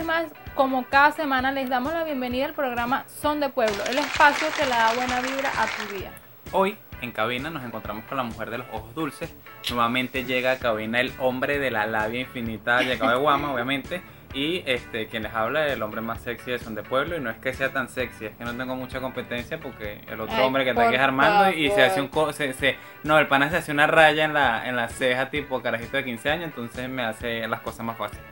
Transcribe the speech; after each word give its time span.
vez 0.00 0.06
más, 0.06 0.32
como 0.54 0.84
cada 0.88 1.12
semana, 1.12 1.52
les 1.52 1.68
damos 1.68 1.92
la 1.92 2.04
bienvenida 2.04 2.46
al 2.46 2.54
programa 2.54 3.04
Son 3.20 3.38
de 3.40 3.48
Pueblo, 3.50 3.82
el 3.90 3.98
espacio 3.98 4.46
que 4.56 4.64
le 4.64 4.70
da 4.70 4.92
buena 4.94 5.20
vibra 5.20 5.50
a 5.58 5.66
tu 5.66 5.94
día. 5.94 6.10
Hoy 6.52 6.76
en 7.02 7.12
cabina 7.12 7.50
nos 7.50 7.62
encontramos 7.64 8.04
con 8.04 8.16
la 8.16 8.22
mujer 8.22 8.48
de 8.50 8.58
los 8.58 8.66
ojos 8.72 8.94
dulces. 8.94 9.34
Nuevamente 9.68 10.24
llega 10.24 10.52
a 10.52 10.58
cabina 10.58 11.00
el 11.00 11.12
hombre 11.18 11.58
de 11.58 11.70
la 11.70 11.86
labia 11.86 12.20
infinita, 12.20 12.80
llegado 12.82 13.12
de 13.12 13.18
Guama, 13.18 13.52
obviamente. 13.54 14.00
Y 14.32 14.62
este, 14.64 15.08
quien 15.08 15.24
les 15.24 15.34
habla 15.34 15.66
es 15.66 15.72
el 15.72 15.82
hombre 15.82 16.00
más 16.00 16.20
sexy 16.20 16.52
de 16.52 16.58
Son 16.60 16.74
de 16.74 16.82
Pueblo. 16.82 17.16
Y 17.16 17.20
no 17.20 17.28
es 17.30 17.36
que 17.38 17.52
sea 17.52 17.70
tan 17.72 17.88
sexy, 17.88 18.26
es 18.26 18.36
que 18.36 18.44
no 18.44 18.56
tengo 18.56 18.76
mucha 18.76 19.00
competencia 19.00 19.58
porque 19.58 20.00
el 20.08 20.20
otro 20.20 20.36
Ay, 20.36 20.44
hombre 20.44 20.64
que 20.64 20.70
está 20.70 20.86
aquí 20.86 20.94
es 20.94 21.00
Armando 21.00 21.50
y 21.50 21.68
se 21.70 21.82
hace 21.82 22.00
un. 22.00 22.08
co- 22.08 22.32
Se, 22.32 22.52
se- 22.54 22.76
no, 23.02 23.18
el 23.18 23.26
pana 23.26 23.50
se 23.50 23.56
hace 23.58 23.72
una 23.72 23.86
raya 23.86 24.24
en 24.24 24.32
la, 24.32 24.66
en 24.68 24.76
la 24.76 24.88
ceja, 24.88 25.28
tipo 25.30 25.60
carajito 25.60 25.96
de 25.96 26.04
15 26.04 26.30
años. 26.30 26.44
Entonces 26.46 26.88
me 26.88 27.02
hace 27.02 27.46
las 27.48 27.60
cosas 27.60 27.84
más 27.84 27.96
fáciles. 27.98 28.24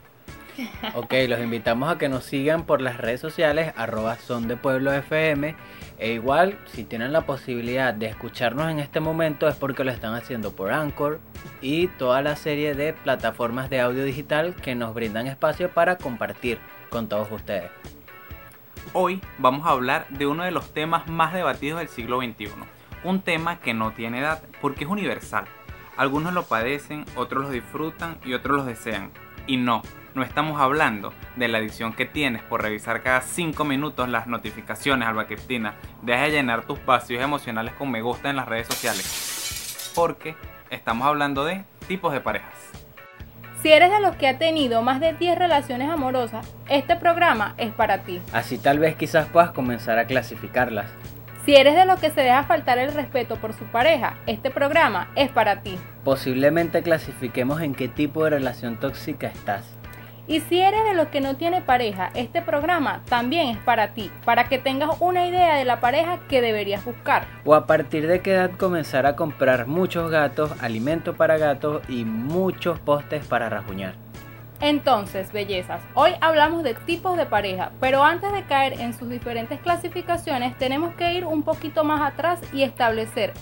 Ok, 0.95 1.13
los 1.27 1.39
invitamos 1.39 1.89
a 1.89 1.97
que 1.97 2.09
nos 2.09 2.23
sigan 2.25 2.63
por 2.63 2.81
las 2.81 2.97
redes 2.97 3.21
sociales, 3.21 3.73
arroba 3.75 4.17
son 4.17 4.47
de. 4.47 4.57
E 5.99 6.13
igual, 6.13 6.57
si 6.65 6.85
tienen 6.85 7.11
la 7.11 7.25
posibilidad 7.25 7.93
de 7.93 8.05
escucharnos 8.05 8.71
en 8.71 8.79
este 8.79 9.01
momento 9.01 9.47
es 9.47 9.55
porque 9.55 9.83
lo 9.83 9.91
están 9.91 10.15
haciendo 10.15 10.55
por 10.55 10.71
Anchor 10.71 11.19
y 11.61 11.87
toda 11.87 12.21
la 12.21 12.37
serie 12.37 12.73
de 12.73 12.93
plataformas 12.93 13.69
de 13.69 13.81
audio 13.81 14.05
digital 14.05 14.55
que 14.55 14.75
nos 14.75 14.93
brindan 14.93 15.27
espacio 15.27 15.69
para 15.69 15.97
compartir 15.97 16.57
con 16.89 17.09
todos 17.09 17.29
ustedes. 17.31 17.69
Hoy 18.93 19.21
vamos 19.37 19.67
a 19.67 19.71
hablar 19.71 20.07
de 20.09 20.25
uno 20.25 20.43
de 20.43 20.51
los 20.51 20.73
temas 20.73 21.07
más 21.07 21.33
debatidos 21.33 21.79
del 21.79 21.89
siglo 21.89 22.19
XXI. 22.21 22.49
Un 23.03 23.21
tema 23.21 23.59
que 23.59 23.73
no 23.73 23.91
tiene 23.91 24.19
edad 24.19 24.41
porque 24.61 24.85
es 24.85 24.89
universal. 24.89 25.45
Algunos 25.97 26.33
lo 26.33 26.43
padecen, 26.43 27.05
otros 27.15 27.43
lo 27.43 27.49
disfrutan 27.49 28.17
y 28.23 28.33
otros 28.33 28.57
los 28.57 28.65
desean. 28.65 29.11
Y 29.47 29.57
no, 29.57 29.81
no 30.19 30.25
estamos 30.25 30.59
hablando 30.59 31.13
de 31.37 31.47
la 31.47 31.59
adicción 31.59 31.93
que 31.93 32.05
tienes 32.05 32.43
por 32.43 32.61
revisar 32.61 33.01
cada 33.01 33.21
5 33.21 33.63
minutos 33.63 34.09
las 34.09 34.27
notificaciones 34.27 35.07
al 35.07 35.25
Cristina. 35.25 35.75
Deja 36.01 36.23
de 36.23 36.31
llenar 36.31 36.65
tus 36.65 36.85
vacíos 36.85 37.23
emocionales 37.23 37.73
con 37.73 37.89
me 37.89 38.01
gusta 38.01 38.29
en 38.29 38.35
las 38.35 38.47
redes 38.47 38.67
sociales. 38.67 39.91
Porque 39.95 40.35
estamos 40.69 41.07
hablando 41.07 41.45
de 41.45 41.63
tipos 41.87 42.11
de 42.11 42.19
parejas. 42.19 42.53
Si 43.61 43.71
eres 43.71 43.91
de 43.91 44.01
los 44.01 44.17
que 44.17 44.27
ha 44.27 44.37
tenido 44.37 44.81
más 44.81 44.99
de 44.99 45.13
10 45.13 45.37
relaciones 45.37 45.89
amorosas, 45.89 46.53
este 46.67 46.97
programa 46.97 47.55
es 47.57 47.71
para 47.73 47.99
ti. 47.99 48.21
Así 48.33 48.57
tal 48.57 48.79
vez 48.79 48.97
quizás 48.97 49.27
puedas 49.29 49.51
comenzar 49.51 49.99
a 49.99 50.05
clasificarlas. 50.05 50.87
Si 51.45 51.55
eres 51.55 51.75
de 51.75 51.85
los 51.85 51.99
que 51.99 52.11
se 52.11 52.21
deja 52.21 52.43
faltar 52.43 52.77
el 52.77 52.93
respeto 52.93 53.37
por 53.37 53.53
su 53.53 53.63
pareja, 53.65 54.17
este 54.27 54.51
programa 54.51 55.09
es 55.15 55.31
para 55.31 55.61
ti. 55.61 55.77
Posiblemente 56.03 56.83
clasifiquemos 56.83 57.61
en 57.61 57.73
qué 57.73 57.87
tipo 57.87 58.25
de 58.25 58.31
relación 58.31 58.77
tóxica 58.77 59.27
estás. 59.27 59.78
Y 60.29 60.41
si 60.41 60.61
eres 60.61 60.83
de 60.83 60.93
los 60.93 61.07
que 61.07 61.21
no 61.21 61.37
tiene 61.37 61.59
pareja, 61.61 62.11
este 62.13 62.43
programa 62.43 63.01
también 63.09 63.47
es 63.47 63.57
para 63.57 63.95
ti, 63.95 64.11
para 64.25 64.43
que 64.43 64.59
tengas 64.59 64.91
una 64.99 65.25
idea 65.25 65.55
de 65.55 65.65
la 65.65 65.79
pareja 65.79 66.19
que 66.29 66.39
deberías 66.39 66.85
buscar. 66.85 67.25
O 67.45 67.55
a 67.55 67.65
partir 67.65 68.05
de 68.05 68.21
qué 68.21 68.33
edad 68.33 68.51
comenzar 68.51 69.07
a 69.07 69.15
comprar 69.15 69.65
muchos 69.65 70.11
gatos, 70.11 70.51
alimento 70.61 71.15
para 71.15 71.39
gatos 71.39 71.81
y 71.89 72.05
muchos 72.05 72.79
postes 72.79 73.25
para 73.25 73.49
rajuñar. 73.49 73.95
Entonces, 74.61 75.31
bellezas, 75.31 75.81
hoy 75.95 76.11
hablamos 76.21 76.61
de 76.61 76.75
tipos 76.75 77.17
de 77.17 77.25
pareja, 77.25 77.71
pero 77.79 78.03
antes 78.03 78.31
de 78.31 78.43
caer 78.43 78.73
en 78.73 78.93
sus 78.93 79.09
diferentes 79.09 79.59
clasificaciones, 79.61 80.55
tenemos 80.59 80.93
que 80.93 81.11
ir 81.11 81.25
un 81.25 81.41
poquito 81.41 81.83
más 81.83 82.01
atrás 82.01 82.39
y 82.53 82.61
establecer 82.61 83.33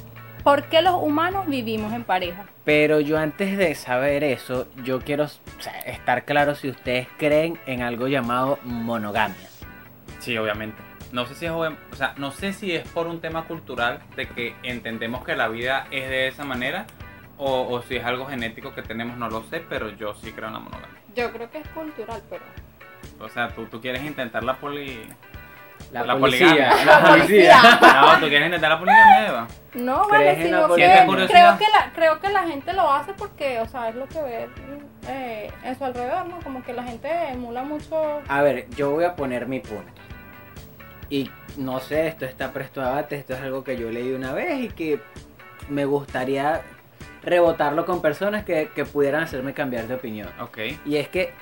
por 0.48 0.64
qué 0.70 0.82
los 0.82 0.96
humanos 0.96 1.46
vivimos 1.46 1.92
en 1.92 2.06
pareja. 2.06 2.46
Pero 2.64 3.02
yo 3.02 3.18
antes 3.18 3.58
de 3.58 3.76
saber 3.76 4.24
eso, 4.24 4.66
yo 4.82 5.02
quiero 5.02 5.26
o 5.26 5.62
sea, 5.62 5.78
estar 5.82 6.24
claro 6.24 6.56
si 6.56 6.70
ustedes 6.70 7.10
creen 7.18 7.60
en 7.66 7.82
algo 7.82 8.08
llamado 8.08 8.58
monogamia. 8.64 9.50
Sí, 10.20 10.38
obviamente. 10.38 10.82
No 11.12 11.26
sé 11.26 11.36
si 11.36 11.48
es, 11.48 11.52
o 11.52 11.96
sea, 11.98 12.14
no 12.16 12.32
sé 12.32 12.54
si 12.54 12.74
es 12.74 12.88
por 12.88 13.08
un 13.08 13.20
tema 13.20 13.44
cultural 13.44 14.00
de 14.16 14.30
que 14.30 14.56
entendemos 14.64 15.26
que 15.26 15.36
la 15.36 15.50
vida 15.50 15.86
es 15.92 16.08
de 16.08 16.30
esa 16.30 16.46
manera 16.46 16.88
o, 17.38 17.68
o 17.68 17.82
si 17.82 17.98
es 17.98 18.06
algo 18.06 18.26
genético 18.26 18.74
que 18.74 18.84
tenemos, 18.84 19.18
no 19.18 19.30
lo 19.30 19.44
sé, 19.50 19.62
pero 19.68 19.90
yo 19.98 20.14
sí 20.14 20.32
creo 20.32 20.48
en 20.48 20.54
la 20.54 20.60
monogamia. 20.60 20.98
Yo 21.14 21.30
creo 21.34 21.52
que 21.52 21.58
es 21.58 21.68
cultural, 21.68 22.22
pero... 22.30 22.44
O 23.20 23.28
sea, 23.28 23.50
tú, 23.50 23.66
tú 23.66 23.82
quieres 23.82 24.02
intentar 24.06 24.46
la 24.46 24.56
poli... 24.56 25.10
La, 25.92 26.04
La 26.04 26.18
policía. 26.18 26.86
La 26.86 27.02
policía. 27.02 27.62
No, 27.82 28.20
tú 28.20 28.28
quieres 28.28 28.46
intentar 28.48 28.72
la 28.72 28.80
poligamia, 28.80 29.28
Eva. 29.28 29.48
No, 29.74 30.02
¿Crees 30.08 30.38
vale, 30.38 30.44
sino 30.44 30.76
que 30.76 31.06
creo 31.28 31.58
que, 31.58 31.66
la, 31.72 31.92
creo 31.94 32.20
que 32.20 32.30
la 32.30 32.44
gente 32.44 32.74
lo 32.74 32.92
hace 32.92 33.14
porque, 33.14 33.60
o 33.60 33.68
sea, 33.68 33.90
es 33.90 33.96
lo 33.96 34.08
que 34.08 34.22
ve 34.22 34.50
eh, 35.08 35.52
en 35.64 35.78
su 35.78 35.86
alrededor, 35.86 36.28
¿no? 36.28 36.40
Como 36.40 36.64
que 36.64 36.74
la 36.74 36.84
gente 36.84 37.10
emula 37.30 37.64
mucho... 37.64 38.22
A 38.28 38.42
ver, 38.42 38.70
yo 38.72 38.92
voy 38.92 39.06
a 39.06 39.16
poner 39.16 39.48
mi 39.48 39.60
punto. 39.60 40.02
Y 41.10 41.30
no 41.58 41.80
sé, 41.80 42.08
esto 42.08 42.26
está 42.26 42.52
presto 42.52 42.82
a 42.82 42.90
debate, 42.90 43.16
esto 43.16 43.34
es 43.34 43.42
algo 43.42 43.64
que 43.64 43.78
yo 43.78 43.90
leí 43.90 44.12
una 44.12 44.34
vez 44.34 44.60
y 44.60 44.68
que 44.70 45.00
me 45.70 45.86
gustaría 45.86 46.62
rebotarlo 47.24 47.86
con 47.86 48.02
personas 48.02 48.44
que, 48.44 48.70
que 48.74 48.86
pudieran 48.86 49.24
hacerme 49.24 49.54
cambiar 49.54 49.88
de 49.88 49.96
opinión. 49.96 50.30
Ok. 50.40 50.58
Y 50.86 50.98
es 50.98 51.08
que 51.08 51.34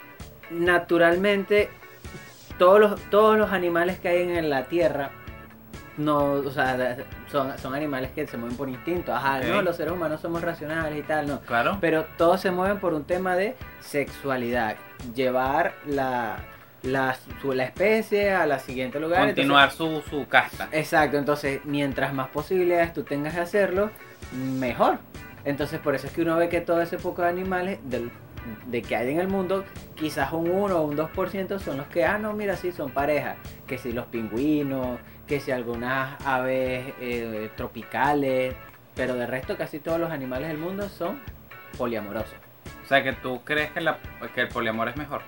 naturalmente 0.52 1.70
todos 2.58 2.80
los, 2.80 3.02
todos 3.10 3.38
los 3.38 3.52
animales 3.52 4.00
que 4.00 4.08
hay 4.10 4.22
en 4.24 4.50
la 4.50 4.66
tierra 4.66 5.12
no, 5.98 6.32
o 6.34 6.52
sea, 6.52 6.98
son, 7.32 7.58
son 7.58 7.74
animales 7.74 8.12
que 8.14 8.28
se 8.28 8.36
mueven 8.36 8.58
por 8.58 8.68
instinto. 8.68 9.14
Ajá, 9.16 9.40
no, 9.40 9.62
los 9.62 9.78
seres 9.78 9.94
humanos 9.94 10.20
somos 10.20 10.42
racionales 10.42 11.00
y 11.00 11.04
tal, 11.04 11.26
no. 11.28 11.40
Claro. 11.42 11.78
Pero 11.80 12.06
todos 12.18 12.42
se 12.42 12.52
mueven 12.52 12.80
por 12.80 12.94
un 12.94 13.06
tema 13.06 13.36
de 13.38 13.56
sexualidad. 13.80 14.76
Llevar 15.16 15.74
la, 15.88 16.36
la, 16.84 17.16
su- 17.42 17.54
la 17.54 17.64
especie 17.64 18.32
a 18.34 18.46
la 18.46 18.60
siguiente 18.60 19.00
lugar. 19.00 19.26
Continuar 19.26 19.72
su, 19.72 20.02
su 20.10 20.28
casta. 20.28 20.68
Exacto, 20.74 21.18
entonces 21.18 21.62
mientras 21.64 22.14
más 22.14 22.28
posibilidades 22.28 22.94
tú 22.94 23.04
tengas 23.04 23.36
de 23.36 23.42
hacerlo, 23.42 23.90
mejor. 24.34 24.98
Entonces 25.46 25.80
por 25.80 25.96
eso 25.96 26.08
es 26.08 26.14
que 26.14 26.24
uno 26.24 26.36
ve 26.36 26.50
que 26.50 26.60
todo 26.60 26.82
ese 26.82 26.98
poco 26.98 27.22
de 27.22 27.30
animales 27.30 27.80
del- 27.84 28.12
de 28.68 28.82
que 28.82 28.96
hay 28.96 29.12
en 29.12 29.20
el 29.20 29.28
mundo, 29.28 29.64
quizás 29.96 30.32
un 30.34 30.50
1 30.50 30.76
o 30.78 30.82
un 30.84 30.98
2% 30.98 31.60
son 31.60 31.78
los 31.78 31.88
que, 31.88 32.06
ah, 32.06 32.18
no, 32.18 32.34
mira, 32.34 32.56
sí, 32.56 32.72
son 32.72 32.92
parejas. 32.92 33.38
Que 33.68 33.78
si 33.78 33.92
los 33.92 34.06
pingüinos, 34.06 35.00
que 35.28 35.40
si 35.40 35.52
algunas 35.52 36.20
aves 36.26 36.94
eh, 37.00 37.50
tropicales, 37.56 38.56
pero 38.96 39.16
de 39.16 39.28
resto 39.28 39.58
casi 39.58 39.80
todos 39.80 40.00
los 40.00 40.12
animales 40.12 40.48
del 40.48 40.58
mundo 40.58 40.90
son 40.90 41.20
poliamorosos. 41.78 42.36
O 42.84 42.88
sea, 42.88 43.04
que 43.04 43.14
tú 43.14 43.42
crees 43.44 43.72
que, 43.72 43.82
la, 43.82 43.98
que 44.34 44.42
el 44.42 44.48
poliamor 44.50 44.90
es 44.90 44.98
mejor. 44.98 45.22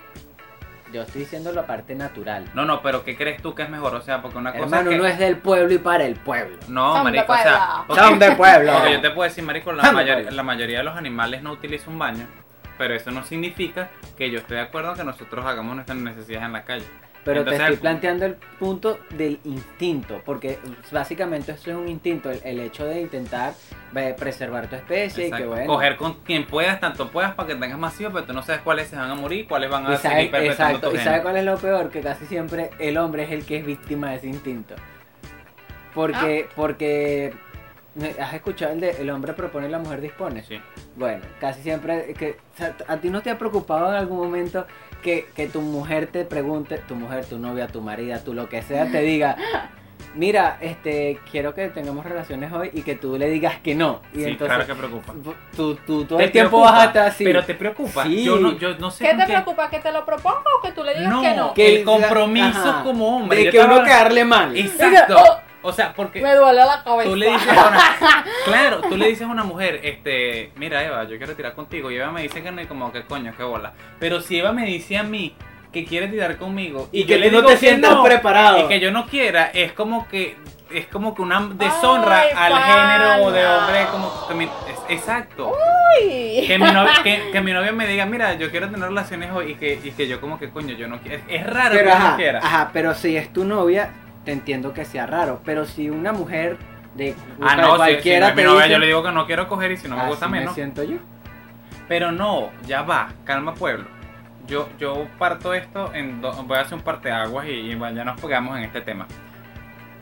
Yo 0.92 1.02
estoy 1.02 1.22
diciendo 1.22 1.52
la 1.52 1.66
parte 1.66 1.94
natural. 1.94 2.46
No, 2.54 2.64
no, 2.64 2.80
pero 2.80 3.04
¿qué 3.04 3.14
crees 3.14 3.42
tú 3.42 3.54
que 3.54 3.62
es 3.62 3.68
mejor? 3.68 3.94
O 3.94 4.00
sea, 4.00 4.22
porque 4.22 4.38
una 4.38 4.52
cosa 4.52 4.64
Hermano, 4.64 4.90
es 4.90 4.96
que... 4.96 5.02
no 5.02 5.06
es 5.06 5.18
del 5.18 5.36
pueblo 5.36 5.74
y 5.74 5.78
para 5.78 6.04
el 6.06 6.14
pueblo. 6.14 6.56
No, 6.68 6.94
Son 6.94 7.04
de 7.04 7.18
marico, 7.18 7.32
o 7.32 7.36
sea... 7.36 7.44
pueblo. 7.44 7.84
porque- 7.88 8.02
Son 8.02 8.18
de 8.18 8.32
pueblo. 8.32 8.72
Porque 8.72 8.92
yo 8.92 9.00
te 9.02 9.10
puedo 9.10 9.28
decir, 9.28 9.44
marico, 9.44 9.72
la, 9.72 9.82
pueblo. 9.92 10.30
la 10.30 10.42
mayoría 10.42 10.78
de 10.78 10.84
los 10.84 10.96
animales 10.96 11.42
no 11.42 11.52
utiliza 11.52 11.90
un 11.90 11.98
baño, 11.98 12.26
pero 12.78 12.94
eso 12.94 13.10
no 13.10 13.24
significa 13.24 13.90
que 14.16 14.30
yo 14.30 14.38
esté 14.38 14.54
de 14.54 14.60
acuerdo 14.60 14.94
que 14.94 15.04
nosotros 15.04 15.44
hagamos 15.44 15.74
nuestras 15.74 15.98
necesidades 15.98 16.46
en 16.46 16.52
la 16.52 16.64
calle. 16.64 16.86
Pero 17.24 17.40
Entonces, 17.40 17.58
te 17.58 17.64
estoy 17.64 17.74
el- 17.74 17.80
planteando 17.80 18.24
el 18.24 18.34
punto 18.58 19.00
del 19.10 19.38
instinto, 19.44 20.22
porque 20.24 20.58
básicamente 20.90 21.52
eso 21.52 21.70
es 21.72 21.76
un 21.76 21.86
instinto, 21.88 22.30
el, 22.30 22.40
el 22.42 22.60
hecho 22.60 22.86
de 22.86 23.02
intentar 23.02 23.52
eh, 23.96 24.14
preservar 24.18 24.68
tu 24.68 24.76
especie 24.76 25.26
y 25.26 25.30
que 25.30 25.34
Exacto. 25.36 25.50
bueno. 25.50 25.66
Coger 25.66 25.96
con 25.96 26.14
quien 26.20 26.46
puedas, 26.46 26.80
tanto 26.80 27.08
puedas, 27.10 27.34
para 27.34 27.48
que 27.48 27.54
tengas 27.56 27.78
más 27.78 28.00
hijos, 28.00 28.12
pero 28.14 28.24
tú 28.24 28.32
no 28.32 28.42
sabes 28.42 28.62
cuáles 28.62 28.88
se 28.88 28.96
van 28.96 29.10
a 29.10 29.14
morir, 29.14 29.46
cuáles 29.46 29.68
van 29.68 29.84
a 29.86 29.96
seguir 29.98 30.00
sabe- 30.10 30.28
perpetuando 30.28 30.52
exacto, 30.78 30.88
tu 30.88 30.94
y 30.94 30.98
gen. 30.98 31.04
sabe 31.04 31.22
cuál 31.22 31.36
es 31.36 31.44
lo 31.44 31.58
peor, 31.58 31.90
que 31.90 32.00
casi 32.00 32.24
siempre 32.24 32.70
el 32.78 32.96
hombre 32.96 33.24
es 33.24 33.30
el 33.32 33.44
que 33.44 33.56
es 33.58 33.66
víctima 33.66 34.10
de 34.10 34.16
ese 34.16 34.28
instinto. 34.28 34.74
Porque, 35.94 36.46
Ah. 36.48 36.52
porque 36.54 37.34
has 38.20 38.34
escuchado 38.34 38.72
el 38.72 38.80
de 38.80 38.90
el 39.00 39.10
hombre 39.10 39.32
propone 39.32 39.66
y 39.68 39.70
la 39.70 39.78
mujer 39.78 40.00
dispone. 40.00 40.42
Sí. 40.44 40.60
Bueno, 40.96 41.22
casi 41.40 41.62
siempre 41.62 42.12
que 42.14 42.36
o 42.54 42.56
sea, 42.56 42.74
a 42.88 42.96
ti 42.98 43.10
no 43.10 43.20
te 43.22 43.30
ha 43.30 43.38
preocupado 43.38 43.88
en 43.88 43.94
algún 43.94 44.18
momento 44.18 44.66
que, 45.02 45.26
que 45.34 45.46
tu 45.46 45.60
mujer 45.60 46.08
te 46.08 46.24
pregunte, 46.24 46.78
tu 46.78 46.94
mujer, 46.94 47.24
tu 47.26 47.38
novia, 47.38 47.66
tu 47.68 47.80
marida, 47.80 48.22
tu 48.22 48.34
lo 48.34 48.48
que 48.48 48.62
sea, 48.62 48.90
te 48.90 49.00
diga, 49.02 49.36
mira, 50.14 50.58
este, 50.60 51.20
quiero 51.30 51.54
que 51.54 51.68
tengamos 51.68 52.04
relaciones 52.04 52.52
hoy 52.52 52.70
y 52.72 52.82
que 52.82 52.94
tú 52.96 53.16
le 53.16 53.28
digas 53.30 53.60
que 53.60 53.74
no. 53.74 54.00
Y 54.12 54.18
Sí, 54.18 54.24
entonces 54.24 54.56
claro 54.56 54.66
que 54.66 54.74
preocupa. 54.74 55.14
tú, 55.54 55.74
tú 55.86 56.04
todo 56.04 56.18
el 56.18 56.32
tiempo 56.32 56.50
preocupa, 56.58 56.72
vas 56.72 56.82
a 56.82 56.86
estar 56.86 57.06
así. 57.06 57.24
Pero 57.24 57.44
te 57.44 57.54
preocupa. 57.54 58.04
Sí. 58.04 58.24
Yo, 58.24 58.36
no, 58.38 58.58
yo 58.58 58.76
no 58.78 58.90
sé 58.90 59.04
¿Qué 59.08 59.14
te 59.16 59.24
preocupa? 59.26 59.70
¿Que 59.70 59.78
te 59.78 59.92
lo 59.92 60.04
proponga 60.04 60.42
o 60.58 60.62
que 60.66 60.72
tú 60.72 60.82
le 60.82 60.94
digas 60.94 61.12
No, 61.12 61.22
que 61.22 61.34
no? 61.34 61.54
Que- 61.54 61.76
el 61.80 61.84
compromiso 61.84 62.58
Ajá. 62.70 62.82
como 62.82 63.16
hombre. 63.18 63.44
de 63.44 63.50
que 63.50 63.60
uno 63.60 63.82
quedarle 63.84 64.24
mal. 64.24 64.56
Exacto. 64.56 65.14
Diga, 65.14 65.22
O 65.22 65.47
sea, 65.72 65.92
porque 65.92 66.20
Me 66.22 66.34
duele 66.34 66.60
la 66.64 66.82
cabeza. 66.84 67.08
tú 67.10 67.16
le 67.16 67.30
dices 67.30 67.48
a 67.48 67.68
una, 67.68 68.24
claro, 68.44 68.80
tú 68.82 68.96
le 68.96 69.08
dices 69.08 69.26
a 69.26 69.30
una 69.30 69.44
mujer, 69.44 69.80
este, 69.82 70.52
mira 70.56 70.84
Eva, 70.84 71.04
yo 71.04 71.16
quiero 71.18 71.34
tirar 71.34 71.54
contigo 71.54 71.90
y 71.90 71.96
Eva 71.96 72.12
me 72.12 72.22
dice 72.22 72.42
que 72.42 72.50
no 72.52 72.62
y 72.62 72.66
como 72.66 72.92
que 72.92 73.02
coño, 73.02 73.32
qué 73.36 73.42
bola. 73.42 73.72
Pero 73.98 74.20
si 74.20 74.38
Eva 74.38 74.52
me 74.52 74.64
dice 74.66 74.96
a 74.98 75.02
mí 75.02 75.34
que 75.72 75.84
quiere 75.84 76.08
tirar 76.08 76.38
conmigo 76.38 76.88
Y 76.92 77.02
yo 77.02 77.08
que 77.08 77.18
le 77.18 77.30
tú 77.30 77.42
no 77.42 77.46
te 77.46 77.52
que 77.54 77.58
sientas 77.58 77.90
no, 77.90 78.02
preparado. 78.02 78.64
y 78.64 78.68
que 78.68 78.80
yo 78.80 78.90
no 78.90 79.06
quiera, 79.06 79.50
es 79.52 79.72
como 79.72 80.08
que 80.08 80.36
es 80.70 80.86
como 80.86 81.14
que 81.14 81.22
una 81.22 81.40
deshonra 81.54 82.20
Ay, 82.20 82.28
al 82.36 82.52
pana. 82.52 82.66
género 82.66 83.30
de 83.32 83.46
hombre 83.46 83.86
como 83.90 84.28
que 84.28 84.34
mi- 84.34 84.44
es, 84.44 84.78
Exacto. 84.90 85.50
Uy. 86.02 86.44
Que 86.46 86.58
mi, 86.58 86.70
novio, 86.70 86.92
que, 87.02 87.28
que 87.32 87.40
mi 87.40 87.52
novio 87.52 87.72
me 87.72 87.86
diga, 87.86 88.04
mira, 88.06 88.34
yo 88.34 88.50
quiero 88.50 88.68
tener 88.68 88.86
relaciones 88.88 89.30
hoy 89.32 89.52
y 89.52 89.54
que, 89.54 89.80
y 89.82 89.90
que 89.92 90.06
yo 90.06 90.20
como 90.20 90.38
que 90.38 90.50
coño, 90.50 90.74
yo 90.74 90.86
no 90.86 90.98
quiero. 91.00 91.22
Es 91.26 91.46
raro 91.46 91.70
Pero 91.72 91.84
que 91.86 91.92
ajá, 91.92 92.10
no 92.10 92.16
quiera. 92.16 92.38
ajá, 92.40 92.70
pero 92.72 92.94
si 92.94 93.16
es 93.16 93.32
tu 93.32 93.44
novia, 93.44 93.90
te 94.28 94.32
entiendo 94.32 94.74
que 94.74 94.84
sea 94.84 95.06
raro. 95.06 95.40
Pero 95.42 95.64
si 95.64 95.88
una 95.88 96.12
mujer 96.12 96.58
de 96.94 97.14
Ah, 97.40 97.56
no, 97.56 97.62
si, 97.64 97.70
si 97.70 97.76
cualquiera 97.76 98.28
no 98.34 98.42
novia, 98.42 98.54
dice, 98.64 98.70
yo 98.72 98.78
le 98.78 98.86
digo 98.86 99.02
que 99.02 99.12
no 99.12 99.24
quiero 99.26 99.48
coger 99.48 99.72
y 99.72 99.78
si 99.78 99.88
no 99.88 99.96
me 99.96 100.06
gusta 100.06 100.26
"Así 100.26 100.32
menos. 100.32 100.54
siento 100.54 100.82
yo. 100.84 100.98
Pero 101.88 102.12
no, 102.12 102.50
ya 102.66 102.82
va, 102.82 103.08
calma 103.24 103.54
pueblo. 103.54 103.86
Yo, 104.46 104.68
yo 104.78 105.06
parto 105.18 105.54
esto 105.54 105.94
en 105.94 106.20
do- 106.20 106.32
voy 106.44 106.58
a 106.58 106.60
hacer 106.60 106.74
un 106.74 106.82
parteaguas 106.82 107.46
y, 107.46 107.52
y 107.52 107.78
ya 107.78 108.04
nos 108.04 108.20
pegamos 108.20 108.58
en 108.58 108.64
este 108.64 108.82
tema. 108.82 109.06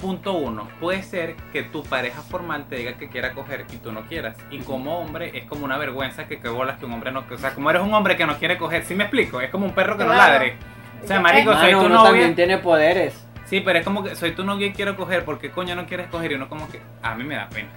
Punto 0.01 0.33
uno, 0.33 0.69
puede 0.81 1.03
ser 1.05 1.37
que 1.53 1.63
tu 1.63 1.83
pareja 1.85 2.21
formal 2.21 2.67
te 2.69 2.77
diga 2.77 2.95
que 2.95 3.09
quiera 3.09 3.33
coger 3.33 3.65
y 3.73 3.77
tú 3.77 3.93
no 3.93 4.03
quieras. 4.03 4.37
Y 4.51 4.59
como 4.59 4.99
hombre 4.99 5.31
es 5.39 5.45
como 5.45 5.65
una 5.65 5.79
vergüenza 5.79 6.27
que 6.27 6.39
que 6.41 6.49
bolas 6.49 6.79
que 6.79 6.85
un 6.87 6.93
hombre 6.95 7.13
no... 7.13 7.25
O 7.33 7.39
sea, 7.39 7.55
como 7.55 7.71
eres 7.71 7.83
un 7.83 7.95
hombre 7.95 8.17
que 8.17 8.27
no 8.27 8.37
quiere 8.39 8.59
coger, 8.59 8.85
¿sí 8.85 8.95
me 8.97 9.05
explico? 9.05 9.41
Es 9.41 9.51
como 9.51 9.67
un 9.67 9.73
perro 9.73 9.97
que 9.97 10.05
no 10.05 10.13
ladre. 10.13 10.57
O 11.03 11.07
sea, 11.07 11.21
marico, 11.21 11.53
soy 11.55 11.71
tu 11.73 11.89
novia. 11.89 12.03
también 12.03 12.35
tiene 12.35 12.59
poderes. 12.59 13.26
Sí, 13.47 13.61
pero 13.61 13.79
es 13.79 13.85
como 13.85 14.03
que 14.05 14.15
soy 14.17 14.33
tu 14.33 14.45
novia 14.45 14.67
y 14.67 14.73
quiero 14.73 14.97
coger, 14.97 15.25
porque 15.25 15.51
coño 15.51 15.75
no 15.77 15.87
quieres 15.87 16.09
coger? 16.09 16.33
Y 16.33 16.35
uno 16.35 16.49
como 16.49 16.69
que, 16.69 16.81
a 17.03 17.15
mí 17.15 17.25
me 17.25 17.37
da 17.37 17.49
pena. 17.49 17.69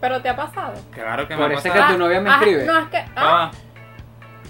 Pero 0.00 0.20
te 0.22 0.28
ha 0.28 0.36
pasado. 0.36 0.74
Claro 0.92 1.26
que 1.26 1.34
Por 1.36 1.48
me 1.48 1.54
ha 1.54 1.56
pasado. 1.56 1.86
que 1.86 1.92
tu 1.92 1.98
novia 1.98 2.20
me 2.20 2.30
Ah, 2.30 2.34
escribe. 2.34 2.64
No, 2.64 2.78
es 2.78 2.88
que. 2.88 2.98
Ah, 3.16 3.50
Ah. 3.50 3.50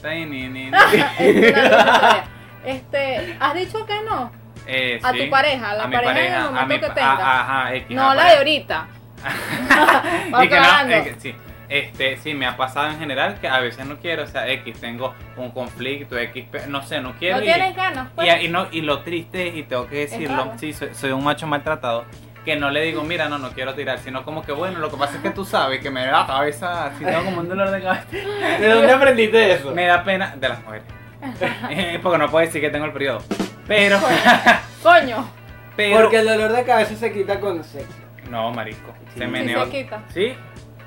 Ni, 0.05 0.25
ni, 0.27 0.49
ni. 0.49 0.67
es 0.67 0.73
una 0.73 0.87
linda 1.19 1.49
historia. 1.49 2.25
Este, 2.65 3.37
has 3.41 3.55
dicho 3.55 3.87
que 3.87 4.00
no 4.03 4.31
Eh, 4.67 5.00
a 5.03 5.12
sí. 5.12 5.19
tu 5.25 5.31
pareja, 5.31 5.71
a 5.71 5.75
la 5.75 5.85
a 5.85 5.87
mi 5.87 5.97
pareja, 5.97 6.11
en 6.12 6.17
el 6.19 6.25
pareja, 6.33 6.47
a 6.47 6.50
momento 6.50 6.75
mi 6.75 6.81
que 6.81 7.00
tengas. 7.00 7.21
ajá, 7.21 7.75
X, 7.75 7.97
no 7.97 8.03
la 8.03 8.11
de 8.11 8.17
pareja. 8.19 8.39
ahorita. 8.39 8.87
Y 10.43 10.49
que 10.49 10.61
no, 10.61 10.94
es 10.94 11.05
que 11.09 11.15
sí. 11.21 11.35
Este, 11.69 12.17
sí, 12.19 12.35
me 12.35 12.47
ha 12.47 12.57
pasado 12.57 12.91
en 12.91 12.99
general 12.99 13.39
que 13.41 13.49
a 13.49 13.59
veces 13.61 13.87
no 13.87 13.97
quiero, 13.99 14.23
o 14.23 14.27
sea, 14.27 14.49
X, 14.49 14.81
tengo 14.81 15.15
un 15.37 15.51
conflicto, 15.51 16.17
X, 16.17 16.47
no 16.69 16.83
sé, 16.83 17.01
no 17.01 17.15
quiero. 17.19 17.39
no 17.39 17.43
y, 17.43 17.47
tienes 17.47 17.75
ganas, 17.75 18.09
pues. 18.15 18.29
y, 18.41 18.47
y 18.47 18.49
no, 18.49 18.69
y 18.71 18.83
lo 18.83 19.01
triste 19.01 19.49
es, 19.49 19.57
y 19.57 19.63
tengo 19.65 19.87
que 19.87 19.97
decirlo, 20.01 20.45
raro. 20.45 20.53
sí, 20.59 20.73
soy, 20.73 20.91
soy 20.95 21.11
un 21.11 21.25
macho 21.25 21.47
maltratado, 21.47 22.05
que 22.45 22.55
no 22.55 22.71
le 22.71 22.83
digo, 22.83 23.03
mira, 23.03 23.29
no, 23.29 23.39
no 23.39 23.51
quiero 23.51 23.75
tirar, 23.75 23.99
sino 23.99 24.25
como 24.25 24.43
que, 24.45 24.53
bueno, 24.53 24.79
lo 24.79 24.91
que 24.91 24.97
pasa 24.97 25.17
es 25.17 25.23
que 25.23 25.31
tú 25.31 25.45
sabes 25.45 25.81
que 25.81 25.91
me 25.91 26.07
da 26.07 26.21
la 26.21 26.27
cabeza, 26.27 26.93
si 26.97 27.05
tengo 27.05 27.25
como 27.25 27.41
un 27.41 27.49
dolor 27.49 27.71
de 27.71 27.83
cabeza. 27.83 28.07
¿De 28.61 28.69
dónde 28.69 28.93
aprendiste 28.93 29.53
eso? 29.55 29.73
Me 29.75 29.87
da 29.87 30.05
pena 30.05 30.35
de 30.37 30.49
las 30.49 30.63
mujeres. 30.63 30.87
Eh, 31.71 31.99
Porque 32.03 32.19
no 32.19 32.31
puedo 32.31 32.47
decir 32.47 32.61
que 32.61 32.71
tengo 32.71 32.85
el 32.85 32.93
periodo. 32.93 33.21
Pero, 33.67 33.99
Coño, 34.83 35.29
pero. 35.75 35.97
Porque 36.03 36.19
el 36.19 36.27
dolor 36.27 36.53
de 36.53 36.63
cabeza 36.63 36.95
se 36.95 37.13
quita 37.13 37.41
con 37.41 37.65
sexo. 37.65 37.91
No, 38.31 38.53
marico. 38.53 38.95
Sí. 39.15 39.19
Se 39.19 39.25
si 39.25 39.31
meneó. 39.31 39.65
se 39.65 39.71
quita. 39.71 40.03
¿Sí? 40.15 40.35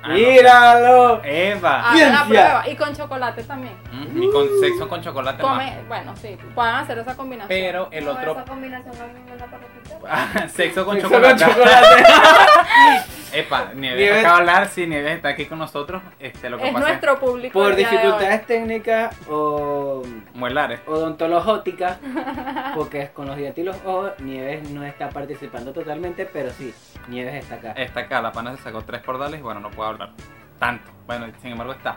Ah, 0.02 0.08
no. 0.08 0.14
¡Míralo! 0.14 1.20
Eva. 1.24 1.80
Hagan 1.80 1.92
la 1.92 1.96
Ciencia. 1.98 2.24
prueba. 2.26 2.68
Y 2.68 2.76
con 2.76 2.94
chocolate 2.96 3.42
también. 3.44 3.74
Mm, 3.92 4.22
Y 4.22 4.30
con 4.30 4.48
sexo 4.60 4.88
con 4.88 5.02
chocolate 5.02 5.42
más. 5.42 5.86
Bueno, 5.88 6.14
sí, 6.16 6.36
pueden 6.54 6.74
hacer 6.74 6.98
esa 6.98 7.16
combinación. 7.16 7.48
Pero 7.48 7.88
el 7.90 8.04
No, 8.06 8.12
otro. 8.12 8.32
Esa 8.32 8.44
combinación 8.44 8.94
a 8.96 9.06
mí 9.06 9.20
me 9.28 9.36
da 9.36 9.46
para. 9.46 9.62
Ah, 10.10 10.48
sexo 10.48 10.84
con 10.86 10.94
Sexo 10.96 11.10
chocolate. 11.10 11.44
con 11.44 11.52
chocolate. 11.54 12.04
Epa, 13.32 13.72
Nieves 13.74 13.98
Nieves. 13.98 14.18
acaba 14.20 14.34
de 14.34 14.40
hablar. 14.40 14.68
Sí, 14.68 14.86
Nieves 14.86 15.16
está 15.16 15.28
aquí 15.30 15.46
con 15.46 15.58
nosotros. 15.58 16.02
Este, 16.18 16.50
lo 16.50 16.58
que 16.58 16.68
es 16.68 16.72
pasa 16.74 16.88
nuestro 16.88 17.18
público. 17.20 17.52
Por 17.58 17.76
dificultades 17.76 18.46
técnicas 18.46 19.16
o 19.28 20.02
es 20.04 20.34
muelares. 20.34 20.80
odontológicas, 20.86 21.98
porque 22.74 23.02
es 23.02 23.10
con 23.10 23.26
los 23.26 23.36
dientes 23.36 23.62
y 23.62 23.64
los 23.66 23.76
ojos, 23.84 24.12
Nieves 24.20 24.68
no 24.70 24.84
está 24.84 25.10
participando 25.10 25.72
totalmente, 25.72 26.26
pero 26.26 26.50
sí, 26.50 26.74
Nieves 27.08 27.34
está 27.44 27.56
acá. 27.56 27.72
Está 27.72 28.00
acá, 28.00 28.20
la 28.22 28.32
pana 28.32 28.56
se 28.56 28.62
sacó 28.62 28.82
tres 28.82 29.02
cordales 29.02 29.40
y 29.40 29.42
bueno, 29.42 29.60
no 29.60 29.70
puedo 29.70 29.88
hablar 29.90 30.10
tanto. 30.58 30.90
Bueno, 31.06 31.26
sin 31.40 31.52
embargo 31.52 31.72
está. 31.72 31.96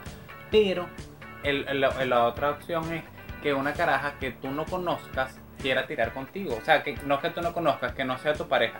Pero 0.52 0.88
el- 1.44 1.68
el- 1.68 2.10
la 2.10 2.24
otra 2.26 2.52
opción 2.52 2.94
es 2.94 3.04
que 3.42 3.54
una 3.54 3.74
caraja 3.74 4.14
que 4.20 4.32
tú 4.32 4.50
no 4.52 4.66
conozcas 4.66 5.38
quiera 5.62 5.86
tirar 5.88 6.14
contigo. 6.14 6.56
O 6.62 6.64
sea, 6.64 6.84
que 6.84 6.96
no 7.06 7.20
que 7.20 7.30
tú 7.30 7.42
no 7.42 7.54
conozcas, 7.54 7.94
que 7.94 8.06
no 8.06 8.18
sea 8.18 8.34
tu 8.34 8.48
pareja. 8.48 8.78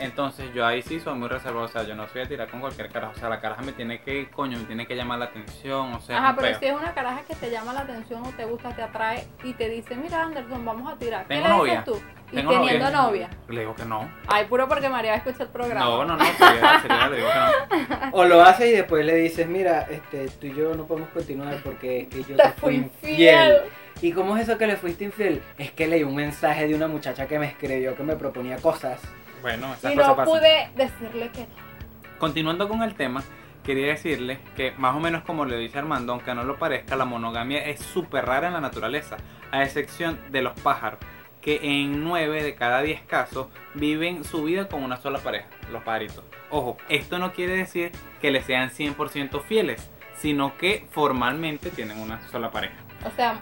Entonces 0.00 0.52
yo 0.54 0.66
ahí 0.66 0.82
sí 0.82 0.98
soy 0.98 1.14
muy 1.14 1.28
reservado, 1.28 1.66
o 1.66 1.68
sea, 1.68 1.82
yo 1.82 1.94
no 1.94 2.08
soy 2.08 2.22
a 2.22 2.28
tirar 2.28 2.48
con 2.48 2.60
cualquier 2.60 2.88
caraja, 2.90 3.12
o 3.14 3.18
sea, 3.18 3.28
la 3.28 3.40
caraja 3.40 3.62
me 3.62 3.72
tiene 3.72 4.00
que, 4.00 4.28
coño, 4.30 4.58
me 4.58 4.64
tiene 4.64 4.86
que 4.86 4.96
llamar 4.96 5.18
la 5.18 5.26
atención, 5.26 5.92
o 5.92 6.00
sea, 6.00 6.18
Ajá, 6.18 6.34
pero 6.36 6.48
peo. 6.48 6.58
si 6.58 6.66
es 6.66 6.72
una 6.72 6.94
caraja 6.94 7.20
que 7.28 7.34
te 7.34 7.50
llama 7.50 7.72
la 7.74 7.80
atención 7.80 8.24
o 8.24 8.30
te 8.30 8.44
gusta, 8.46 8.70
te 8.74 8.82
atrae 8.82 9.26
y 9.44 9.52
te 9.52 9.68
dice, 9.68 9.94
mira 9.96 10.22
Anderson, 10.22 10.64
vamos 10.64 10.90
a 10.92 10.96
tirar. 10.96 11.26
¿Qué 11.26 11.34
Tengo 11.34 11.48
le 11.48 11.54
novia. 11.54 11.70
dices 11.72 11.84
tú? 11.84 12.02
Y 12.32 12.36
Tengo 12.36 12.52
teniendo 12.52 12.90
novia. 12.90 13.28
Le 13.48 13.60
digo 13.60 13.74
que 13.74 13.84
no. 13.84 14.10
Ay, 14.28 14.46
puro 14.46 14.68
porque 14.68 14.88
María 14.88 15.14
escucha 15.16 15.42
el 15.42 15.48
programa. 15.50 15.84
No, 15.84 16.04
no, 16.04 16.16
no, 16.16 16.24
sería, 16.24 16.80
sería, 16.80 17.08
le 17.08 17.16
digo 17.16 17.28
que 17.28 17.76
no. 17.76 18.10
O 18.12 18.24
lo 18.24 18.42
haces 18.42 18.68
y 18.68 18.72
después 18.72 19.04
le 19.04 19.16
dices, 19.16 19.46
mira, 19.48 19.82
este, 19.90 20.28
tú 20.28 20.46
y 20.46 20.54
yo 20.54 20.74
no 20.74 20.86
podemos 20.86 21.10
continuar 21.10 21.56
porque 21.62 22.02
es 22.02 22.08
que 22.08 22.20
yo 22.22 22.36
te, 22.36 22.42
Te 22.42 22.52
fui 22.52 22.74
infiel. 22.76 23.58
¿Y 24.02 24.12
cómo 24.12 24.36
es 24.36 24.48
eso 24.48 24.56
que 24.56 24.66
le 24.66 24.76
fuiste 24.76 25.04
infiel? 25.04 25.42
Es 25.58 25.72
que 25.72 25.86
leí 25.86 26.04
un 26.04 26.14
mensaje 26.14 26.66
de 26.66 26.74
una 26.74 26.86
muchacha 26.88 27.26
que 27.26 27.38
me 27.38 27.46
escribió 27.46 27.94
que 27.94 28.02
me 28.02 28.16
proponía 28.16 28.56
cosas. 28.56 29.00
Bueno, 29.42 29.72
esas 29.74 29.92
Y 29.92 29.96
cosas 29.96 30.10
no 30.10 30.16
pasan. 30.16 30.34
pude 30.34 30.70
decirle 30.76 31.30
que 31.30 31.40
no. 31.40 32.18
Continuando 32.18 32.68
con 32.68 32.82
el 32.82 32.94
tema, 32.94 33.22
quería 33.64 33.86
decirles 33.88 34.38
que 34.56 34.72
más 34.72 34.94
o 34.94 35.00
menos 35.00 35.22
como 35.22 35.44
le 35.44 35.56
dice 35.56 35.78
Armando, 35.78 36.12
aunque 36.12 36.34
no 36.34 36.44
lo 36.44 36.58
parezca, 36.58 36.96
la 36.96 37.04
monogamia 37.04 37.64
es 37.64 37.80
súper 37.80 38.26
rara 38.26 38.48
en 38.48 38.52
la 38.54 38.60
naturaleza, 38.60 39.16
a 39.52 39.62
excepción 39.62 40.18
de 40.30 40.42
los 40.42 40.58
pájaros, 40.60 41.00
que 41.40 41.60
en 41.62 42.04
9 42.04 42.42
de 42.42 42.54
cada 42.54 42.82
10 42.82 43.02
casos 43.02 43.46
viven 43.74 44.24
su 44.24 44.44
vida 44.44 44.68
con 44.68 44.82
una 44.84 44.98
sola 44.98 45.18
pareja, 45.20 45.46
los 45.72 45.82
pajaritos. 45.82 46.22
Ojo, 46.50 46.76
esto 46.90 47.18
no 47.18 47.32
quiere 47.32 47.56
decir 47.56 47.92
que 48.20 48.30
le 48.30 48.42
sean 48.42 48.70
100% 48.70 49.42
fieles, 49.42 49.88
sino 50.16 50.58
que 50.58 50.86
formalmente 50.90 51.70
tienen 51.70 51.98
una 51.98 52.20
sola 52.28 52.50
pareja. 52.50 52.74
O 53.06 53.10
sea, 53.16 53.40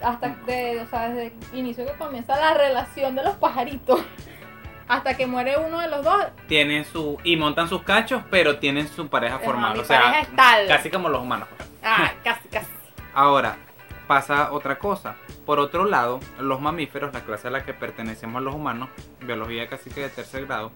hasta 0.00 0.28
de, 0.46 0.80
o 0.80 0.86
sea, 0.86 1.08
desde 1.08 1.26
el 1.52 1.58
inicio 1.58 1.84
que 1.84 1.92
comienza 1.94 2.36
la 2.38 2.54
relación 2.54 3.16
de 3.16 3.24
los 3.24 3.34
pajaritos. 3.36 4.00
Hasta 4.90 5.16
que 5.16 5.26
muere 5.26 5.56
uno 5.56 5.78
de 5.78 5.88
los 5.88 6.04
dos. 6.04 6.26
Tienen 6.48 6.84
su 6.84 7.16
y 7.22 7.36
montan 7.36 7.68
sus 7.68 7.82
cachos, 7.84 8.22
pero 8.30 8.58
tienen 8.58 8.88
su 8.88 9.08
pareja 9.08 9.36
Ajá, 9.36 9.44
formal, 9.44 9.74
mi 9.74 9.78
o 9.80 9.84
sea, 9.84 10.00
pareja 10.00 10.20
es 10.22 10.36
tal. 10.36 10.66
casi 10.66 10.90
como 10.90 11.08
los 11.08 11.22
humanos. 11.22 11.48
pues. 11.56 11.68
Ah, 11.84 12.12
casi, 12.24 12.48
casi. 12.48 12.66
Ahora, 13.14 13.56
pasa 14.08 14.52
otra 14.52 14.78
cosa. 14.80 15.14
Por 15.46 15.60
otro 15.60 15.84
lado, 15.84 16.18
los 16.40 16.60
mamíferos, 16.60 17.14
la 17.14 17.20
clase 17.20 17.46
a 17.46 17.50
la 17.52 17.64
que 17.64 17.72
pertenecemos 17.72 18.42
los 18.42 18.52
humanos, 18.54 18.88
biología 19.20 19.68
casi 19.68 19.90
que 19.90 20.00
de 20.00 20.08
tercer 20.08 20.46
grado, 20.46 20.72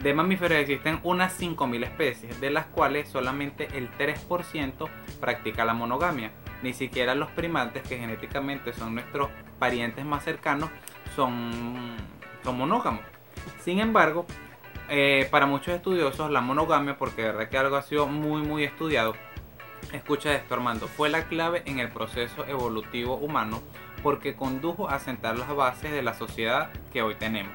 de 0.00 0.12
mamíferos 0.12 0.58
existen 0.58 0.98
unas 1.04 1.40
5.000 1.40 1.84
especies, 1.84 2.40
de 2.40 2.50
las 2.50 2.66
cuales 2.66 3.08
solamente 3.08 3.68
el 3.78 3.88
3% 3.96 4.88
practica 5.20 5.64
la 5.64 5.74
monogamia. 5.74 6.32
Ni 6.64 6.72
siquiera 6.72 7.14
los 7.14 7.30
primates, 7.30 7.82
que 7.84 7.98
genéticamente 7.98 8.72
son 8.72 8.94
nuestros 8.96 9.28
parientes 9.60 10.04
más 10.04 10.24
cercanos, 10.24 10.68
son, 11.14 11.96
son 12.42 12.58
monógamos. 12.58 13.02
Sin 13.60 13.80
embargo, 13.80 14.26
eh, 14.88 15.28
para 15.30 15.46
muchos 15.46 15.74
estudiosos, 15.74 16.30
la 16.30 16.40
monogamia, 16.40 16.96
porque 16.96 17.22
de 17.22 17.32
verdad 17.32 17.48
que 17.48 17.58
algo 17.58 17.76
ha 17.76 17.82
sido 17.82 18.06
muy, 18.06 18.42
muy 18.42 18.64
estudiado, 18.64 19.14
Escucha 19.92 20.34
esto, 20.34 20.54
Armando. 20.54 20.88
Fue 20.88 21.10
la 21.10 21.24
clave 21.24 21.62
en 21.66 21.78
el 21.78 21.90
proceso 21.90 22.46
evolutivo 22.46 23.16
humano 23.16 23.62
porque 24.02 24.34
condujo 24.34 24.88
a 24.88 24.98
sentar 24.98 25.38
las 25.38 25.54
bases 25.54 25.92
de 25.92 26.02
la 26.02 26.14
sociedad 26.14 26.70
que 26.92 27.02
hoy 27.02 27.14
tenemos. 27.14 27.52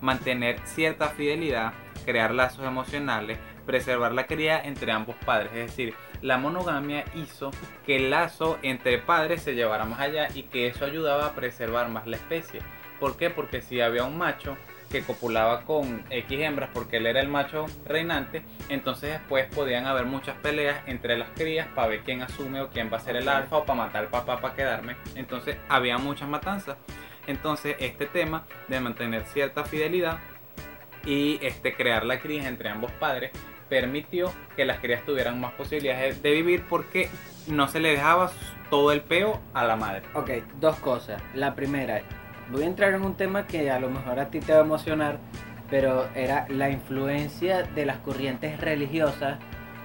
Mantener 0.00 0.60
cierta 0.64 1.08
fidelidad, 1.08 1.72
crear 2.04 2.32
lazos 2.32 2.64
emocionales, 2.64 3.38
preservar 3.66 4.12
la 4.12 4.26
cría 4.26 4.60
entre 4.60 4.92
ambos 4.92 5.16
padres. 5.26 5.50
Es 5.52 5.66
decir, 5.66 5.94
la 6.22 6.38
monogamia 6.38 7.04
hizo 7.14 7.50
que 7.84 7.96
el 7.96 8.10
lazo 8.10 8.58
entre 8.62 8.98
padres 8.98 9.42
se 9.42 9.54
llevara 9.54 9.84
más 9.84 10.00
allá 10.00 10.28
y 10.32 10.44
que 10.44 10.68
eso 10.68 10.84
ayudaba 10.84 11.26
a 11.26 11.34
preservar 11.34 11.88
más 11.88 12.06
la 12.06 12.16
especie. 12.16 12.60
¿Por 13.00 13.16
qué? 13.16 13.30
Porque 13.30 13.62
si 13.62 13.80
había 13.80 14.04
un 14.04 14.16
macho 14.16 14.56
que 14.90 15.02
copulaba 15.02 15.62
con 15.62 16.04
X 16.10 16.40
hembras 16.40 16.70
porque 16.74 16.96
él 16.96 17.06
era 17.06 17.20
el 17.20 17.28
macho 17.28 17.66
reinante, 17.86 18.42
entonces 18.68 19.12
después 19.12 19.46
podían 19.54 19.86
haber 19.86 20.04
muchas 20.04 20.36
peleas 20.38 20.80
entre 20.86 21.16
las 21.16 21.30
crías 21.30 21.68
para 21.68 21.88
ver 21.88 22.00
quién 22.00 22.22
asume 22.22 22.60
o 22.60 22.68
quién 22.68 22.90
va 22.92 22.96
a 22.96 23.00
ser 23.00 23.16
el 23.16 23.28
alfa 23.28 23.58
o 23.58 23.64
para 23.64 23.78
matar 23.78 24.02
al 24.04 24.10
papá 24.10 24.40
para 24.40 24.54
quedarme. 24.54 24.96
Entonces 25.14 25.56
había 25.68 25.96
muchas 25.98 26.28
matanzas. 26.28 26.76
Entonces 27.26 27.76
este 27.78 28.06
tema 28.06 28.44
de 28.68 28.80
mantener 28.80 29.24
cierta 29.26 29.64
fidelidad 29.64 30.18
y 31.06 31.38
este 31.42 31.74
crear 31.74 32.04
la 32.04 32.20
cría 32.20 32.48
entre 32.48 32.68
ambos 32.68 32.90
padres 32.92 33.30
permitió 33.68 34.32
que 34.56 34.64
las 34.64 34.80
crías 34.80 35.04
tuvieran 35.06 35.40
más 35.40 35.52
posibilidades 35.52 36.20
de 36.22 36.32
vivir 36.32 36.64
porque 36.68 37.08
no 37.46 37.68
se 37.68 37.80
le 37.80 37.90
dejaba 37.90 38.30
todo 38.68 38.92
el 38.92 39.00
peo 39.00 39.40
a 39.54 39.64
la 39.64 39.76
madre. 39.76 40.02
Ok, 40.14 40.30
dos 40.60 40.76
cosas. 40.76 41.22
La 41.34 41.54
primera, 41.54 42.02
voy 42.50 42.62
a 42.62 42.66
entrar 42.66 42.94
en 42.94 43.02
un 43.02 43.14
tema 43.14 43.46
que 43.46 43.70
a 43.70 43.78
lo 43.78 43.90
mejor 43.90 44.18
a 44.18 44.30
ti 44.30 44.40
te 44.40 44.52
va 44.52 44.58
a 44.58 44.62
emocionar, 44.62 45.18
pero 45.68 46.08
era 46.14 46.46
la 46.48 46.70
influencia 46.70 47.62
de 47.62 47.86
las 47.86 47.98
corrientes 47.98 48.60
religiosas, 48.60 49.38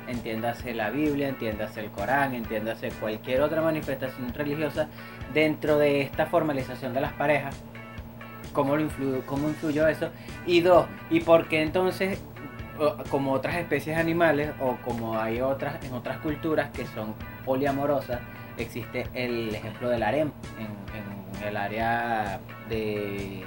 entiéndase 0.07 0.73
la 0.73 0.89
Biblia, 0.89 1.29
entiéndase 1.29 1.79
el 1.79 1.91
Corán, 1.91 2.33
entiéndase 2.33 2.89
cualquier 2.99 3.41
otra 3.41 3.61
manifestación 3.61 4.33
religiosa, 4.33 4.87
dentro 5.33 5.77
de 5.77 6.01
esta 6.01 6.25
formalización 6.25 6.93
de 6.93 7.01
las 7.01 7.13
parejas. 7.13 7.55
¿Cómo, 8.53 8.75
lo 8.75 8.81
influyó, 8.81 9.25
¿Cómo 9.25 9.49
influyó 9.49 9.87
eso? 9.87 10.09
Y 10.45 10.61
dos, 10.61 10.87
¿y 11.09 11.19
por 11.19 11.47
qué 11.47 11.61
entonces 11.61 12.21
como 13.09 13.31
otras 13.31 13.55
especies 13.55 13.97
animales 13.97 14.51
o 14.59 14.75
como 14.83 15.17
hay 15.17 15.39
otras 15.41 15.83
en 15.85 15.93
otras 15.93 16.17
culturas 16.17 16.69
que 16.71 16.85
son 16.87 17.13
poliamorosas, 17.45 18.19
existe 18.57 19.07
el 19.13 19.53
ejemplo 19.55 19.89
del 19.89 20.03
harem 20.03 20.31
en, 20.57 20.65
en 20.97 21.14
el 21.43 21.57
área 21.57 22.39
de 22.69 23.43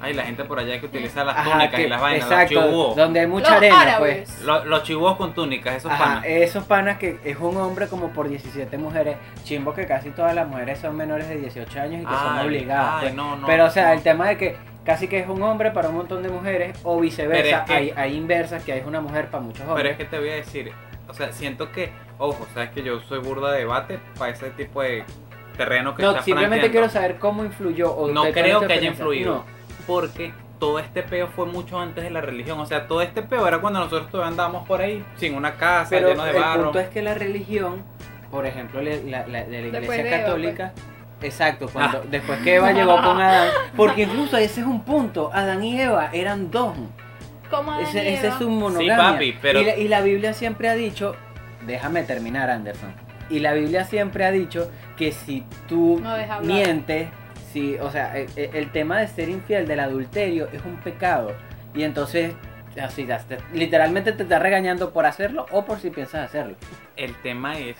Ay, 0.00 0.14
la 0.14 0.22
gente 0.22 0.44
por 0.44 0.60
allá 0.60 0.78
que 0.78 0.86
utiliza 0.86 1.24
las 1.24 1.36
Ajá, 1.36 1.50
túnicas 1.50 1.74
que- 1.74 1.82
y 1.82 1.88
las 1.88 2.00
vainas, 2.00 2.22
exacto, 2.30 2.54
los 2.54 2.64
chibúos. 2.66 2.96
donde 2.96 3.18
hay 3.20 3.26
mucha 3.26 3.48
Los 3.48 3.56
arena, 3.58 3.80
árabes. 3.80 4.28
pues. 4.30 4.42
Los, 4.42 4.66
los 4.66 4.82
chibúos 4.84 5.16
con 5.16 5.34
túnicas, 5.34 5.74
esos 5.74 5.90
Ajá, 5.90 6.04
panas. 6.04 6.24
esos 6.26 6.64
panas 6.64 6.98
que 6.98 7.18
es 7.24 7.36
un 7.38 7.56
hombre 7.56 7.88
como 7.88 8.10
por 8.10 8.28
17 8.28 8.78
mujeres, 8.78 9.16
chimbo 9.42 9.74
que 9.74 9.86
casi 9.86 10.10
todas 10.10 10.36
las 10.36 10.46
mujeres 10.46 10.78
son 10.78 10.96
menores 10.96 11.28
de 11.28 11.38
18 11.40 11.80
años 11.80 12.02
y 12.02 12.06
que 12.06 12.14
son 12.14 12.38
obligadas. 12.38 12.94
ay, 12.94 13.00
pues. 13.06 13.14
no, 13.14 13.36
no, 13.38 13.46
Pero 13.48 13.64
o 13.64 13.70
sea, 13.70 13.88
no. 13.88 13.92
el 13.94 14.02
tema 14.02 14.28
de 14.28 14.36
que 14.38 14.56
casi 14.84 15.08
que 15.08 15.18
es 15.18 15.28
un 15.28 15.42
hombre 15.42 15.72
para 15.72 15.88
un 15.88 15.96
montón 15.96 16.22
de 16.22 16.28
mujeres 16.28 16.78
o 16.84 17.00
viceversa, 17.00 17.42
Pero 17.42 17.56
es 17.58 17.64
que- 17.64 17.74
hay, 17.74 17.92
hay 18.10 18.16
inversas 18.16 18.62
que 18.62 18.72
hay 18.74 18.82
una 18.86 19.00
mujer 19.00 19.26
para 19.32 19.42
muchos 19.42 19.62
hombres. 19.62 19.78
Pero 19.78 19.88
es 19.90 19.96
que 19.96 20.04
te 20.04 20.16
voy 20.20 20.28
a 20.30 20.34
decir, 20.34 20.70
o 21.08 21.12
sea, 21.12 21.32
siento 21.32 21.72
que, 21.72 21.90
ojo, 22.18 22.46
sabes 22.54 22.70
que 22.70 22.84
yo 22.84 23.00
soy 23.00 23.18
burda 23.18 23.50
de 23.50 23.58
debate 23.58 23.98
para 24.16 24.30
ese 24.30 24.50
tipo 24.50 24.80
de 24.80 25.02
terreno 25.58 25.94
que 25.94 26.02
no, 26.02 26.10
estás 26.10 26.24
simplemente 26.24 26.70
quiero 26.70 26.88
saber 26.88 27.16
cómo 27.18 27.44
influyó 27.44 27.92
o 27.92 28.10
No 28.10 28.22
creo 28.32 28.66
que 28.66 28.72
haya 28.72 28.88
influido. 28.88 29.44
Porque 29.86 30.32
todo 30.58 30.78
este 30.78 31.02
peo 31.02 31.28
fue 31.28 31.44
mucho 31.46 31.78
antes 31.78 32.02
de 32.04 32.10
la 32.10 32.20
religión. 32.22 32.58
O 32.60 32.66
sea, 32.66 32.86
todo 32.88 33.02
este 33.02 33.22
peo 33.22 33.46
era 33.46 33.58
cuando 33.60 33.80
nosotros 33.80 34.10
todavía 34.10 34.30
andábamos 34.30 34.66
por 34.66 34.80
ahí 34.80 35.04
sin 35.16 35.34
una 35.34 35.54
casa, 35.56 35.90
Pero 35.90 36.08
lleno 36.08 36.24
de 36.24 36.30
el 36.30 36.36
barro. 36.36 36.62
punto 36.64 36.78
es 36.80 36.88
que 36.88 37.02
la 37.02 37.14
religión, 37.14 37.82
por 38.30 38.46
ejemplo, 38.46 38.80
le- 38.80 39.04
la, 39.04 39.26
la- 39.26 39.44
de 39.44 39.60
la 39.60 39.66
iglesia 39.78 39.96
Eva, 40.00 40.24
católica, 40.24 40.72
exacto, 41.22 41.68
cuando 41.72 41.98
Ah. 41.98 42.06
después 42.10 42.38
que 42.40 42.54
Eva 42.56 42.72
llegó 42.72 42.96
con 42.96 43.20
Adán, 43.20 43.48
porque 43.76 44.02
incluso 44.02 44.36
ese 44.36 44.60
es 44.62 44.66
un 44.66 44.82
punto, 44.82 45.30
Adán 45.32 45.62
y 45.62 45.80
Eva 45.80 46.10
eran 46.12 46.50
dos. 46.50 46.74
¿Cómo 47.50 47.72
Adán 47.72 47.84
y 47.86 47.88
Ese, 47.88 48.14
ese 48.14 48.26
Eva? 48.26 48.34
es 48.36 48.40
un 48.42 48.58
monogamia. 48.58 48.96
papi, 48.96 49.36
pero- 49.40 49.60
y, 49.60 49.64
la, 49.64 49.76
y 49.76 49.88
la 49.88 50.00
Biblia 50.02 50.34
siempre 50.34 50.68
ha 50.68 50.74
dicho, 50.74 51.14
déjame 51.66 52.02
terminar, 52.02 52.50
Anderson. 52.50 52.92
Y 53.30 53.40
la 53.40 53.52
Biblia 53.52 53.84
siempre 53.84 54.24
ha 54.24 54.30
dicho 54.30 54.70
que 54.96 55.12
si 55.12 55.44
tú 55.68 56.00
No 56.02 56.16
mientes, 56.42 57.08
si, 57.52 57.76
o 57.76 57.90
sea, 57.90 58.16
el, 58.16 58.28
el- 58.36 58.54
el 58.56 58.72
tema 58.72 58.98
de 59.00 59.08
ser 59.08 59.28
infiel, 59.28 59.66
del 59.66 59.80
adulterio, 59.80 60.48
es 60.52 60.64
un 60.64 60.76
pecado. 60.76 61.32
Y 61.74 61.82
entonces, 61.82 62.34
así, 62.82 63.04
te- 63.04 63.38
literalmente 63.52 64.12
te 64.12 64.22
está 64.22 64.38
regañando 64.38 64.90
por 64.92 65.06
hacerlo 65.06 65.46
o 65.50 65.64
por 65.64 65.78
si 65.80 65.90
piensas 65.90 66.26
hacerlo. 66.28 66.56
El 66.96 67.14
tema 67.16 67.58
es 67.58 67.76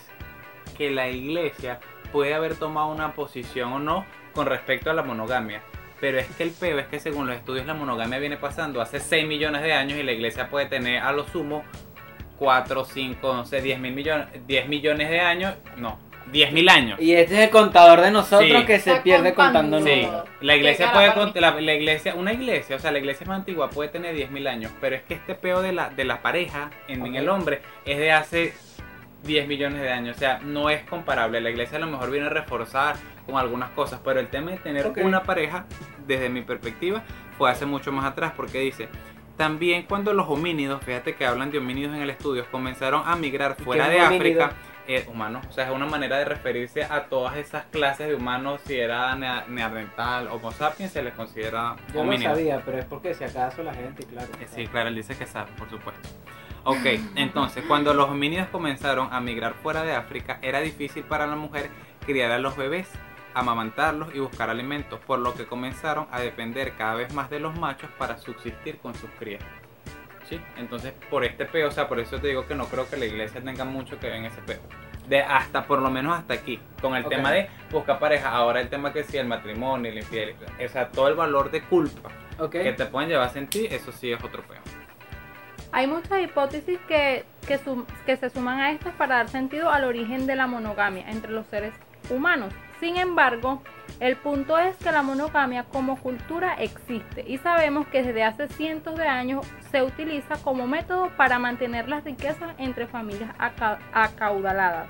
que 0.77 0.91
la 0.91 1.09
iglesia 1.09 1.81
puede 2.13 2.35
haber 2.35 2.55
tomado 2.55 2.89
una 2.89 3.13
posición 3.15 3.73
o 3.73 3.79
no 3.79 4.05
con 4.35 4.47
respecto 4.47 4.91
a 4.91 4.95
la 4.95 5.03
monogamia. 5.03 5.63
Pero 6.01 6.19
es 6.19 6.27
que 6.29 6.45
el 6.45 6.51
peo 6.51 6.79
es 6.79 6.87
que 6.87 7.01
según 7.01 7.27
los 7.27 7.35
estudios 7.37 7.67
la 7.67 7.75
monogamia 7.75 8.19
viene 8.21 8.37
pasando 8.37 8.81
hace 8.81 9.01
6 9.01 9.27
millones 9.27 9.63
de 9.63 9.73
años 9.73 9.99
y 9.99 10.05
la 10.05 10.13
iglesia 10.13 10.49
puede 10.49 10.67
tener 10.67 11.03
a 11.03 11.11
lo 11.13 11.27
sumo 11.27 11.65
4, 12.39 12.85
5, 12.85 13.35
no 13.35 13.45
sé, 13.45 13.61
10 13.61 13.81
mil 13.81 13.93
millones, 13.95 14.27
10 14.47 14.69
millones 14.69 15.11
de 15.11 15.21
años, 15.21 15.55
no, 15.77 15.99
10 16.33 16.53
mil 16.53 16.69
años. 16.69 17.01
Y 17.01 17.13
este 17.15 17.35
es 17.35 17.41
el 17.41 17.51
contador 17.51 18.01
de 18.01 18.11
nosotros 18.11 18.61
Sí. 18.61 18.67
que 18.67 18.79
se 18.79 18.91
Está 18.91 19.03
pierde 19.03 19.35
contando. 19.35 19.77
contando 19.79 19.91
Sí, 19.91 20.03
números. 20.03 20.29
la 20.41 20.57
iglesia 20.57 20.87
Qué 20.87 20.93
puede 20.93 21.09
cara, 21.09 21.21
cont- 21.23 21.35
la, 21.41 21.61
la 21.61 21.75
iglesia, 21.75 22.15
una 22.15 22.33
iglesia, 22.33 22.77
o 22.77 22.79
sea, 22.79 22.93
la 22.93 22.99
iglesia 22.99 23.27
más 23.27 23.39
antigua 23.39 23.71
puede 23.71 23.89
tener 23.89 24.15
10.000 24.15 24.47
años, 24.47 24.71
pero 24.81 24.97
es 24.97 25.03
que 25.03 25.15
este 25.15 25.35
peo 25.35 25.63
de 25.63 25.73
la, 25.73 25.91
de 25.91 26.05
la 26.05 26.23
pareja 26.23 26.71
en, 26.87 27.15
el 27.17 27.29
hombre 27.29 27.61
es 27.85 27.99
de 27.99 28.13
hace 28.13 28.55
10 29.25 29.49
millones 29.49 29.81
de 29.83 29.91
años, 29.91 30.17
o 30.17 30.19
sea, 30.21 30.39
no 30.45 30.71
es 30.71 30.83
comparable. 30.85 31.41
La 31.41 31.51
iglesia 31.51 31.79
a 31.79 31.81
lo 31.81 31.87
mejor 31.89 32.11
viene 32.11 32.27
a 32.27 32.31
reforzar 32.31 32.95
con 33.27 33.37
algunas 33.37 33.71
cosas, 33.71 34.01
pero 34.05 34.21
el 34.21 34.29
tema 34.29 34.53
de 34.53 34.59
tener 34.59 34.87
Ok. 34.87 34.99
una 35.03 35.23
pareja, 35.25 35.65
desde 36.07 36.29
mi 36.29 36.43
perspectiva, 36.43 37.03
fue 37.37 37.51
hace 37.51 37.67
mucho 37.67 37.91
más 37.91 38.05
atrás, 38.05 38.33
porque 38.37 38.61
dice, 38.61 38.89
también 39.39 39.85
cuando 39.85 40.13
los 40.13 40.29
homínidos, 40.29 40.83
fíjate 40.85 41.15
que 41.15 41.25
hablan 41.25 41.51
de 41.51 41.57
homínidos 41.59 41.95
en 41.97 42.03
el 42.03 42.11
estudio, 42.11 42.45
comenzaron 42.51 43.03
a 43.07 43.17
migrar 43.17 43.57
¿Y 43.59 43.63
fuera 43.65 43.89
de 43.89 44.03
homínido? 44.03 44.45
África, 44.45 44.63
eh, 44.87 45.07
humanos, 45.11 45.47
o 45.49 45.53
sea, 45.53 45.65
es 45.67 45.71
una 45.71 45.87
manera 45.87 46.17
de 46.19 46.25
referirse 46.27 46.83
a 46.85 47.05
todas 47.05 47.37
esas 47.37 47.65
clases 47.67 48.09
de 48.09 48.15
humanos, 48.15 48.61
si 48.67 48.75
era 48.79 49.15
nea- 49.17 49.45
neandertal, 49.49 50.29
homo 50.29 50.51
sapiens, 50.53 50.93
se 50.93 51.03
les 51.03 51.15
considera 51.15 51.77
Yo 51.95 52.01
homínidos. 52.01 52.35
sabía, 52.37 52.63
pero 52.65 52.79
es 52.79 52.85
porque 52.87 53.15
si 53.15 53.25
acaso 53.25 53.63
la 53.63 53.73
gente, 53.75 54.05
claro. 54.05 54.29
Eh, 54.41 54.47
Sí, 54.55 54.67
claro, 54.67 54.89
él 54.89 54.95
dice 54.97 55.17
que 55.17 55.27
sabe, 55.27 55.51
por 55.59 55.71
supuesto. 55.71 56.09
Ok, 56.65 56.85
entonces, 57.17 57.65
cuando 57.69 57.95
los 57.95 58.09
homínidos 58.09 58.49
comenzaron 58.49 59.09
a 59.13 59.21
migrar 59.21 59.55
fuera 59.63 59.83
de 59.85 59.93
África, 59.95 60.39
era 60.43 60.61
difícil 60.61 61.05
para 61.05 61.27
la 61.27 61.37
mujer 61.37 61.71
criar 62.07 62.31
a 62.33 62.39
los 62.39 62.57
bebés, 62.57 62.89
amamantarlos 63.39 64.15
y 64.15 64.19
buscar 64.19 64.51
alimentos, 64.51 64.99
por 65.01 65.19
lo 65.19 65.35
que 65.35 65.47
comenzaron 65.47 66.07
a 66.11 66.21
depender 66.21 66.75
cada 66.77 66.95
vez 66.95 67.13
más 67.15 67.31
de 67.31 67.41
los 67.41 67.59
machos 67.59 67.91
para 67.99 68.19
subsistir 68.19 68.79
con 68.79 68.95
sus 68.95 69.11
crías. 69.19 69.43
¿Sí? 70.29 70.39
Entonces, 70.59 70.93
por 71.09 71.25
este 71.25 71.47
peo, 71.47 71.69
o 71.69 71.71
sea, 71.71 71.89
por 71.89 71.99
eso 72.01 72.21
te 72.21 72.29
digo 72.29 72.47
que 72.47 72.55
no 72.55 72.67
creo 72.67 72.89
que 72.89 72.97
la 72.99 73.07
iglesia 73.07 73.41
tenga 73.41 73.65
mucho 73.65 73.99
que 73.99 74.09
ver 74.09 74.17
en 74.17 74.25
ese 74.27 74.41
peo. 74.43 74.61
De 75.09 75.23
hasta, 75.23 75.65
por 75.65 75.79
lo 75.81 75.89
menos 75.89 76.19
hasta 76.19 76.35
aquí, 76.35 76.61
con 76.83 76.95
el 76.95 77.05
Ok. 77.05 77.09
tema 77.11 77.31
de 77.31 77.49
buscar 77.71 77.99
pareja. 77.99 78.29
Ahora 78.31 78.61
el 78.61 78.69
tema 78.69 78.93
que 78.93 79.05
sí, 79.05 79.17
el 79.17 79.27
matrimonio, 79.27 79.91
la 79.91 80.01
infidelidad, 80.01 80.51
o 80.63 80.69
sea, 80.69 80.89
todo 80.89 81.09
el 81.09 81.15
valor 81.15 81.51
de 81.51 81.63
culpa 81.63 82.11
Ok. 82.39 82.51
que 82.53 82.73
te 82.75 82.85
pueden 82.85 83.09
llevar 83.09 83.29
a 83.29 83.31
sentir, 83.31 83.73
eso 83.73 83.91
sí 83.91 84.13
es 84.13 84.23
otro 84.23 84.43
peo. 84.43 84.59
Hay 85.73 85.87
muchas 85.87 86.21
hipótesis 86.23 86.79
que, 86.89 87.25
que, 87.47 87.57
sum- 87.59 87.87
que 88.05 88.17
se 88.19 88.29
suman 88.29 88.61
a 88.61 88.71
estas 88.73 88.95
para 88.97 89.17
dar 89.17 89.29
sentido 89.29 89.71
al 89.71 89.85
origen 89.85 90.27
de 90.27 90.37
la 90.37 90.47
monogamia 90.47 91.09
entre 91.11 91.31
los 91.33 91.47
seres 91.47 91.73
humanos. 92.11 92.53
Sin 92.81 92.97
embargo, 92.97 93.63
el 94.01 94.17
punto 94.17 94.57
es 94.59 94.77
que 94.77 94.93
la 94.93 95.03
monogamia 95.03 95.65
como 95.65 95.97
cultura 95.97 96.55
existe 96.55 97.25
y 97.27 97.39
sabemos 97.39 97.87
que 97.89 98.03
desde 98.03 98.23
hace 98.23 98.49
cientos 98.49 98.97
de 98.97 99.09
años 99.09 99.45
se 99.73 99.83
utiliza 99.83 100.37
como 100.45 100.67
método 100.67 101.11
para 101.17 101.39
mantener 101.39 101.89
las 101.89 102.05
riquezas 102.05 102.55
entre 102.59 102.87
familias 102.87 103.31
aca- 103.39 103.79
acaudaladas. 103.93 104.89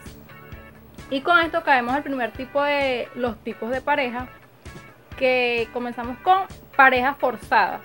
Y 1.11 1.23
con 1.23 1.39
esto 1.41 1.63
caemos 1.65 1.95
al 1.95 2.03
primer 2.03 2.33
tipo 2.33 2.63
de 2.63 3.09
los 3.15 3.39
tipos 3.39 3.71
de 3.71 3.81
pareja, 3.81 4.29
que 5.17 5.69
comenzamos 5.73 6.19
con 6.19 6.43
parejas 6.77 7.17
forzadas. 7.19 7.81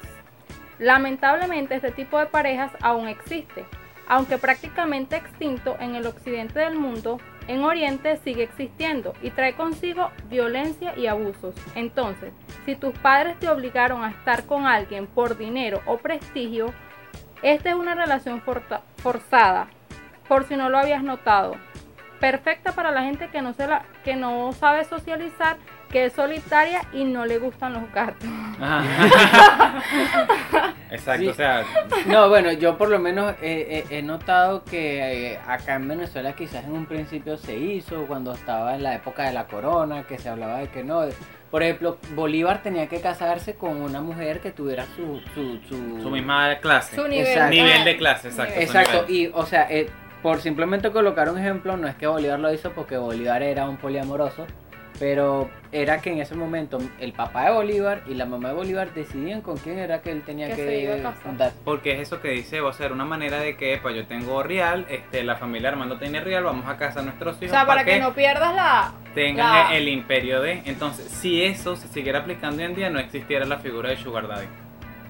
Lamentablemente 0.78 1.76
este 1.76 1.92
tipo 1.92 2.20
de 2.20 2.26
parejas 2.26 2.72
aún 2.82 3.08
existe, 3.08 3.64
aunque 4.10 4.38
prácticamente 4.38 5.16
extinto 5.16 5.78
en 5.80 5.96
el 5.96 6.06
occidente 6.06 6.60
del 6.60 6.76
mundo, 6.76 7.20
en 7.48 7.64
Oriente 7.64 8.18
sigue 8.18 8.44
existiendo 8.44 9.14
y 9.22 9.32
trae 9.32 9.54
consigo 9.54 10.12
violencia 10.30 10.98
y 10.98 11.08
abusos. 11.08 11.56
Entonces, 11.76 12.34
si 12.66 12.76
tus 12.76 12.98
padres 13.00 13.40
te 13.40 13.50
obligaron 13.50 14.04
a 14.04 14.12
estar 14.12 14.46
con 14.46 14.66
alguien 14.66 15.08
por 15.08 15.38
dinero 15.38 15.82
o 15.86 15.98
prestigio, 15.98 16.74
esta 17.42 17.70
es 17.70 17.76
una 17.76 17.96
relación 17.96 18.42
forzada, 18.42 19.68
por 20.28 20.46
si 20.46 20.56
no 20.56 20.70
lo 20.70 20.78
habías 20.78 21.04
notado. 21.04 21.56
Perfecta 22.20 22.72
para 22.72 22.92
la 22.92 23.04
gente 23.04 23.30
que 23.30 24.16
no 24.16 24.54
sabe 24.54 24.86
socializar, 24.86 25.58
que 25.94 26.06
es 26.06 26.14
solitaria 26.14 26.82
y 26.92 27.04
no 27.06 27.26
le 27.26 27.38
gustan 27.38 27.74
los 27.74 27.90
gatos. 27.94 28.28
Exacto, 30.90 31.22
Sí. 31.24 31.28
o 31.30 31.34
sea, 31.34 31.64
No, 32.08 32.28
bueno, 32.30 32.52
yo 32.52 32.78
por 32.78 32.90
lo 32.90 32.98
menos 33.00 33.32
eh, 33.44 33.68
eh, 33.70 33.86
he 33.92 34.02
notado 34.02 34.64
que 34.64 35.34
eh, 35.34 35.40
acá 35.48 35.76
en 35.76 35.88
Venezuela 35.88 36.34
quizás 36.34 36.66
en 36.66 36.72
un 36.74 36.86
principio 36.88 37.38
se 37.38 37.56
hizo, 37.56 38.06
cuando 38.08 38.34
estaba 38.34 38.74
en 38.76 38.82
la 38.84 38.96
época 38.96 39.24
de 39.26 39.34
la 39.34 39.46
corona, 39.46 40.04
que 40.04 40.18
se 40.18 40.30
hablaba 40.30 40.58
de 40.60 40.68
que 40.70 40.84
no. 40.84 41.04
Por 41.52 41.62
ejemplo, 41.62 42.00
Bolívar 42.16 42.64
tenía 42.64 42.88
que 42.88 43.00
casarse 43.00 43.54
con 43.56 43.80
una 43.80 44.02
mujer 44.02 44.40
que 44.40 44.52
tuviera 44.52 44.86
su... 44.96 45.22
Su, 45.36 45.60
su, 45.70 46.02
su 46.02 46.10
misma 46.10 46.58
clase. 46.60 46.96
Su 46.96 47.08
nivel, 47.08 47.28
Exacto. 47.28 47.52
nivel 47.52 47.86
de 47.86 47.98
clase, 47.98 48.28
exacto. 48.30 48.54
Exacto, 48.60 49.06
y 49.08 49.30
o 49.32 49.46
sea, 49.46 49.68
eh, 49.70 49.88
por 50.24 50.42
simplemente 50.42 50.90
colocar 50.92 51.30
un 51.30 51.38
ejemplo, 51.38 51.78
no 51.78 51.88
es 51.88 51.94
que 51.96 52.08
Bolívar 52.08 52.40
lo 52.40 52.52
hizo 52.52 52.72
porque 52.72 52.98
Bolívar 52.98 53.44
era 53.44 53.70
un 53.70 53.78
poliamoroso, 53.78 54.48
pero 55.00 55.50
era 55.72 56.00
que 56.02 56.12
en 56.12 56.20
ese 56.20 56.36
momento 56.36 56.78
el 57.00 57.14
papá 57.14 57.46
de 57.46 57.52
Bolívar 57.52 58.02
y 58.08 58.14
la 58.14 58.26
mamá 58.26 58.50
de 58.50 58.56
Bolívar 58.56 58.94
decidían 58.94 59.42
con 59.42 59.58
quién 59.58 59.80
era 59.80 60.02
que 60.02 60.12
él 60.12 60.22
tenía 60.22 60.48
Que 60.50 60.56
que, 60.56 61.02
a 61.08 61.12
juntarse. 61.14 61.58
Porque 61.66 61.94
es 61.94 62.00
eso 62.02 62.22
que 62.22 62.30
dice, 62.30 62.62
o 62.62 62.72
sea, 62.74 62.86
era 62.88 62.96
una 62.96 63.06
manera 63.06 63.40
de 63.40 63.56
que, 63.58 63.80
pues 63.82 63.96
yo 63.96 64.06
tengo 64.06 64.44
real, 64.44 64.86
este, 64.90 65.24
la 65.24 65.36
familia 65.36 65.70
Armando 65.70 65.98
tiene 65.98 66.22
real, 66.22 66.44
vamos 66.44 66.68
a 66.68 66.78
casar 66.78 67.00
a 67.02 67.06
nuestros 67.06 67.36
O 67.38 67.46
hijos 67.46 67.52
sea, 67.58 67.66
para 67.66 67.84
que 67.84 68.00
no 68.00 68.14
pierdas 68.14 68.54
la... 68.56 68.94
tengan 69.16 69.70
la- 69.72 69.76
el 69.78 69.88
imperio 69.88 70.42
de. 70.42 70.62
Entonces, 70.66 71.08
si 71.10 71.44
eso 71.44 71.76
se 71.76 71.88
siguiera 71.88 72.20
aplicando 72.20 72.58
hoy 72.58 72.66
en 72.66 72.76
día, 72.76 72.90
no 72.90 73.00
existiera 73.00 73.46
la 73.46 73.58
figura 73.58 73.90
de 73.90 73.98
Sugar 73.98 74.28
Daddy. 74.28 74.48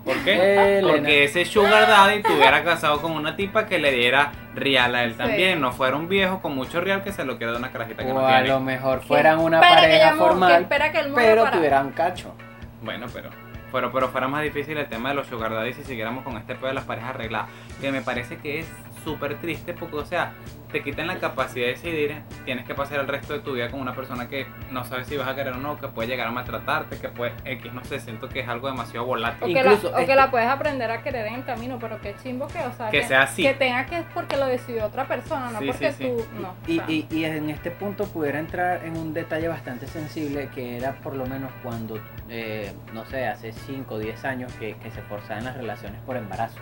¿Por 0.03 0.17
qué? 0.23 0.79
Elena. 0.79 0.93
Porque 0.97 1.23
ese 1.23 1.45
Sugar 1.45 1.87
Daddy 1.87 2.15
estuviera 2.17 2.63
casado 2.63 3.01
con 3.01 3.13
una 3.13 3.35
tipa 3.37 3.65
que 3.67 3.79
le 3.79 3.91
diera 3.93 4.31
real 4.53 4.93
a 4.95 5.03
él 5.05 5.11
Sí. 5.11 5.17
también, 5.17 5.61
no 5.61 5.71
fuera 5.71 5.95
un 5.95 6.09
viejo 6.09 6.41
con 6.41 6.53
mucho 6.55 6.81
real 6.81 7.03
que 7.03 7.11
se 7.13 7.23
lo 7.23 7.37
quiera 7.37 7.53
dar 7.53 7.61
una 7.61 7.71
carajita 7.71 8.03
que 8.03 8.11
O 8.11 8.15
no 8.15 8.27
a 8.27 8.31
tiene. 8.33 8.47
lo 8.49 8.59
mejor 8.59 9.01
fueran 9.01 9.39
una 9.39 9.61
pareja 9.61 10.11
que 10.11 10.17
formal, 10.17 10.67
que 10.67 11.11
pero 11.15 11.43
para- 11.45 11.55
tuvieran 11.55 11.91
cacho. 11.91 12.35
Bueno, 12.81 13.05
pero, 13.13 13.29
pero, 13.71 13.91
pero 13.93 14.09
fuera 14.09 14.27
más 14.27 14.43
difícil 14.43 14.77
el 14.77 14.87
tema 14.87 15.09
de 15.09 15.15
los 15.15 15.27
sugar 15.27 15.53
daddy 15.53 15.71
si 15.73 15.83
siguiéramos 15.83 16.25
con 16.25 16.35
este 16.37 16.55
pedo 16.55 16.67
de 16.67 16.73
las 16.73 16.83
parejas 16.83 17.11
arregladas. 17.11 17.47
Que 17.79 17.91
me 17.93 18.01
parece 18.01 18.37
que 18.37 18.59
es 18.59 18.67
súper 19.05 19.35
triste 19.39 19.73
porque, 19.73 19.95
o 19.95 20.05
sea, 20.05 20.33
te 20.73 20.83
quiten 20.83 21.07
la 21.07 21.17
capacidad 21.19 21.67
de 21.67 21.71
decidir, 21.73 22.21
tienes 22.43 22.65
que 22.65 22.73
pasar 22.75 22.99
el 22.99 23.07
resto 23.07 23.31
de 23.33 23.39
tu 23.39 23.53
vida 23.53 23.69
con 23.69 23.79
una 23.79 23.93
persona 23.95 24.27
que 24.27 24.45
no 24.71 24.83
sabes 24.83 25.07
si 25.07 25.15
vas 25.15 25.27
a 25.27 25.35
querer 25.35 25.53
o 25.53 25.57
no, 25.57 25.79
que 25.79 25.87
puede 25.87 26.09
llegar 26.09 26.27
a 26.27 26.31
maltratarte, 26.31 26.97
que 26.97 27.07
puede 27.09 27.31
X, 27.45 27.71
no 27.73 27.83
sé, 27.85 27.99
siento 28.01 28.27
que 28.27 28.41
es 28.41 28.47
algo 28.49 28.67
demasiado 28.67 29.05
O 29.05 29.09
volátil. 29.09 29.53
que, 29.53 29.63
la, 29.63 29.73
Incluso 29.73 29.95
o 29.95 30.05
que 30.05 30.15
la 30.15 30.31
puedes 30.31 30.49
aprender 30.49 30.89
a 30.91 31.01
querer 31.01 31.27
en 31.27 31.35
el 31.35 31.45
camino, 31.45 31.77
pero 31.79 32.01
qué 32.01 32.15
chimbo 32.21 32.47
que, 32.47 32.59
o 32.59 32.73
sea, 32.73 32.89
Que 32.89 33.03
sea 33.03 33.21
así. 33.21 33.43
Que 33.43 33.53
tenga 33.53 33.85
que 33.85 33.99
es 33.99 34.05
porque 34.13 34.35
lo 34.35 34.47
decidió 34.47 34.85
otra 34.85 35.07
persona, 35.07 35.51
no 35.51 35.59
Sí, 35.59 35.67
porque 35.67 35.91
sí, 35.91 35.97
sí. 35.99 36.03
tú. 36.09 36.41
No. 36.41 36.53
Y, 36.67 36.79
o 36.79 36.85
sea, 36.85 36.91
y- 36.91 37.07
y 37.11 37.25
en 37.25 37.49
este 37.51 37.69
punto 37.71 38.05
pudiera 38.05 38.39
entrar 38.39 38.83
en 38.83 38.97
un 38.97 39.13
detalle 39.13 39.47
bastante 39.47 39.85
sensible 39.87 40.49
que 40.55 40.77
era 40.77 40.93
por 40.95 41.15
lo 41.15 41.25
menos 41.27 41.51
cuando, 41.61 41.99
eh, 42.29 42.73
no 42.93 43.05
sé, 43.05 43.27
hace 43.27 43.51
5 43.51 43.95
o 43.95 43.99
10 43.99 44.25
años 44.25 44.51
que, 44.53 44.75
que 44.77 44.89
se 44.89 45.01
forzaban 45.03 45.43
las 45.45 45.55
relaciones 45.55 46.01
por 46.01 46.17
embarazo. 46.17 46.57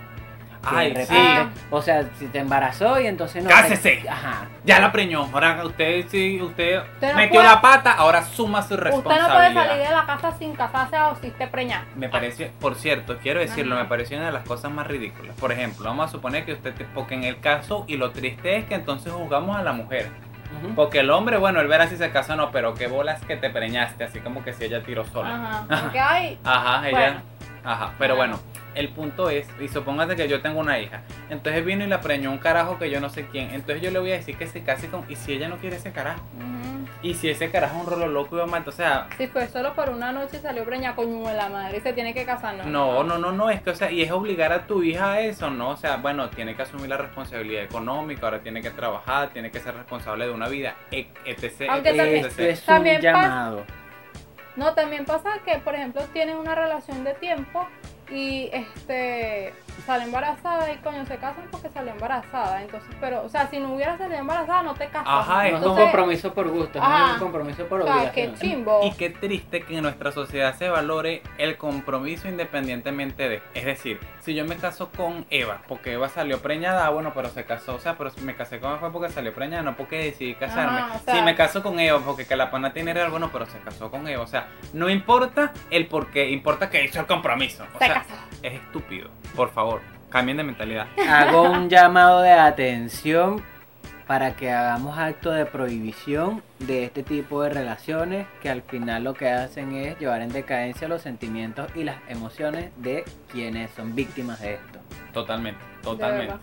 Ay, 0.64 0.94
de 0.94 1.06
sí. 1.06 1.14
repente, 1.14 1.60
O 1.72 1.82
sea, 1.82 2.04
si 2.20 2.28
te 2.28 2.40
embarazó 2.40 3.00
y 3.00 3.08
entonces 3.08 3.44
no... 3.44 3.50
¡Cásese! 3.50 4.04
Ajá. 4.10 4.46
Ya 4.64 4.80
la 4.80 4.92
preñó. 4.92 5.28
Ahora 5.34 5.66
usted 5.66 6.06
sí, 6.08 6.40
usted 6.42 6.82
Usted 6.94 7.12
no 7.12 7.18
metió 7.18 7.42
puede- 7.42 7.48
la 7.48 7.62
pata, 7.62 7.94
ahora 7.94 8.24
suma 8.24 8.62
su 8.62 8.76
Usted 8.76 8.78
no 8.78 8.84
responsabilidad. 8.92 9.34
puede 9.54 9.54
salir 9.68 9.88
de 9.88 9.92
la 9.96 10.06
casa 10.06 10.32
sin 10.38 10.54
casarse 10.56 10.98
o 11.00 11.16
si 11.20 11.28
esté 11.28 11.48
preñada. 11.48 11.86
Me 11.96 12.10
parece, 12.10 12.52
por 12.60 12.76
cierto, 12.76 13.18
quiero 13.22 13.40
decirlo, 13.40 13.74
Ajá. 13.76 13.84
me 13.86 13.90
pareció 13.90 14.18
una 14.18 14.28
de 14.28 14.34
las 14.34 14.44
cosas 14.44 14.72
más 14.72 14.86
ridículas. 14.88 15.36
Por 15.40 15.52
ejemplo, 15.52 15.86
vamos 15.86 16.08
a 16.08 16.12
suponer 16.12 16.46
que 16.46 16.54
usted, 16.54 16.74
te- 16.76 16.86
porque 16.86 17.16
en 17.16 17.24
el 17.24 17.40
caso, 17.40 17.86
y 17.88 17.98
lo 17.98 18.12
triste 18.12 18.58
es 18.58 18.66
que 18.66 18.76
entonces 18.76 19.12
juzgamos 19.12 19.58
a 19.58 19.64
la 19.64 19.74
mujer. 19.74 20.10
Porque 20.76 21.00
el 21.00 21.10
hombre, 21.10 21.38
bueno, 21.38 21.60
él 21.62 21.68
verá 21.68 21.88
si 21.88 21.96
se 21.98 22.12
casó 22.12 22.34
o 22.34 22.36
no, 22.36 22.52
pero 22.52 22.74
qué 22.76 22.86
bolas 22.88 23.22
que 23.26 23.36
te 23.38 23.50
preñaste, 23.50 24.04
así 24.04 24.20
como 24.20 24.44
que 24.44 24.54
si 24.54 24.66
ella 24.66 24.84
tiró 24.84 25.06
sola. 25.06 25.64
Ajá. 25.70 25.82
Porque 25.84 26.00
hay. 26.00 26.40
Ajá, 26.44 26.88
ella. 26.88 27.00
Bueno. 27.00 27.22
Ajá, 27.64 27.92
pero 27.98 28.16
bueno, 28.16 28.40
el 28.76 28.90
punto 28.90 29.30
es, 29.30 29.48
y 29.60 29.68
supóngase 29.68 30.16
que 30.16 30.28
yo 30.28 30.42
tengo 30.42 30.60
una 30.60 30.80
hija, 30.80 31.02
entonces 31.30 31.66
vino 31.66 31.84
y 31.84 31.88
la 31.88 32.02
preñó 32.02 32.32
un 32.32 32.38
carajo 32.38 32.78
que 32.80 32.90
yo 32.90 33.00
no 33.00 33.10
sé 33.10 33.26
quién, 33.28 33.50
entonces 33.52 33.82
yo 33.82 33.92
le 33.92 34.00
voy 34.00 34.12
a 34.12 34.16
decir 34.16 34.38
que 34.38 34.48
se 34.48 34.64
case 34.64 34.88
con, 34.90 35.06
y 35.10 35.16
si 35.16 35.34
ella 35.34 35.48
no 35.50 35.58
quiere 35.58 35.76
ese 35.76 35.92
carajo, 35.92 36.22
y 37.04 37.16
si 37.16 37.30
ese 37.30 37.50
carajo 37.50 37.78
es 37.78 37.84
un 37.86 37.90
rolo 37.92 38.08
loco 38.08 38.36
y 38.36 38.40
va 38.40 38.46
mal, 38.46 38.64
o 38.66 38.72
sea, 38.72 39.08
Si 39.18 39.28
fue 39.28 39.48
solo 39.48 39.74
por 39.74 39.90
una 39.90 40.12
noche 40.12 40.38
y 40.38 40.40
salió 40.40 40.64
preñada 40.66 40.96
con 40.96 41.24
la 41.24 41.50
madre 41.50 41.78
y 41.80 41.82
se 41.82 41.94
tiene 41.94 42.14
que 42.14 42.26
casar, 42.26 42.56
no. 42.56 42.64
no, 42.66 43.04
no, 43.04 43.18
no, 43.18 43.32
no, 43.32 43.50
es 43.50 43.62
que, 43.62 43.72
o 43.72 43.76
sea, 43.76 43.90
y 43.92 44.02
es 44.04 44.12
obligar 44.12 44.52
a 44.54 44.68
tu 44.68 44.84
hija 44.84 45.14
a 45.14 45.22
eso, 45.22 45.50
¿no? 45.50 45.70
O 45.70 45.78
sea, 45.78 45.98
bueno, 45.98 46.30
tiene 46.30 46.56
que 46.56 46.62
asumir 46.62 46.90
la 46.90 46.98
responsabilidad 46.98 47.64
económica, 47.64 48.26
ahora 48.28 48.40
tiene 48.42 48.62
que 48.62 48.70
trabajar, 48.70 49.30
tiene 49.32 49.50
que 49.52 49.60
ser 49.60 49.76
responsable 49.76 50.26
de 50.26 50.32
una 50.32 50.48
vida, 50.48 50.76
e- 50.92 51.08
etc. 51.26 51.70
Aunque 51.70 51.90
etc, 51.90 51.98
también- 51.98 52.26
etc. 52.26 52.40
es 52.40 52.60
un 52.60 52.66
También 52.68 52.96
pasa- 52.98 53.12
llamado. 53.12 53.66
No, 54.56 54.74
también 54.74 55.06
pasa 55.06 55.30
que, 55.46 55.58
por 55.60 55.74
ejemplo, 55.76 56.02
tienen 56.14 56.36
una 56.38 56.54
relación 56.56 57.04
de 57.04 57.14
tiempo 57.16 57.66
y 58.12 58.50
este 58.52 59.54
sale 59.86 60.04
embarazada 60.04 60.72
y 60.72 60.78
coño 60.78 61.06
se 61.06 61.18
casan 61.18 61.46
porque 61.50 61.70
salió 61.70 61.92
embarazada. 61.94 62.62
Entonces, 62.62 62.90
pero, 63.00 63.24
o 63.24 63.30
sea, 63.30 63.50
si 63.50 63.60
no 63.60 63.74
hubiera 63.74 63.98
salido 63.98 64.20
embarazada, 64.20 64.64
no 64.64 64.74
te 64.76 64.86
casas. 64.88 65.08
Ajá, 65.08 65.50
No 65.50 65.58
es 65.58 65.66
un 65.66 65.76
compromiso 65.76 66.34
por 66.34 66.50
gusto, 66.50 66.80
Ajá. 66.82 67.08
es 67.08 67.14
un 67.14 67.20
compromiso 67.20 67.66
por 67.68 67.82
o 67.82 67.86
sea, 67.86 68.12
qué 68.12 68.24
obligación. 68.28 68.36
chimbo. 68.36 68.82
Y 68.84 68.92
qué 68.92 69.10
triste 69.10 69.64
que 69.64 69.78
en 69.78 69.84
nuestra 69.84 70.12
sociedad 70.12 70.56
se 70.56 70.70
valore 70.70 71.24
el 71.38 71.58
compromiso 71.58 72.28
independientemente 72.28 73.28
de. 73.30 73.42
Es 73.56 73.66
decir, 73.66 74.00
si 74.20 74.36
yo 74.36 74.46
me 74.46 74.58
caso 74.58 74.92
con 74.96 75.26
Eva, 75.30 75.62
porque 75.68 75.94
Eva 75.94 76.10
salió 76.10 76.42
preñada, 76.42 76.86
ah, 76.86 76.90
bueno, 76.90 77.12
pero 77.16 77.30
se 77.30 77.46
casó, 77.46 77.76
o 77.76 77.80
sea, 77.80 77.98
pero 77.98 78.10
si 78.12 78.22
me 78.22 78.36
casé 78.36 78.60
con 78.60 78.72
Eva 78.72 78.80
fue 78.80 78.92
porque 78.92 79.10
salió 79.10 79.34
preñada, 79.34 79.64
no 79.64 79.76
porque 79.76 79.98
decidí 80.04 80.36
casarme. 80.36 80.80
Ajá, 80.82 80.96
o 80.96 81.00
sea- 81.00 81.16
si 81.16 81.22
me 81.24 81.36
caso 81.36 81.64
con 81.64 81.80
Eva, 81.80 82.00
porque 82.06 82.28
que 82.28 82.36
la 82.36 82.52
pana 82.52 82.72
tiene 82.74 82.94
real, 82.94 83.10
bueno, 83.10 83.30
pero 83.34 83.46
se 83.48 83.58
casó 83.60 83.90
con 83.90 84.08
Eva. 84.08 84.22
O 84.24 84.28
sea, 84.28 84.48
no 84.74 84.90
importa 84.90 85.54
el 85.72 85.88
por 85.88 86.12
qué, 86.12 86.30
importa 86.30 86.70
que 86.70 86.84
hizo 86.84 87.00
el 87.00 87.08
compromiso. 87.08 87.64
O 87.74 87.80
se 87.80 87.86
sea, 87.86 88.01
es 88.42 88.54
estúpido. 88.54 89.10
Por 89.36 89.52
favor, 89.52 89.82
cambien 90.10 90.38
de 90.38 90.44
mentalidad. 90.44 90.88
Hago 91.08 91.44
un 91.44 91.70
llamado 91.70 92.22
de 92.22 92.32
atención 92.32 93.44
para 94.08 94.36
que 94.36 94.52
hagamos 94.52 94.98
acto 94.98 95.32
de 95.32 95.46
prohibición 95.46 96.44
de 96.60 96.84
este 96.84 97.02
tipo 97.02 97.44
de 97.44 97.50
relaciones 97.50 98.28
que 98.42 98.50
al 98.50 98.62
final 98.62 99.06
lo 99.06 99.14
que 99.14 99.30
hacen 99.30 99.74
es 99.74 99.98
llevar 100.00 100.22
en 100.22 100.34
decadencia 100.34 100.90
los 100.90 101.02
sentimientos 101.02 101.74
y 101.76 101.86
las 101.86 101.96
emociones 102.10 102.72
de 102.78 103.06
quienes 103.32 103.72
son 103.72 103.96
víctimas 103.96 104.42
de 104.42 104.56
esto. 104.56 104.80
Totalmente, 105.14 105.62
totalmente. 105.82 106.36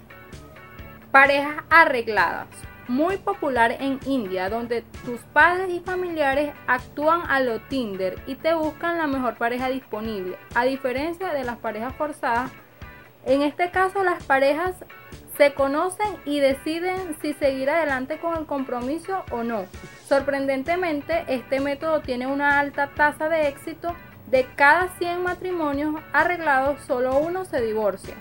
Parejas 1.11 1.57
arregladas. 1.69 2.47
Muy 2.89 3.19
popular 3.19 3.77
en 3.81 4.01
India, 4.07 4.49
donde 4.49 4.81
tus 5.05 5.21
padres 5.35 5.69
y 5.71 5.81
familiares 5.81 6.55
actúan 6.67 7.21
a 7.29 7.39
lo 7.39 7.61
Tinder 7.61 8.17
y 8.27 8.35
te 8.35 8.55
buscan 8.55 8.97
la 8.97 9.07
mejor 9.07 9.37
pareja 9.37 9.69
disponible. 9.69 10.39
A 10.55 10.65
diferencia 10.65 11.35
de 11.35 11.45
las 11.45 11.59
parejas 11.59 11.95
forzadas, 11.97 12.51
en 13.27 13.43
este 13.43 13.71
caso 13.71 14.03
las 14.03 14.25
parejas 14.25 14.75
se 15.37 15.53
conocen 15.53 16.17
y 16.25 16.41
deciden 16.41 17.15
si 17.21 17.35
seguir 17.35 17.69
adelante 17.69 18.19
con 18.19 18.39
el 18.39 18.47
compromiso 18.47 19.23
o 19.31 19.45
no. 19.45 19.67
Sorprendentemente, 20.07 21.25
este 21.29 21.61
método 21.61 22.01
tiene 22.01 22.27
una 22.27 22.59
alta 22.59 22.89
tasa 22.95 23.29
de 23.29 23.49
éxito. 23.49 23.95
De 24.29 24.47
cada 24.57 24.89
100 24.99 25.23
matrimonios 25.23 25.95
arreglados, 26.13 26.81
solo 26.87 27.19
uno 27.19 27.45
se 27.45 27.61
divorcia. 27.61 28.15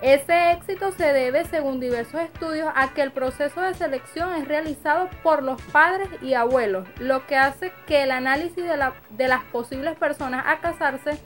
Ese 0.00 0.52
éxito 0.52 0.92
se 0.92 1.12
debe, 1.12 1.44
según 1.46 1.80
diversos 1.80 2.20
estudios, 2.20 2.70
a 2.76 2.94
que 2.94 3.02
el 3.02 3.10
proceso 3.10 3.60
de 3.60 3.74
selección 3.74 4.32
es 4.34 4.46
realizado 4.46 5.08
por 5.24 5.42
los 5.42 5.60
padres 5.62 6.08
y 6.22 6.34
abuelos, 6.34 6.86
lo 7.00 7.26
que 7.26 7.36
hace 7.36 7.72
que 7.86 8.04
el 8.04 8.12
análisis 8.12 8.64
de, 8.64 8.76
la- 8.76 8.94
de 9.10 9.26
las 9.26 9.42
posibles 9.44 9.96
personas 9.96 10.44
a 10.46 10.58
casarse 10.60 11.18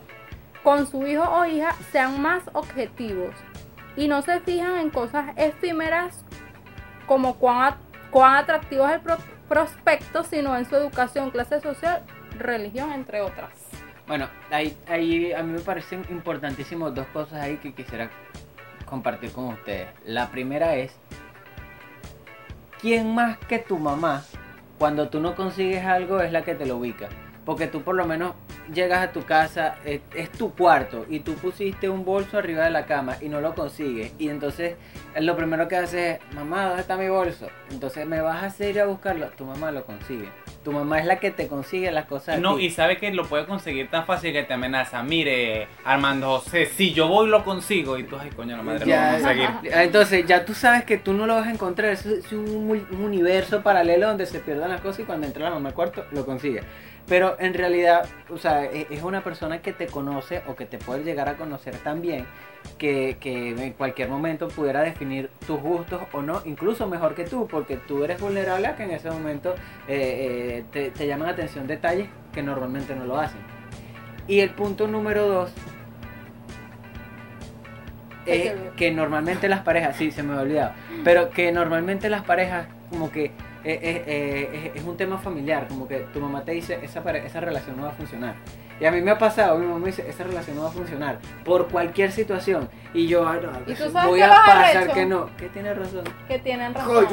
con 0.63 0.87
su 0.87 1.07
hijo 1.07 1.23
o 1.23 1.45
hija 1.45 1.75
sean 1.91 2.23
más 2.23 2.45
objetivos 2.55 3.35
y 3.97 4.09
no 4.09 4.23
se 4.23 4.41
fijan 4.41 4.79
en 4.79 4.89
cosas 4.91 5.27
efímeras 5.37 6.25
como 7.07 7.35
cuán, 7.35 7.75
cuán 8.11 8.37
atractivo 8.37 8.87
es 8.87 8.95
el 8.95 9.01
pro- 9.01 9.19
prospecto, 9.51 10.25
sino 10.25 10.57
en 10.57 10.65
su 10.65 10.77
educación, 10.77 11.31
clase 11.31 11.61
social, 11.61 12.03
religión, 12.39 12.91
entre 12.93 13.21
otras. 13.21 13.51
Bueno, 14.07 14.29
ahí, 14.51 14.75
ahí 14.89 15.33
a 15.35 15.43
mí 15.43 15.53
me 15.53 15.61
parecen 15.61 16.07
importantísimas 16.11 16.95
dos 16.95 17.07
cosas 17.09 17.41
ahí 17.43 17.59
que 17.59 17.75
quisiera 17.75 18.09
compartir 18.93 19.33
con 19.33 19.47
ustedes. 19.47 19.89
La 20.05 20.31
primera 20.31 20.77
es, 20.77 20.95
¿quién 22.79 23.15
más 23.15 23.39
que 23.39 23.59
tu 23.59 23.79
mamá, 23.79 24.23
cuando 24.79 25.09
tú 25.09 25.19
no 25.19 25.35
consigues 25.35 25.83
algo, 25.87 26.21
es 26.21 26.31
la 26.31 26.45
que 26.45 26.55
te 26.55 26.67
lo 26.67 26.77
ubica? 26.77 27.09
Porque 27.45 27.67
tú 27.67 27.83
por 27.83 27.95
lo 27.95 28.07
menos 28.07 28.35
llegas 28.73 29.03
a 29.03 29.13
tu 29.13 29.23
casa, 29.23 29.77
es, 29.85 30.01
es 30.15 30.31
tu 30.31 30.55
cuarto, 30.55 31.05
y 31.09 31.21
tú 31.21 31.35
pusiste 31.35 31.89
un 31.89 32.05
bolso 32.05 32.39
arriba 32.39 32.65
de 32.65 32.71
la 32.71 32.87
cama 32.87 33.17
y 33.21 33.29
no 33.29 33.41
lo 33.41 33.55
consigues. 33.55 34.13
Y 34.19 34.29
entonces 34.29 34.77
lo 35.21 35.37
primero 35.37 35.69
que 35.69 35.77
haces 35.77 36.21
es, 36.21 36.35
mamá, 36.35 36.67
¿dónde 36.67 36.83
está 36.83 36.97
mi 36.97 37.09
bolso? 37.09 37.49
Entonces 37.71 38.07
me 38.07 38.21
vas 38.21 38.43
a 38.43 38.47
hacer 38.47 38.71
ir 38.71 38.81
a 38.81 38.87
buscarlo. 38.87 39.29
Tu 39.37 39.45
mamá 39.45 39.71
lo 39.71 39.85
consigue. 39.85 40.29
Tu 40.65 40.71
mamá 40.71 41.01
es 41.01 41.07
la 41.07 41.19
que 41.19 41.33
te 41.33 41.49
consigue 41.49 41.91
las 41.91 42.07
cosas. 42.07 42.39
No, 42.39 42.59
y 42.59 42.71
sabe 42.71 42.97
que 42.97 43.13
lo 43.13 43.25
puede 43.25 43.47
conseguir 43.47 43.91
tan 43.91 44.07
fácil 44.07 44.33
que 44.33 44.45
te 44.45 44.55
amenaza. 44.55 45.03
Mire, 45.03 45.67
Armando 45.85 46.39
José, 46.39 46.67
si 46.67 46.93
yo 46.93 47.09
voy 47.09 47.29
lo 47.29 47.45
consigo. 47.45 47.99
Y 47.99 48.05
tú, 48.05 48.17
ay, 48.17 48.31
coño, 48.31 48.57
la 48.57 48.63
madre, 48.63 48.87
Ya, 48.87 48.97
lo 48.97 49.03
vamos 49.03 49.25
a 49.25 49.35
conseguir. 49.35 49.73
Entonces 49.75 50.27
ya 50.27 50.45
tú 50.45 50.55
sabes 50.55 50.85
que 50.85 50.99
tú 50.99 51.13
no 51.13 51.27
lo 51.27 51.35
vas 51.35 51.49
a 51.49 51.51
encontrar, 51.51 51.91
es, 51.91 52.07
es 52.07 52.33
un 52.33 52.87
universo 52.93 53.63
paralelo 53.63 54.07
donde 54.07 54.27
se 54.27 54.39
pierdan 54.39 54.71
las 54.71 54.81
cosas 54.81 55.01
y 55.01 55.03
cuando 55.03 55.27
entra 55.27 55.45
la 55.45 55.51
mamá 55.51 55.71
al 55.71 55.75
cuarto 55.75 56.07
lo 56.13 56.25
consigue. 56.25 56.63
Pero 57.09 57.37
en 57.39 57.53
realidad, 57.55 58.07
o 58.31 58.39
sea, 58.39 58.65
e- 58.65 58.87
es 58.91 59.03
una 59.03 59.23
persona 59.23 59.61
que 59.61 59.73
te 59.73 59.87
conoce 59.87 60.43
o 60.47 60.55
que 60.55 60.67
te 60.67 60.79
puede 60.79 61.05
llegar 61.05 61.29
a 61.29 61.37
conocer 61.37 61.77
tan 61.79 62.01
bien 62.01 62.27
que, 62.79 63.17
que 63.21 63.51
en 63.51 63.73
cualquier 63.73 64.09
momento 64.09 64.49
pudiera 64.49 64.81
definir 64.83 65.29
tus 65.47 65.61
gustos 65.61 66.01
o 66.13 66.23
no, 66.23 66.43
incluso 66.45 66.87
mejor 66.87 67.15
que 67.15 67.25
tú, 67.25 67.47
porque 67.49 67.77
tú 67.77 68.05
eres 68.05 68.21
vulnerable 68.21 68.67
a 68.69 68.77
que 68.77 68.85
en 68.85 68.93
ese 68.93 69.11
momento 69.11 69.55
eh, 69.89 70.59
eh, 70.61 70.65
te, 70.71 70.91
te 70.91 71.07
llaman 71.07 71.27
la 71.27 71.33
atención 71.35 71.67
detalles 71.67 72.09
que 72.33 72.43
normalmente 72.43 72.95
no 72.95 73.05
lo 73.05 73.19
hacen. 73.19 73.41
Y 74.29 74.41
el 74.41 74.51
punto 74.51 74.87
número 74.87 75.27
dos 75.27 75.53
olvidó. 78.53 78.77
que 78.77 78.91
normalmente 78.93 79.49
las 79.49 79.61
parejas, 79.61 79.97
sí, 79.97 80.11
se 80.13 80.23
me 80.23 80.33
había 80.33 80.43
olvidado, 80.43 80.73
pero 81.05 81.31
que 81.31 81.51
normalmente 81.53 82.09
las 82.09 82.23
parejas 82.23 82.67
como 82.91 83.11
que 83.11 83.33
eh, 83.65 83.79
eh, 83.83 84.05
eh, 84.07 84.73
es, 84.75 84.83
es 84.83 84.89
un 84.89 84.97
tema 84.97 85.19
familiar, 85.19 85.67
como 85.69 85.87
que 85.89 85.99
tu 86.13 86.21
mamá 86.21 86.43
te 86.45 86.53
dice, 86.53 86.79
esa, 86.83 87.01
esa 87.11 87.41
relación 87.41 87.77
no 87.77 87.85
va 87.85 87.89
a 87.91 87.93
funcionar. 87.93 88.35
Y 88.81 88.85
a 88.87 88.91
mí 88.91 89.01
me 89.01 89.13
ha 89.13 89.19
pasado, 89.19 89.59
mi 89.59 89.67
mamá 89.67 89.79
me 89.79 89.87
dice, 89.87 90.05
esa 90.09 90.25
relación 90.25 90.57
no 90.57 90.63
va 90.65 90.69
a 90.71 90.73
funcionar 90.73 91.19
por 91.45 91.69
cualquier 91.69 92.11
situación. 92.11 92.69
Y 92.93 93.07
yo, 93.07 93.29
"Ay, 93.29 93.39
no, 93.41 93.53
¿Y 93.71 93.75
tú 93.77 93.85
sabes 93.91 94.09
voy 94.09 94.21
a 94.23 94.29
pasar 94.31 94.93
que 94.93 95.07
no. 95.07 95.37
Que 95.37 95.49
tiene 95.51 95.73
razón. 95.73 96.03
Que 96.27 96.39
tienen 96.41 96.75
razón. 96.75 97.07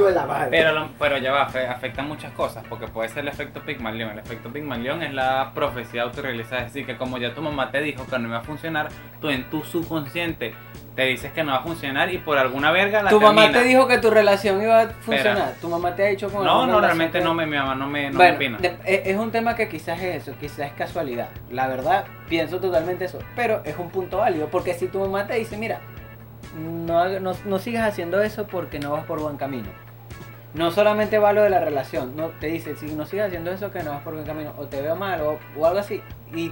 Pero, 0.49 0.71
lo- 0.71 0.87
pero 0.97 1.17
ya 1.19 1.31
va, 1.31 1.47
afe- 1.47 1.69
afecta 1.69 2.01
muchas 2.01 2.31
cosas, 2.31 2.63
porque 2.67 2.87
puede 2.87 3.09
ser 3.09 3.19
el 3.19 3.27
efecto 3.27 3.61
Pigmalión. 3.61 4.09
El 4.11 4.19
efecto 4.19 4.51
Pigmalión 4.51 5.03
es 5.03 5.13
la 5.13 5.51
profecía 5.53 6.03
autorrealizada, 6.03 6.61
es 6.61 6.73
decir, 6.73 6.87
que 6.87 6.97
como 6.97 7.19
ya 7.19 7.35
tu 7.35 7.41
mamá 7.43 7.69
te 7.69 7.81
dijo 7.81 8.03
que 8.07 8.17
no 8.17 8.29
iba 8.29 8.37
a 8.39 8.43
funcionar, 8.43 8.87
tú 9.21 9.29
en 9.29 9.47
tu 9.51 9.63
subconsciente 9.63 10.55
te 10.95 11.03
dices 11.03 11.31
que 11.31 11.43
no 11.43 11.51
va 11.53 11.59
a 11.59 11.63
funcionar 11.63 12.11
y 12.13 12.17
por 12.17 12.37
alguna 12.37 12.71
verga 12.71 13.01
la 13.03 13.09
Tu 13.09 13.19
mamá 13.21 13.51
te 13.51 13.63
dijo 13.63 13.87
que 13.87 13.97
tu 13.99 14.09
relación 14.09 14.61
iba 14.61 14.81
a 14.81 14.87
funcionar. 14.89 15.53
Tu 15.61 15.69
mamá 15.69 15.95
te 15.95 16.03
ha 16.03 16.07
dicho 16.07 16.29
con 16.29 16.43
No, 16.43 16.65
no, 16.67 16.81
realmente 16.81 17.19
que- 17.19 17.23
no 17.23 17.33
me, 17.33 17.45
mi 17.45 17.55
mamá 17.57 17.75
no 17.75 17.87
me, 17.87 18.09
no 18.11 18.19
me 18.19 18.31
opina. 18.31 18.57
de- 18.57 18.77
e- 18.85 19.03
es 19.05 19.17
un 19.17 19.31
tema 19.31 19.55
que 19.55 19.69
quizás 19.69 20.01
es 20.01 20.15
eso, 20.23 20.33
quizás 20.39 20.59
es 20.67 20.73
casualidad. 20.73 21.29
La 21.51 21.67
verdad, 21.67 22.03
pienso 22.27 22.59
totalmente 22.59 23.05
eso. 23.05 23.19
Pero 23.35 23.61
es 23.63 23.77
un 23.77 23.89
punto 23.89 24.17
válido, 24.17 24.47
porque 24.47 24.73
si 24.73 24.87
tu 24.87 24.99
mamá 24.99 25.25
te 25.27 25.35
dice, 25.35 25.57
mira, 25.57 25.79
no, 26.57 27.07
no, 27.19 27.31
no 27.45 27.59
sigas 27.59 27.87
haciendo 27.87 28.21
eso 28.21 28.47
porque 28.47 28.79
no 28.79 28.91
vas 28.91 29.05
por 29.05 29.19
buen 29.21 29.37
camino. 29.37 29.67
no 30.55 30.71
solamente 30.71 31.19
va 31.19 31.31
lo 31.31 31.43
de 31.43 31.51
la 31.51 31.59
relación, 31.59 32.15
no 32.15 32.29
te 32.39 32.47
dice, 32.47 32.75
si 32.75 32.87
no 32.87 33.05
sigues 33.05 33.27
haciendo 33.27 33.51
eso 33.51 33.71
que 33.71 33.83
no 33.83 33.91
vas 33.91 34.01
por 34.01 34.13
buen 34.15 34.25
camino, 34.25 34.51
o 34.57 34.65
te 34.65 34.81
veo 34.81 34.95
mal, 34.95 35.21
o, 35.21 35.37
o 35.55 35.65
algo 35.67 35.77
así, 35.79 36.01
y 36.33 36.51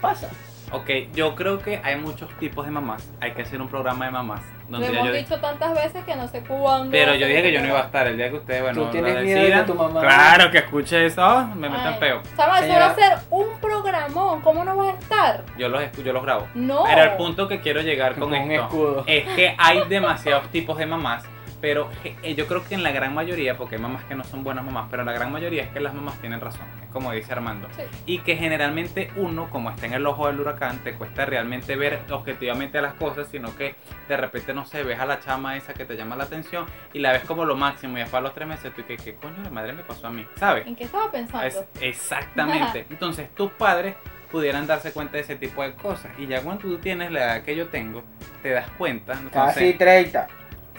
pasa. 0.00 0.28
Ok, 0.72 0.88
yo 1.14 1.34
creo 1.34 1.58
que 1.58 1.80
hay 1.84 1.96
muchos 1.96 2.30
tipos 2.38 2.64
de 2.64 2.70
mamás. 2.72 3.06
Hay 3.20 3.32
que 3.32 3.42
hacer 3.42 3.60
un 3.60 3.68
programa 3.68 4.06
de 4.06 4.10
mamás. 4.10 4.40
Lo 4.70 4.78
Donde 4.78 4.86
ya 4.86 5.00
hemos 5.00 5.08
yo- 5.08 5.14
dicho 5.14 5.38
tantas 5.40 5.74
veces 5.74 6.02
que 6.04 6.16
no 6.16 6.26
sé 6.28 6.40
cuándo. 6.42 6.90
Pero 6.90 7.14
yo 7.14 7.26
dije 7.26 7.42
que 7.42 7.52
yo 7.52 7.60
no 7.60 7.66
iba 7.68 7.80
a 7.80 7.84
estar 7.84 8.06
el 8.06 8.16
día 8.16 8.30
que 8.30 8.36
ustedes, 8.36 8.62
bueno, 8.62 8.82
Tú 8.84 8.90
tienes 8.90 9.14
lo 9.16 9.20
miedo 9.20 9.58
de 9.58 9.64
tu 9.64 9.74
mamá- 9.74 10.00
Claro 10.00 10.50
que 10.50 10.58
escuche 10.58 11.04
eso, 11.04 11.22
ah, 11.22 11.50
me 11.54 11.68
meten 11.68 11.86
Ay, 11.88 11.96
peo. 12.00 12.22
Chama, 12.38 12.60
eso 12.60 12.72
va 12.74 12.86
a 12.86 12.94
ser 12.94 13.18
un 13.28 13.48
programón. 13.60 14.40
¿Cómo 14.40 14.64
no 14.64 14.74
vas 14.76 14.94
a 14.94 14.98
estar? 14.98 15.44
Yo 15.58 15.68
los, 15.68 15.82
yo 15.92 16.12
los 16.12 16.22
grabo. 16.22 16.48
No. 16.54 16.84
Pero 16.84 17.02
el 17.02 17.12
punto 17.18 17.46
que 17.48 17.60
quiero 17.60 17.82
llegar 17.82 18.14
con 18.14 18.30
Con 18.30 18.40
un 18.40 18.50
esto 18.50 18.64
escudo. 18.64 19.04
es 19.06 19.24
que 19.34 19.54
hay 19.58 19.82
demasiados 19.88 20.48
tipos 20.48 20.78
de 20.78 20.86
mamás, 20.86 21.24
pero 21.62 21.88
eh, 22.04 22.34
yo 22.34 22.46
creo 22.48 22.64
que 22.64 22.74
en 22.74 22.82
la 22.82 22.90
gran 22.90 23.14
mayoría, 23.14 23.56
porque 23.56 23.76
hay 23.76 23.80
mamás 23.80 24.02
que 24.04 24.16
no 24.16 24.24
son 24.24 24.42
buenas 24.42 24.64
mamás, 24.64 24.88
pero 24.90 25.04
la 25.04 25.12
gran 25.12 25.30
mayoría 25.30 25.62
es 25.62 25.70
que 25.70 25.78
las 25.78 25.94
mamás 25.94 26.18
tienen 26.20 26.40
razón, 26.40 26.66
es 26.82 26.88
como 26.90 27.12
dice 27.12 27.32
Armando. 27.32 27.68
Sí. 27.76 27.82
Y 28.04 28.18
que 28.18 28.36
generalmente 28.36 29.12
uno, 29.14 29.48
como 29.48 29.70
está 29.70 29.86
en 29.86 29.94
el 29.94 30.04
ojo 30.04 30.26
del 30.26 30.40
huracán, 30.40 30.82
te 30.82 30.94
cuesta 30.94 31.24
realmente 31.24 31.76
ver 31.76 32.00
objetivamente 32.10 32.82
las 32.82 32.94
cosas, 32.94 33.28
sino 33.30 33.56
que 33.56 33.76
de 34.08 34.16
repente, 34.16 34.52
no 34.52 34.66
sé, 34.66 34.82
ves 34.82 34.98
a 34.98 35.06
la 35.06 35.20
chama 35.20 35.56
esa 35.56 35.72
que 35.72 35.84
te 35.84 35.96
llama 35.96 36.16
la 36.16 36.24
atención 36.24 36.66
y 36.92 36.98
la 36.98 37.12
ves 37.12 37.22
como 37.22 37.44
lo 37.44 37.54
máximo 37.54 37.96
y 37.96 38.00
después 38.00 38.18
a 38.18 38.22
los 38.22 38.34
tres 38.34 38.48
meses 38.48 38.74
tú 38.74 38.80
y 38.80 38.84
que, 38.84 38.96
¿qué 38.96 39.14
coño 39.14 39.40
de 39.44 39.50
madre 39.50 39.72
me 39.72 39.84
pasó 39.84 40.08
a 40.08 40.10
mí? 40.10 40.26
¿Sabes? 40.40 40.66
¿En 40.66 40.74
qué 40.74 40.82
estaba 40.84 41.12
pensando? 41.12 41.46
Es- 41.46 41.64
exactamente. 41.80 42.86
Entonces 42.90 43.32
tus 43.36 43.52
padres 43.52 43.94
pudieran 44.32 44.66
darse 44.66 44.92
cuenta 44.92 45.12
de 45.18 45.20
ese 45.20 45.36
tipo 45.36 45.62
de 45.62 45.74
cosas. 45.74 46.10
Y 46.18 46.26
ya 46.26 46.42
cuando 46.42 46.62
tú 46.62 46.78
tienes 46.78 47.12
la 47.12 47.20
edad 47.24 47.42
que 47.42 47.54
yo 47.54 47.68
tengo, 47.68 48.02
te 48.42 48.50
das 48.50 48.68
cuenta. 48.78 49.12
Casi 49.12 49.24
Entonces, 49.26 49.78
30. 49.78 50.26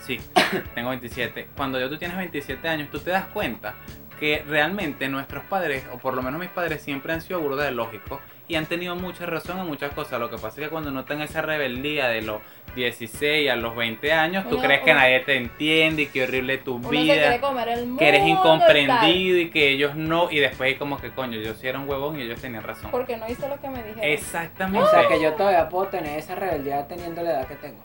Sí, 0.05 0.19
tengo 0.75 0.89
27. 0.89 1.47
Cuando 1.55 1.79
yo 1.79 1.89
tú 1.89 1.97
tienes 1.97 2.17
27 2.17 2.67
años, 2.67 2.89
tú 2.91 2.99
te 2.99 3.11
das 3.11 3.25
cuenta 3.27 3.75
que 4.19 4.43
realmente 4.47 5.09
nuestros 5.09 5.43
padres, 5.45 5.83
o 5.91 5.97
por 5.97 6.13
lo 6.13 6.21
menos 6.21 6.39
mis 6.39 6.49
padres, 6.49 6.81
siempre 6.81 7.11
han 7.13 7.21
sido 7.21 7.39
burda 7.41 7.63
de 7.65 7.71
lógicos 7.71 8.19
y 8.47 8.55
han 8.55 8.67
tenido 8.67 8.95
mucha 8.95 9.25
razón 9.25 9.59
en 9.59 9.65
muchas 9.65 9.91
cosas. 9.93 10.19
Lo 10.19 10.29
que 10.29 10.35
pasa 10.37 10.61
es 10.61 10.67
que 10.67 10.69
cuando 10.69 10.91
no 10.91 11.01
están 11.01 11.21
esa 11.21 11.41
rebeldía 11.41 12.07
de 12.07 12.21
los 12.21 12.41
16 12.75 13.49
a 13.49 13.55
los 13.55 13.75
20 13.75 14.13
años, 14.13 14.47
tú 14.47 14.55
Uno- 14.55 14.63
crees 14.65 14.81
que 14.81 14.93
nadie 14.93 15.19
te 15.21 15.35
entiende 15.35 16.03
y 16.03 16.05
que 16.07 16.23
horrible 16.23 16.57
tu 16.59 16.75
Uno 16.75 16.89
vida 16.89 17.13
se 17.15 17.19
quiere 17.21 17.39
comer 17.39 17.67
el 17.69 17.85
mundo. 17.87 17.99
que 17.99 18.07
eres 18.09 18.25
incomprendido 18.27 19.39
y 19.39 19.49
que 19.49 19.69
ellos 19.69 19.95
no, 19.95 20.29
y 20.31 20.39
después 20.39 20.77
como 20.77 20.99
que 20.99 21.09
coño, 21.11 21.39
yo 21.39 21.53
sí 21.55 21.67
era 21.67 21.79
un 21.79 21.89
huevón 21.89 22.19
y 22.19 22.23
ellos 22.23 22.39
tenían 22.39 22.63
razón. 22.63 22.91
Porque 22.91 23.17
no 23.17 23.27
hice 23.27 23.47
lo 23.49 23.59
que 23.59 23.69
me 23.69 23.79
dijeron. 23.83 24.03
Exactamente. 24.03 24.87
O 24.87 24.89
sea 24.91 25.07
que 25.07 25.21
yo 25.21 25.33
todavía 25.33 25.67
puedo 25.69 25.87
tener 25.87 26.17
esa 26.19 26.35
rebeldía 26.35 26.87
teniendo 26.87 27.23
la 27.23 27.31
edad 27.31 27.47
que 27.47 27.55
tengo. 27.55 27.83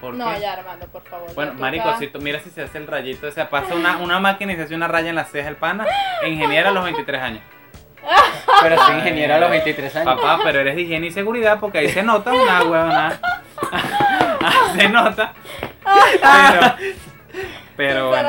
¿Por 0.00 0.14
No, 0.14 0.32
qué? 0.34 0.40
ya 0.40 0.52
Armando, 0.52 0.86
por 0.86 1.02
favor. 1.04 1.34
Bueno, 1.34 1.54
marico, 1.54 1.96
si 1.98 2.06
tú 2.06 2.20
mira 2.20 2.38
si 2.40 2.50
se 2.50 2.62
hace 2.62 2.78
el 2.78 2.86
rayito, 2.86 3.26
o 3.26 3.30
sea, 3.32 3.50
pasa 3.50 3.74
una, 3.74 3.96
una 3.98 4.20
máquina 4.20 4.52
y 4.52 4.56
se 4.56 4.62
hace 4.62 4.74
una 4.74 4.86
raya 4.88 5.10
en 5.10 5.16
la 5.16 5.24
ceja 5.24 5.48
el 5.48 5.56
pana, 5.56 5.86
ingeniera 6.26 6.68
a 6.68 6.72
los 6.72 6.84
23 6.84 7.20
años. 7.22 7.42
Pero 8.62 8.76
soy 8.84 8.96
ingeniero 8.98 9.34
a 9.34 9.38
los 9.38 9.50
23 9.50 9.96
años. 9.96 10.14
Papá, 10.14 10.40
pero 10.42 10.60
eres 10.60 10.76
de 10.76 10.82
higiene 10.82 11.08
y 11.08 11.10
seguridad 11.10 11.58
porque 11.60 11.78
ahí 11.78 11.88
se 11.88 12.02
nota 12.02 12.32
una 12.32 12.62
huevona. 12.62 13.20
se 14.76 14.88
nota. 14.88 15.34
Pero, 15.84 16.76
pero 17.76 18.08
bueno. 18.08 18.28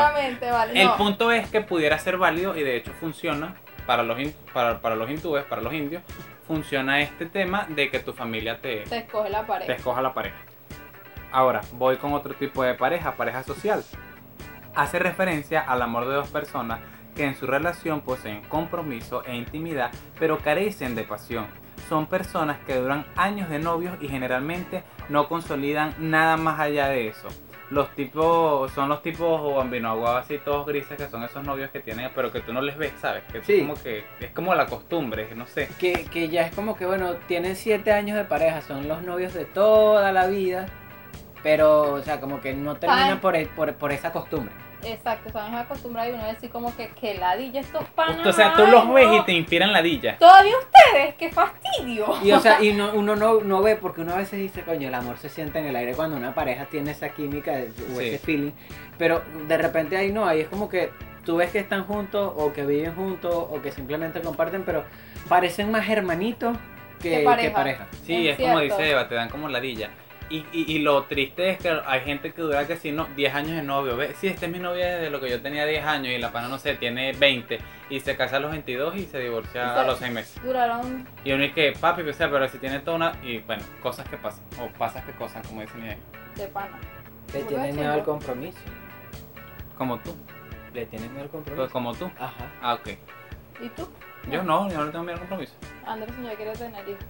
Vale. 0.51 0.82
El 0.82 0.88
no. 0.88 0.97
punto 0.97 1.32
es 1.32 1.47
que 1.49 1.62
pudiera 1.62 1.97
ser 1.99 2.17
válido 2.17 2.55
y 2.58 2.63
de 2.63 2.75
hecho 2.77 2.91
funciona 2.99 3.55
para 3.86 4.03
los, 4.03 4.19
in- 4.19 4.36
para, 4.53 4.79
para 4.82 4.95
los 4.95 5.10
hindúes, 5.10 5.43
para 5.45 5.62
los 5.62 5.73
indios, 5.73 6.03
funciona 6.45 6.99
este 7.01 7.25
tema 7.25 7.65
de 7.69 7.89
que 7.89 7.99
tu 7.99 8.13
familia 8.13 8.60
te, 8.62 8.82
Te 8.82 8.97
escoge 8.97 9.29
la 9.29 9.41
te 9.41 9.47
pareja. 9.47 9.73
escoja 9.73 10.01
la 10.01 10.13
pareja. 10.13 10.36
Ahora, 11.32 11.62
voy 11.74 11.98
con 11.98 12.13
otro 12.13 12.34
tipo 12.36 12.63
de 12.63 12.74
pareja, 12.74 13.15
pareja 13.15 13.44
social. 13.44 13.84
Hace 14.76 15.00
referencia 15.00 15.60
al 15.62 15.82
amor 15.82 16.08
de 16.08 16.15
dos 16.15 16.30
personas 16.30 16.80
que 17.15 17.26
en 17.26 17.36
su 17.36 17.46
relación 17.48 18.02
poseen 18.02 18.42
compromiso 18.44 19.24
e 19.26 19.36
intimidad, 19.36 19.92
pero 20.20 20.38
carecen 20.39 20.96
de 20.96 21.04
pasión. 21.04 21.48
Son 21.88 22.06
personas 22.08 22.58
que 22.65 22.76
duran 22.76 23.06
años 23.15 23.50
de 23.50 23.60
novios 23.60 23.98
y 24.00 24.08
generalmente 24.08 24.84
no 25.10 25.28
consolidan 25.28 25.94
nada 26.00 26.38
más 26.38 26.60
allá 26.60 26.88
de 26.88 27.08
eso. 27.08 27.28
Los 27.72 27.92
tipos, 27.96 28.72
son 28.72 28.89
los 28.89 29.04
tipos 29.04 29.56
bambino 29.56 29.89
aguados 29.92 30.22
así 30.26 30.39
todos 30.39 30.65
grises 30.65 30.98
que 30.98 31.08
son 31.08 31.24
esos 31.24 31.44
novios 31.46 31.70
que 31.70 31.80
tienen, 31.80 32.10
pero 32.15 32.32
que 32.32 32.39
tú 32.42 32.52
no 32.52 32.62
les 32.62 32.76
ves, 32.78 32.94
¿sabes? 33.00 33.24
Que 33.32 33.44
Sí. 33.44 33.62
como 33.62 33.76
que 33.76 34.04
es 34.20 34.32
como 34.32 34.56
la 34.56 34.65
costumbre, 34.65 35.30
no 35.36 35.46
sé. 35.46 35.70
Que, 35.80 36.06
que 36.06 36.30
ya 36.30 36.48
es 36.48 36.56
como 36.56 36.76
que, 36.76 36.88
bueno, 36.88 37.13
tienen 37.28 37.56
7 37.56 37.92
años 37.92 38.18
de 38.18 38.24
pareja, 38.26 38.62
son 38.62 38.88
los 38.88 39.04
novios 39.04 39.34
de 39.36 39.46
toda 39.46 40.12
la 40.12 40.26
vida. 40.26 40.65
Pero, 41.43 41.93
o 41.93 42.02
sea, 42.02 42.19
como 42.19 42.41
que 42.41 42.54
no 42.54 42.75
terminan 42.75 43.19
por, 43.19 43.36
el- 43.36 43.47
por, 43.47 43.73
por 43.75 43.91
esa 43.91 44.12
costumbre. 44.12 44.54
Exacto, 44.82 45.28
estamos 45.28 45.60
acostumbrados 45.60 46.12
y 46.12 46.15
uno 46.15 46.25
decir 46.25 46.49
como 46.49 46.73
que, 46.75 46.88
que 46.91 47.13
ladilla 47.15 47.60
estos 47.60 47.84
panas. 47.89 48.25
O 48.25 48.32
sea, 48.32 48.54
tú 48.56 48.65
los 48.65 48.93
ves 48.93 49.08
no. 49.08 49.17
y 49.17 49.25
te 49.25 49.34
inspiran 49.34 49.73
ladilla. 49.73 50.17
Todavía 50.17 50.54
ustedes, 50.58 51.15
qué 51.15 51.30
fastidio. 51.30 52.06
Y 52.23 52.32
o 52.32 52.39
sea, 52.39 52.62
y 52.63 52.71
no, 52.71 52.93
uno 52.93 53.17
no, 53.17 53.41
no 53.41 53.62
ve, 53.62 53.75
porque 53.75 53.99
uno 54.02 54.13
a 54.13 54.17
veces 54.17 54.39
dice, 54.39 54.62
coño, 54.63 54.88
el 54.88 54.93
amor 54.95 55.17
se 55.17 55.28
siente 55.28 55.60
en 55.60 55.65
el 55.65 55.75
aire 55.75 55.93
cuando 55.95 56.15
una 56.15 56.34
pareja 56.34 56.65
tiene 56.65 56.91
esa 56.91 57.10
química 57.10 57.52
o 57.93 57.99
Sí. 57.99 58.08
ese 58.08 58.19
feeling. 58.19 58.52
Pero 58.97 59.21
de 59.49 59.58
repente 59.58 59.97
ahí 59.97 60.13
no, 60.13 60.25
ahí 60.25 60.39
es 60.41 60.47
como 60.47 60.69
que 60.69 60.91
tú 61.25 61.36
ves 61.38 61.52
que 61.52 61.60
están 61.60 61.84
juntos 61.84 62.32
o 62.38 62.54
que 62.54 62.65
viven 62.65 62.95
juntos 62.95 63.34
o 63.36 63.62
que 63.62 63.71
simplemente 63.71 64.21
comparten, 64.21 64.63
pero 64.63 64.86
parecen 65.28 65.71
más 65.71 65.89
hermanitos 65.89 66.58
que, 67.02 67.10
Que 67.25 67.38
que 67.41 67.49
pareja. 67.52 67.88
Sí, 68.06 68.30
Es 68.30 68.39
es, 68.39 68.45
como 68.45 68.62
dice 68.62 68.91
Eva, 68.91 69.10
te 69.10 69.15
dan 69.15 69.30
como 69.30 69.49
ladilla. 69.49 69.89
Y, 70.30 70.46
y, 70.52 70.72
y 70.74 70.80
lo 70.80 71.04
triste 71.06 71.50
es 71.50 71.58
que 71.58 71.70
hay 71.86 72.02
gente 72.02 72.32
que 72.34 72.42
dura 72.44 72.68
que 72.68 72.78
si 72.78 72.92
no, 72.92 73.06
10 73.15 73.34
años 73.34 73.52
de 73.56 73.63
novio. 73.63 73.98
¿Ves? 73.98 74.15
Sí, 74.20 74.28
esta 74.28 74.46
es 74.46 74.52
mi 74.52 74.60
novia 74.60 74.98
desde 74.98 75.10
lo 75.10 75.20
que 75.20 75.30
yo 75.30 75.42
tenía 75.42 75.65
10 75.65 75.84
años 75.84 76.13
y 76.13 76.20
la 76.20 76.32
pana, 76.32 76.48
no 76.48 76.60
sé, 76.60 76.76
tiene 76.76 77.13
20 77.13 77.60
y 77.89 78.00
se 78.00 78.15
casa 78.15 78.38
a 78.38 78.39
los 78.39 78.52
22 78.52 78.96
y 78.98 79.06
se 79.06 79.20
divorcia 79.20 79.80
a 79.82 79.84
los 79.86 79.98
6 79.98 80.12
meses. 80.13 80.42
Duraron. 80.44 81.08
Y 81.24 81.32
uno 81.32 81.44
es 81.44 81.54
que, 81.54 81.74
papi, 81.80 82.04
o 82.04 82.13
sea, 82.13 82.30
pero 82.30 82.48
si 82.48 82.60
tiene 82.60 82.80
toda 82.80 82.98
una... 82.98 83.13
Y 83.24 83.39
bueno, 83.39 83.63
cosas 83.82 84.08
que 84.08 84.18
pasan, 84.18 84.44
o 84.62 84.68
pasas 84.78 85.04
que 85.04 85.13
cosas, 85.13 85.46
como 85.48 85.62
dicen 85.62 85.82
ahí. 85.82 85.98
de 86.36 86.48
pana. 86.48 86.78
Le 87.34 87.44
tienen 87.44 87.76
miedo 87.76 87.94
al 87.94 88.04
compromiso. 88.04 88.60
Como 89.78 89.98
tú, 90.00 90.15
Le 90.74 90.86
tienen 90.86 91.12
miedo 91.13 91.24
al 91.24 91.30
pues 91.30 91.44
compromiso. 91.46 91.74
como 91.74 91.94
tú. 91.96 92.06
Ajá. 92.20 92.46
Ah, 92.62 92.74
ok. 92.76 92.89
¿Y 93.62 93.70
tú? 93.70 93.89
Yo 94.32 94.44
no, 94.44 94.70
yo 94.70 94.78
no 94.86 94.92
tengo 94.92 95.04
miedo 95.06 95.13
al 95.15 95.20
compromiso. 95.22 95.54
Andrés 95.86 96.12
ya 96.24 96.36
quiere 96.36 96.54
tener 96.54 96.88
hijos. 96.88 97.04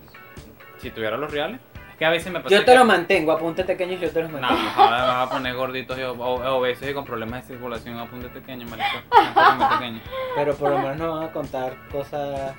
Si 0.77 0.89
tuviera 0.91 1.17
los 1.17 1.29
reales, 1.31 1.59
es 1.75 1.78
que 1.99 2.05
a 2.05 2.09
veces 2.09 2.31
me 2.31 2.39
pasa 2.39 2.55
Yo 2.55 2.61
te 2.61 2.71
que- 2.71 2.77
lo 2.77 2.85
mantengo, 2.85 3.31
apúntate 3.33 3.75
pequeños, 3.75 3.99
yo 4.01 4.09
te 4.09 4.21
los 4.23 4.31
No, 4.31 4.39
mantengo. 4.39 4.69
ahora 4.77 4.97
me 5.01 5.07
vas 5.07 5.27
a 5.27 5.29
poner 5.29 5.53
gorditos 5.55 5.99
y 5.99 6.01
obesos 6.03 6.89
y 6.89 6.93
con 6.93 7.03
problemas 7.05 7.41
de 7.47 7.53
circulación. 7.53 7.99
Apunte 7.99 8.29
pequeño, 8.29 8.65
marico. 8.67 8.87
Apunte 9.35 9.65
pequeño. 9.75 10.01
Pero 10.35 10.55
por 10.55 10.71
lo 10.71 10.79
menos 10.79 10.97
no 10.97 11.15
van 11.15 11.23
a 11.29 11.31
contar 11.31 11.73
cosas 11.91 12.55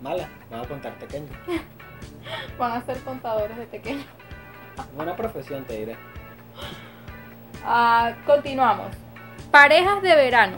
malas, 0.00 0.26
van 0.50 0.60
a 0.64 0.64
contar 0.68 0.92
pequeños. 0.94 1.30
Van 2.58 2.72
a 2.72 2.82
ser 2.84 2.98
contadores 3.02 3.56
de 3.56 3.66
pequeños. 3.66 4.06
Buena 4.96 5.14
profesión, 5.16 5.64
te 5.64 5.76
diré. 5.78 5.96
Ah, 7.64 8.12
continuamos. 8.26 8.86
Parejas 9.50 10.02
de 10.02 10.14
verano. 10.14 10.56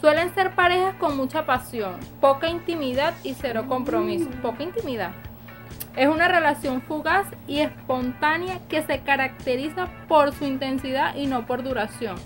Suelen 0.00 0.34
ser 0.34 0.50
parejas 0.54 0.94
con 0.96 1.16
mucha 1.16 1.46
pasión, 1.46 1.94
poca 2.20 2.48
intimidad 2.48 3.14
y 3.22 3.34
cero 3.34 3.64
compromiso. 3.68 4.28
Poca 4.42 4.62
intimidad. 4.64 5.12
Es 5.96 6.08
una 6.08 6.28
relación 6.28 6.80
fugaz 6.82 7.26
y 7.46 7.60
espontánea 7.60 8.58
que 8.68 8.82
se 8.82 9.00
caracteriza 9.00 9.88
por 10.08 10.32
su 10.32 10.44
intensidad 10.44 11.14
y 11.14 11.26
no 11.26 11.46
por 11.46 11.62
duración. 11.62 12.16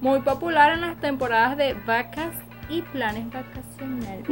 Muy 0.00 0.20
popular 0.20 0.72
en 0.72 0.80
las 0.80 0.96
temporadas 0.98 1.56
de 1.56 1.74
vacas 1.74 2.34
y 2.68 2.80
planes 2.82 3.26
vacacionales. 3.30 4.26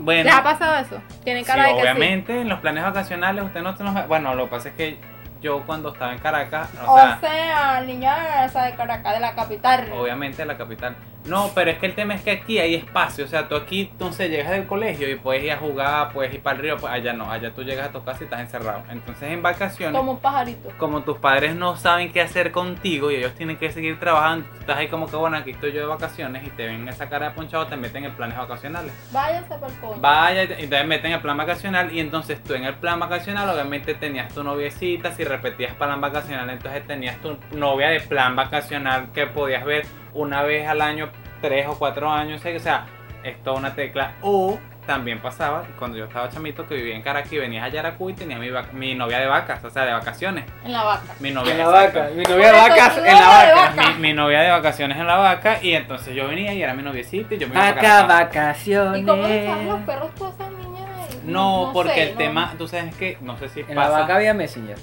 Bueno, 0.00 0.24
¿Les 0.24 0.34
ha 0.34 0.42
pasado 0.42 0.76
eso? 0.84 1.00
Tienen 1.22 1.44
sí, 1.44 1.50
cara 1.50 1.64
de 1.64 1.68
que 1.74 1.74
sí. 1.76 1.82
obviamente 1.82 2.40
en 2.40 2.48
los 2.48 2.60
planes 2.60 2.82
vacacionales 2.84 3.44
usted 3.44 3.62
no 3.62 3.76
se 3.76 3.84
nos... 3.84 4.08
Bueno, 4.08 4.34
lo 4.34 4.44
que 4.44 4.50
pasa 4.50 4.68
es 4.70 4.74
que 4.74 4.98
yo 5.42 5.62
cuando 5.66 5.90
estaba 5.92 6.12
en 6.12 6.18
Caracas, 6.20 6.70
o 6.86 6.92
O 6.92 6.96
sea, 6.96 7.18
sea, 7.20 7.80
niña 7.82 8.44
esa 8.46 8.64
de 8.64 8.74
Caracas, 8.74 9.12
de 9.14 9.20
la 9.20 9.34
capital. 9.34 9.92
obviamente 9.92 10.44
la 10.46 10.56
capital. 10.56 10.96
No, 11.24 11.50
pero 11.54 11.70
es 11.70 11.78
que 11.78 11.86
el 11.86 11.94
tema 11.94 12.14
es 12.14 12.22
que 12.22 12.30
aquí 12.30 12.58
hay 12.58 12.74
espacio, 12.74 13.24
o 13.24 13.28
sea, 13.28 13.48
tú 13.48 13.56
aquí, 13.56 13.88
entonces 13.90 14.30
llegas 14.30 14.50
del 14.50 14.66
colegio 14.66 15.08
y 15.10 15.16
puedes 15.16 15.42
ir 15.42 15.52
a 15.52 15.56
jugar, 15.56 16.12
puedes 16.12 16.34
ir 16.34 16.42
para 16.42 16.56
el 16.56 16.62
río, 16.62 16.76
pues 16.76 16.92
allá 16.92 17.14
no, 17.14 17.30
allá 17.30 17.52
tú 17.54 17.62
llegas 17.62 17.88
a 17.88 17.92
tu 17.92 18.04
casa 18.04 18.18
y 18.20 18.24
estás 18.24 18.40
encerrado. 18.40 18.82
Entonces 18.90 19.30
en 19.30 19.42
vacaciones... 19.42 19.96
Como 19.98 20.12
un 20.12 20.18
pajarito. 20.18 20.68
como 20.78 21.02
tus 21.02 21.18
padres 21.18 21.54
no 21.54 21.76
saben 21.76 22.12
qué 22.12 22.20
hacer 22.20 22.52
contigo 22.52 23.10
y 23.10 23.16
ellos 23.16 23.34
tienen 23.34 23.56
que 23.56 23.72
seguir 23.72 23.98
trabajando, 23.98 24.46
tú 24.52 24.60
estás 24.60 24.76
ahí 24.76 24.88
como 24.88 25.06
que 25.06 25.16
bueno, 25.16 25.36
aquí 25.38 25.52
estoy 25.52 25.72
yo 25.72 25.80
de 25.80 25.86
vacaciones 25.86 26.46
y 26.46 26.50
te 26.50 26.66
ven 26.66 26.88
esa 26.88 27.08
cara 27.08 27.30
de 27.30 27.34
ponchado, 27.34 27.66
te 27.66 27.76
meten 27.76 28.04
en 28.04 28.14
planes 28.14 28.36
vacacionales. 28.36 28.92
Váyase 29.10 29.54
por 29.54 29.72
coño. 29.80 30.00
Vaya, 30.00 30.44
y 30.44 30.66
te 30.66 30.84
meten 30.84 31.06
en 31.06 31.12
el 31.14 31.20
plan 31.22 31.36
vacacional 31.36 31.92
y 31.92 32.00
entonces 32.00 32.42
tú 32.42 32.54
en 32.54 32.64
el 32.64 32.74
plan 32.74 33.00
vacacional 33.00 33.48
obviamente 33.48 33.94
tenías 33.94 34.32
tu 34.32 34.44
noviecita, 34.44 35.12
si 35.12 35.24
repetías 35.24 35.74
plan 35.74 36.00
vacacional 36.00 36.50
entonces 36.50 36.86
tenías 36.86 37.18
tu 37.20 37.38
novia 37.52 37.88
de 37.88 38.00
plan 38.00 38.36
vacacional 38.36 39.08
que 39.12 39.26
podías 39.26 39.64
ver 39.64 39.86
una 40.14 40.42
vez 40.42 40.66
al 40.68 40.80
año, 40.80 41.10
tres 41.40 41.66
o 41.66 41.78
cuatro 41.78 42.10
años, 42.10 42.40
o 42.44 42.58
sea, 42.58 42.86
es 43.22 43.42
toda 43.42 43.56
una 43.58 43.74
tecla. 43.74 44.12
O 44.22 44.58
también 44.86 45.18
pasaba 45.18 45.64
cuando 45.78 45.96
yo 45.96 46.04
estaba 46.04 46.28
chamito 46.28 46.66
que 46.66 46.74
vivía 46.74 46.94
en 46.94 47.00
Caracas 47.00 47.32
y 47.32 47.38
venía 47.38 47.64
a 47.64 47.68
Yaracuy 47.68 48.12
y 48.12 48.16
tenía 48.16 48.36
mi, 48.38 48.50
mi 48.72 48.94
novia 48.94 49.18
de 49.18 49.26
vacas, 49.26 49.64
o 49.64 49.70
sea, 49.70 49.86
de 49.86 49.92
vacaciones. 49.92 50.44
En 50.62 50.72
la 50.72 50.84
vaca. 50.84 51.14
Mi 51.20 51.30
novia 51.30 51.52
En 51.52 51.58
la 51.58 51.64
exacto. 51.64 51.98
vaca. 52.00 52.10
Mi 52.14 52.22
novia 52.22 52.46
de 52.46 52.52
vacas 52.52 52.98
en 52.98 53.04
la 53.04 53.26
vaca. 53.28 53.54
vaca. 53.54 53.90
Mi, 53.92 54.00
mi 54.00 54.12
novia 54.12 54.40
de 54.42 54.50
vacaciones 54.50 54.98
en 54.98 55.06
la 55.06 55.16
vaca 55.16 55.58
y 55.62 55.72
entonces 55.72 56.14
yo 56.14 56.28
venía 56.28 56.52
y 56.52 56.62
era 56.62 56.74
mi 56.74 56.82
noviecita 56.82 57.34
y 57.34 57.38
yo 57.38 57.48
me 57.48 57.54
iba 57.54 57.74
para 57.74 58.02
Vaca, 58.02 58.06
vacaciones. 58.24 59.00
¿Y 59.02 59.06
cómo 59.06 59.26
estaban 59.26 59.66
los 59.68 59.80
perros 59.80 60.14
todas 60.16 60.34
esas 60.34 60.50
niñas 60.52 60.88
ahí? 61.10 61.20
No, 61.24 61.70
porque 61.72 61.94
sé, 61.94 62.02
el 62.02 62.12
no. 62.12 62.18
tema, 62.18 62.54
tú 62.58 62.68
sabes 62.68 62.94
que, 62.94 63.16
no 63.22 63.38
sé 63.38 63.48
si 63.48 63.60
En 63.60 63.74
la 63.76 63.82
pasa. 63.86 64.00
vaca 64.00 64.16
había 64.16 64.34
Messenger. 64.34 64.76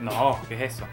No, 0.00 0.38
¿qué 0.46 0.54
es 0.56 0.74
eso? 0.74 0.86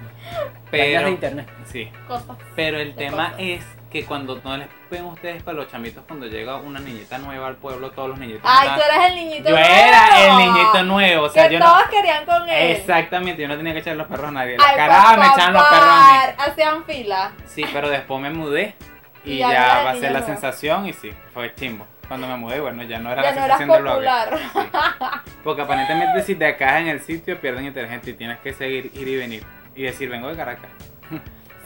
Pero, 0.72 1.06
de 1.06 1.12
internet. 1.12 1.48
sí, 1.66 1.92
Cosas. 2.08 2.38
pero 2.56 2.80
el 2.80 2.96
De 2.96 3.06
tema 3.06 3.26
cosas. 3.32 3.36
es 3.40 3.66
que 4.02 4.06
cuando 4.06 4.42
no 4.44 4.58
les 4.58 4.68
ven 4.92 5.06
ustedes 5.06 5.42
para 5.42 5.56
los 5.56 5.72
chamitos 5.72 6.04
cuando 6.06 6.26
llega 6.26 6.58
una 6.58 6.82
niñita 6.82 7.18
nueva 7.18 7.48
al 7.48 7.56
pueblo, 7.56 7.92
todos 7.92 8.10
los 8.10 8.20
niñitos. 8.20 8.42
Ay, 8.44 8.68
están- 8.68 8.80
tú 8.80 8.86
eres 8.94 9.10
el 9.10 9.16
niñito 9.16 9.50
yo 9.50 9.56
nuevo. 9.56 9.70
era 9.74 10.26
el 10.28 10.38
niñito 10.38 10.84
nuevo, 10.84 11.26
o 11.26 11.30
sea, 11.30 11.48
que 11.48 11.54
yo 11.54 11.60
no. 11.60 11.66
todos 11.66 11.84
querían 11.90 12.26
con 12.26 12.50
él. 12.50 12.72
Exactamente, 12.72 13.42
yo 13.42 13.48
no 13.48 13.56
tenía 13.56 13.72
que 13.72 13.80
echar 13.80 13.96
los 13.96 14.08
perros 14.08 14.28
a 14.28 14.32
nadie. 14.32 14.58
La 14.58 14.76
caraja 14.76 15.10
por 15.16 15.20
me 15.20 15.26
echaban 15.28 15.54
los 15.54 15.64
perros 15.64 15.88
a 15.88 16.28
mí. 16.28 16.34
Hacían 16.52 16.84
fila. 16.84 17.32
Sí, 17.46 17.66
pero 17.72 17.90
después 17.90 18.20
me 18.22 18.32
mudé 18.32 18.76
y, 19.24 19.36
Y 19.36 19.38
ya 19.38 19.82
va 19.86 19.92
a 19.92 19.94
ser 19.94 20.12
la 20.12 20.20
nuevo. 20.20 20.26
sensación 20.26 20.88
y 20.88 20.94
sí, 20.94 21.12
fue 21.34 21.56
chimbo. 21.56 21.88
Cuando 22.10 22.28
me 22.28 22.36
mudé, 22.36 22.60
bueno, 22.60 22.84
ya 22.84 23.00
no 23.00 23.12
era 23.14 23.24
Ya 23.24 23.30
la 23.32 23.36
no 23.40 23.46
eras 23.46 23.58
sensación 23.60 23.84
del 23.86 23.94
popular. 23.94 24.40
Sí. 24.54 25.38
Porque 25.42 25.62
aparentemente 25.62 26.22
si 26.24 26.36
te 26.36 26.56
caes 26.58 26.82
en 26.82 26.88
el 26.90 27.00
sitio 27.02 27.40
pierden 27.40 27.66
inteligente 27.66 28.10
y 28.12 28.14
tienes 28.14 28.40
que 28.40 28.54
seguir 28.54 28.92
ir 28.94 29.08
y 29.08 29.16
venir 29.16 29.44
y 29.74 29.84
decir 29.84 30.10
vengo 30.10 30.28
de 30.28 30.36
Caracas. 30.36 30.70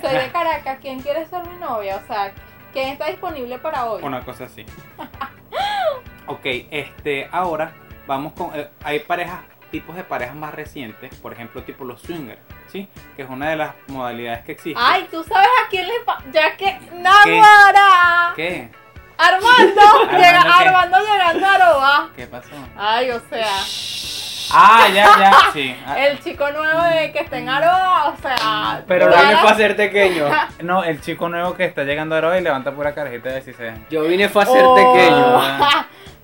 Soy 0.02 0.16
de 0.18 0.32
Caracas. 0.32 0.78
¿Quién 0.82 1.02
quiere 1.02 1.26
ser 1.28 1.46
mi 1.48 1.58
novia? 1.58 1.98
O 2.04 2.08
sea, 2.08 2.32
¿quién 2.74 2.90
está 2.90 3.08
disponible 3.08 3.58
para 3.60 3.86
hoy? 3.86 4.02
Una 4.04 4.22
cosa 4.24 4.46
así. 4.46 4.66
ok, 6.28 6.42
este, 6.72 7.28
ahora 7.32 7.74
vamos 8.08 8.34
con. 8.34 8.52
eh, 8.58 8.70
hay 8.84 9.00
parejas, 9.00 9.40
tipos 9.72 9.96
de 9.96 10.04
parejas 10.04 10.36
más 10.36 10.54
recientes, 10.54 11.14
por 11.16 11.34
ejemplo, 11.34 11.64
tipo 11.64 11.84
los 11.86 12.02
swingers, 12.02 12.40
¿sí? 12.68 12.88
Que 13.16 13.24
es 13.24 13.30
una 13.30 13.50
de 13.50 13.56
las 13.56 13.76
modalidades 13.88 14.44
que 14.46 14.52
existe. 14.54 14.80
Ay, 14.82 15.08
tú 15.12 15.24
sabes 15.24 15.48
a 15.66 15.70
quién 15.70 15.88
le 15.88 16.00
pasa. 16.06 16.24
Ya 16.32 16.56
que. 16.58 16.80
¡Naguara! 16.94 18.34
¿Qué? 18.36 18.70
Armando. 19.18 19.82
llega- 20.12 20.40
¿Armando 20.42 20.58
qué? 20.60 20.68
Armando 20.70 20.98
llegando 21.00 21.46
a 21.48 21.54
Aroa. 21.56 22.10
¿Qué 22.16 22.26
pasó? 22.28 22.56
Ay, 22.78 23.12
o 23.12 23.20
sea. 23.30 23.48
Ah, 24.54 24.88
ya, 24.94 25.06
ya, 25.20 25.32
sí. 25.54 25.76
El 25.98 26.20
chico 26.20 26.50
nuevo 26.52 26.82
de 26.84 27.12
que 27.12 27.20
está 27.20 27.38
en 27.38 27.50
Aroa, 27.50 28.10
o 28.10 28.22
sea. 28.22 28.84
Pero 28.88 29.06
Yo 29.06 29.12
la- 29.12 29.18
vine 29.18 29.32
Clara- 29.34 29.42
fue 29.42 29.52
a 29.52 29.56
ser 29.56 29.76
pequeño. 29.76 30.26
No, 30.64 30.84
el 30.84 31.00
chico 31.02 31.30
nuevo 31.30 31.56
que 31.56 31.66
está 31.66 31.84
llegando 31.84 32.16
ahora 32.16 32.38
y 32.38 32.42
levanta 32.42 32.72
pura 32.74 32.94
carajita 32.94 33.30
de 33.30 33.36
16 33.36 33.72
años. 33.72 33.88
Yo 33.90 34.04
vine 34.04 34.28
fue 34.30 34.44
a 34.44 34.46
ser 34.46 34.62
Oh. 34.66 34.76
pequeño. 34.76 35.42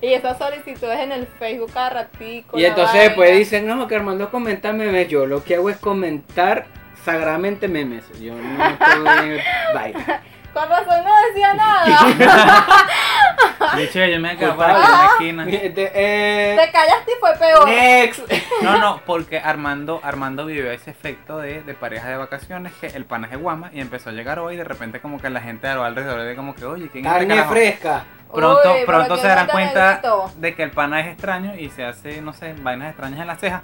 y 0.02 0.12
esas 0.14 0.36
solicitudes 0.38 0.98
en 1.00 1.12
el 1.12 1.26
Facebook 1.26 1.70
cada 1.72 1.90
ratico. 1.90 2.58
Y 2.58 2.64
entonces 2.64 3.00
después 3.02 3.36
dicen, 3.36 3.66
no, 3.66 3.86
que 3.88 3.96
Armando 3.96 4.30
comenta 4.30 4.72
memes. 4.72 5.08
Yo 5.08 5.26
lo 5.26 5.42
que 5.42 5.54
hago 5.56 5.70
es 5.70 5.76
comentar 5.78 6.66
sagradamente 7.04 7.68
memes. 7.68 8.04
Yo 8.20 8.34
no 8.34 8.64
estoy 8.66 9.30
en 9.38 9.40
baila. 9.74 10.22
Con 10.56 10.70
razón 10.70 11.04
no 11.04 11.12
decía 11.28 11.52
nada. 11.52 12.86
De 13.76 13.84
hecho, 13.84 14.02
yo 14.06 14.18
me 14.18 14.30
aquí 14.30 14.44
en 14.44 14.56
la 14.56 15.08
esquina. 15.12 15.46
Este, 15.50 15.92
eh, 15.94 16.56
Te 16.56 16.72
callaste 16.72 17.12
y 17.12 17.20
fue 17.20 17.34
peor. 17.36 17.68
next. 17.68 18.20
No, 18.62 18.78
no, 18.78 19.02
porque 19.04 19.38
Armando, 19.38 20.00
Armando 20.02 20.46
vivió 20.46 20.70
ese 20.70 20.92
efecto 20.92 21.36
de, 21.36 21.62
de 21.62 21.74
pareja 21.74 22.08
de 22.08 22.16
vacaciones 22.16 22.72
que 22.80 22.86
el 22.86 23.04
pana 23.04 23.26
es 23.26 23.32
de 23.32 23.36
Guama 23.36 23.68
y 23.74 23.80
empezó 23.80 24.08
a 24.08 24.12
llegar 24.14 24.38
hoy 24.38 24.54
y 24.54 24.56
de 24.56 24.64
repente 24.64 25.00
como 25.00 25.20
que 25.20 25.28
la 25.28 25.42
gente 25.42 25.68
al 25.68 25.82
alrededor 25.84 26.22
de 26.22 26.34
como 26.34 26.54
que, 26.54 26.64
oye, 26.64 26.88
¿quién 26.88 27.04
es 27.04 27.20
este 27.20 27.44
fresca. 27.44 28.04
Pronto, 28.32 28.72
Uy, 28.72 28.86
pronto 28.86 29.18
se 29.18 29.28
darán 29.28 29.48
cuenta 29.48 29.88
negrito. 29.96 30.30
de 30.36 30.54
que 30.54 30.62
el 30.62 30.70
pana 30.70 31.00
es 31.00 31.08
extraño 31.08 31.54
y 31.54 31.68
se 31.68 31.84
hace, 31.84 32.22
no 32.22 32.32
sé, 32.32 32.54
vainas 32.60 32.88
extrañas 32.88 33.20
en 33.20 33.26
las 33.26 33.38
cejas. 33.38 33.60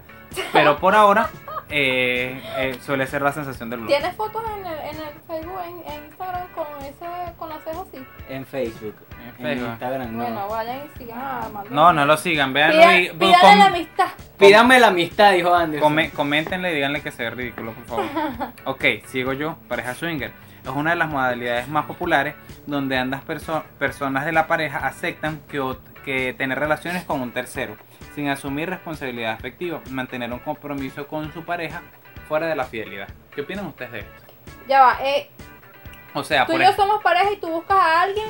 Pero 0.52 0.78
por 0.78 0.94
ahora 0.94 1.28
eh, 1.70 2.42
eh, 2.58 2.78
suele 2.84 3.06
ser 3.06 3.22
la 3.22 3.32
sensación 3.32 3.70
del 3.70 3.80
blog. 3.80 3.88
¿Tienes 3.90 4.14
fotos 4.16 4.42
en 4.58 4.66
el, 4.66 4.78
en 4.78 4.96
el 4.96 5.20
Facebook, 5.26 5.58
en, 5.64 5.92
en 5.92 6.04
Instagram 6.04 6.48
con 6.54 6.66
ese, 6.84 7.06
con 7.38 7.48
las 7.48 7.62
cejas 7.64 7.86
así? 7.88 8.04
En 8.28 8.44
Facebook. 8.44 8.94
En 9.20 9.28
En 9.28 9.34
Facebook. 9.36 9.68
Instagram, 9.70 10.16
no. 10.16 10.22
Bueno, 10.24 10.48
vayan 10.48 10.76
y 10.84 10.98
sigan 10.98 11.18
a 11.18 11.42
Armando. 11.44 11.70
No, 11.70 11.92
no 11.92 12.04
lo 12.04 12.16
sigan, 12.16 12.52
veanlo 12.52 12.82
Pida- 12.82 12.98
y 13.00 13.10
pídale 13.10 13.38
com- 13.40 13.58
la 13.58 13.66
amistad. 13.66 14.06
Pídame 14.38 14.80
la 14.80 14.86
amistad, 14.88 15.32
dijo 15.32 15.54
Anderson. 15.54 15.88
come- 15.88 16.10
coméntenle 16.10 16.72
y 16.72 16.74
díganle 16.74 17.00
que 17.00 17.10
se 17.10 17.22
ve 17.22 17.30
ridículo, 17.30 17.72
por 17.72 17.84
favor. 17.86 18.04
Ok, 18.64 18.84
sigo 19.06 19.32
yo, 19.32 19.56
pareja 19.68 19.94
swinger. 19.94 20.32
Es 20.62 20.68
una 20.70 20.90
de 20.90 20.96
las 20.96 21.08
modalidades 21.08 21.66
más 21.68 21.86
populares 21.86 22.34
donde 22.66 22.96
ambas 22.98 23.24
perso- 23.24 23.64
personas 23.78 24.24
de 24.26 24.32
la 24.32 24.46
pareja 24.46 24.86
aceptan 24.86 25.40
que, 25.48 25.60
que 26.04 26.34
tener 26.34 26.58
relaciones 26.58 27.02
con 27.04 27.20
un 27.20 27.32
tercero, 27.32 27.76
sin 28.14 28.28
asumir 28.28 28.68
responsabilidad 28.70 29.32
afectiva, 29.32 29.80
mantener 29.90 30.32
un 30.32 30.38
compromiso 30.38 31.06
con 31.06 31.32
su 31.32 31.44
pareja 31.44 31.82
fuera 32.28 32.46
de 32.46 32.56
la 32.56 32.64
fidelidad. 32.64 33.08
¿Qué 33.34 33.42
opinan 33.42 33.66
ustedes 33.66 33.92
de 33.92 33.98
esto? 34.00 34.22
Ya 34.68 34.80
va, 34.82 34.98
eh, 35.02 35.30
O 36.14 36.22
sea, 36.22 36.46
tú 36.46 36.52
por 36.52 36.60
y 36.60 36.64
yo 36.64 36.72
somos 36.72 37.02
pareja 37.02 37.32
y 37.32 37.36
tú 37.36 37.48
buscas 37.48 37.78
a 37.78 38.02
alguien 38.02 38.26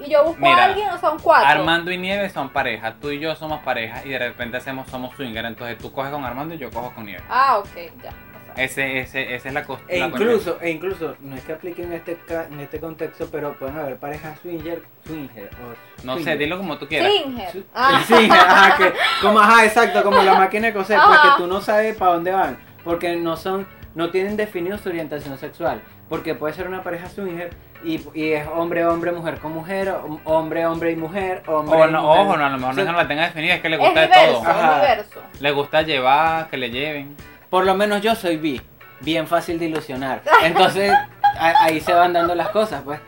y 0.00 0.10
yo 0.10 0.24
busco 0.24 0.40
Mira, 0.40 0.56
a 0.56 0.64
alguien 0.66 0.88
o 0.88 0.98
son 0.98 1.18
cuatro. 1.18 1.48
Armando 1.48 1.90
y 1.90 1.98
Nieves 1.98 2.32
son 2.32 2.50
pareja, 2.50 2.94
tú 3.00 3.10
y 3.10 3.18
yo 3.20 3.34
somos 3.36 3.60
pareja 3.62 4.04
y 4.04 4.10
de 4.10 4.18
repente 4.18 4.56
hacemos 4.56 4.88
somos 4.88 5.14
swinger, 5.14 5.44
entonces 5.44 5.78
tú 5.78 5.92
coges 5.92 6.10
con 6.10 6.24
Armando 6.24 6.54
y 6.54 6.58
yo 6.58 6.70
cojo 6.70 6.92
con 6.94 7.04
Nieves. 7.04 7.22
Ah, 7.28 7.58
ok, 7.58 7.76
ya. 8.02 8.12
Ese, 8.56 9.00
ese, 9.00 9.34
esa 9.34 9.48
es 9.48 9.54
la 9.54 9.64
cosa. 9.64 9.82
E 9.88 9.98
incluso, 9.98 10.58
e 10.60 10.70
incluso, 10.70 11.16
no 11.20 11.36
es 11.36 11.42
que 11.44 11.52
aplique 11.52 11.82
en 11.82 11.92
este, 11.92 12.16
ca- 12.26 12.46
en 12.50 12.60
este 12.60 12.80
contexto, 12.80 13.28
pero 13.30 13.54
pueden 13.58 13.78
haber 13.78 13.96
parejas 13.96 14.38
swinger, 14.40 14.82
swinger 15.06 15.50
o 15.62 16.04
No 16.04 16.14
sé, 16.16 16.22
swinger. 16.22 16.38
dilo 16.38 16.58
como 16.58 16.78
tú 16.78 16.86
quieras. 16.88 17.10
Singer. 17.12 17.50
Sí, 17.52 17.64
Ah, 17.74 18.02
ajá, 18.06 18.76
que, 18.76 18.92
como, 19.22 19.40
ajá, 19.40 19.64
exacto, 19.64 20.02
como 20.02 20.22
la 20.22 20.34
máquina 20.34 20.68
de 20.68 20.72
coser, 20.72 20.98
pues 21.04 21.18
Ajá. 21.18 21.36
que 21.36 21.42
tú 21.42 21.48
no 21.48 21.60
sabes 21.60 21.96
para 21.96 22.12
dónde 22.14 22.32
van, 22.32 22.58
porque 22.84 23.16
no 23.16 23.36
son, 23.36 23.66
no 23.94 24.10
tienen 24.10 24.36
definido 24.36 24.78
su 24.78 24.88
orientación 24.88 25.36
sexual, 25.38 25.82
porque 26.08 26.34
puede 26.34 26.54
ser 26.54 26.66
una 26.68 26.82
pareja 26.82 27.08
swinger 27.08 27.50
y, 27.82 27.98
y 28.14 28.32
es 28.32 28.46
hombre, 28.46 28.84
hombre, 28.84 29.10
mujer 29.12 29.38
con 29.38 29.52
mujer, 29.52 29.94
hombre, 30.24 30.66
hombre 30.66 30.90
y 30.92 30.96
mujer, 30.96 31.42
hombre 31.46 31.78
O 31.80 31.88
y 31.88 31.92
no, 31.92 32.02
mujer. 32.02 32.20
ojo, 32.20 32.36
no, 32.36 32.44
a 32.44 32.48
lo 32.50 32.58
mejor 32.58 32.74
no, 32.74 32.82
O 32.82 32.84
sea, 32.84 32.92
no 32.92 32.98
la 32.98 33.08
tenga 33.08 33.22
definida, 33.22 33.54
es 33.54 33.60
que 33.62 33.68
le 33.70 33.76
es 33.76 33.80
gusta 33.82 34.00
de 34.02 34.08
todo. 34.08 34.42
Es 34.42 34.80
diverso. 34.80 35.22
Le 35.40 35.50
gusta 35.52 35.82
llevar, 35.82 36.48
que 36.50 36.56
le 36.58 36.70
lleven. 36.70 37.16
Por 37.50 37.64
lo 37.64 37.74
menos 37.74 38.00
yo 38.00 38.14
soy 38.14 38.36
bi, 38.36 38.60
bien 39.00 39.26
fácil 39.26 39.58
de 39.58 39.66
ilusionar, 39.66 40.22
entonces 40.44 40.92
a- 41.38 41.64
ahí 41.64 41.80
se 41.80 41.92
van 41.92 42.12
dando 42.12 42.34
las 42.34 42.48
cosas, 42.50 42.82
pues. 42.84 43.00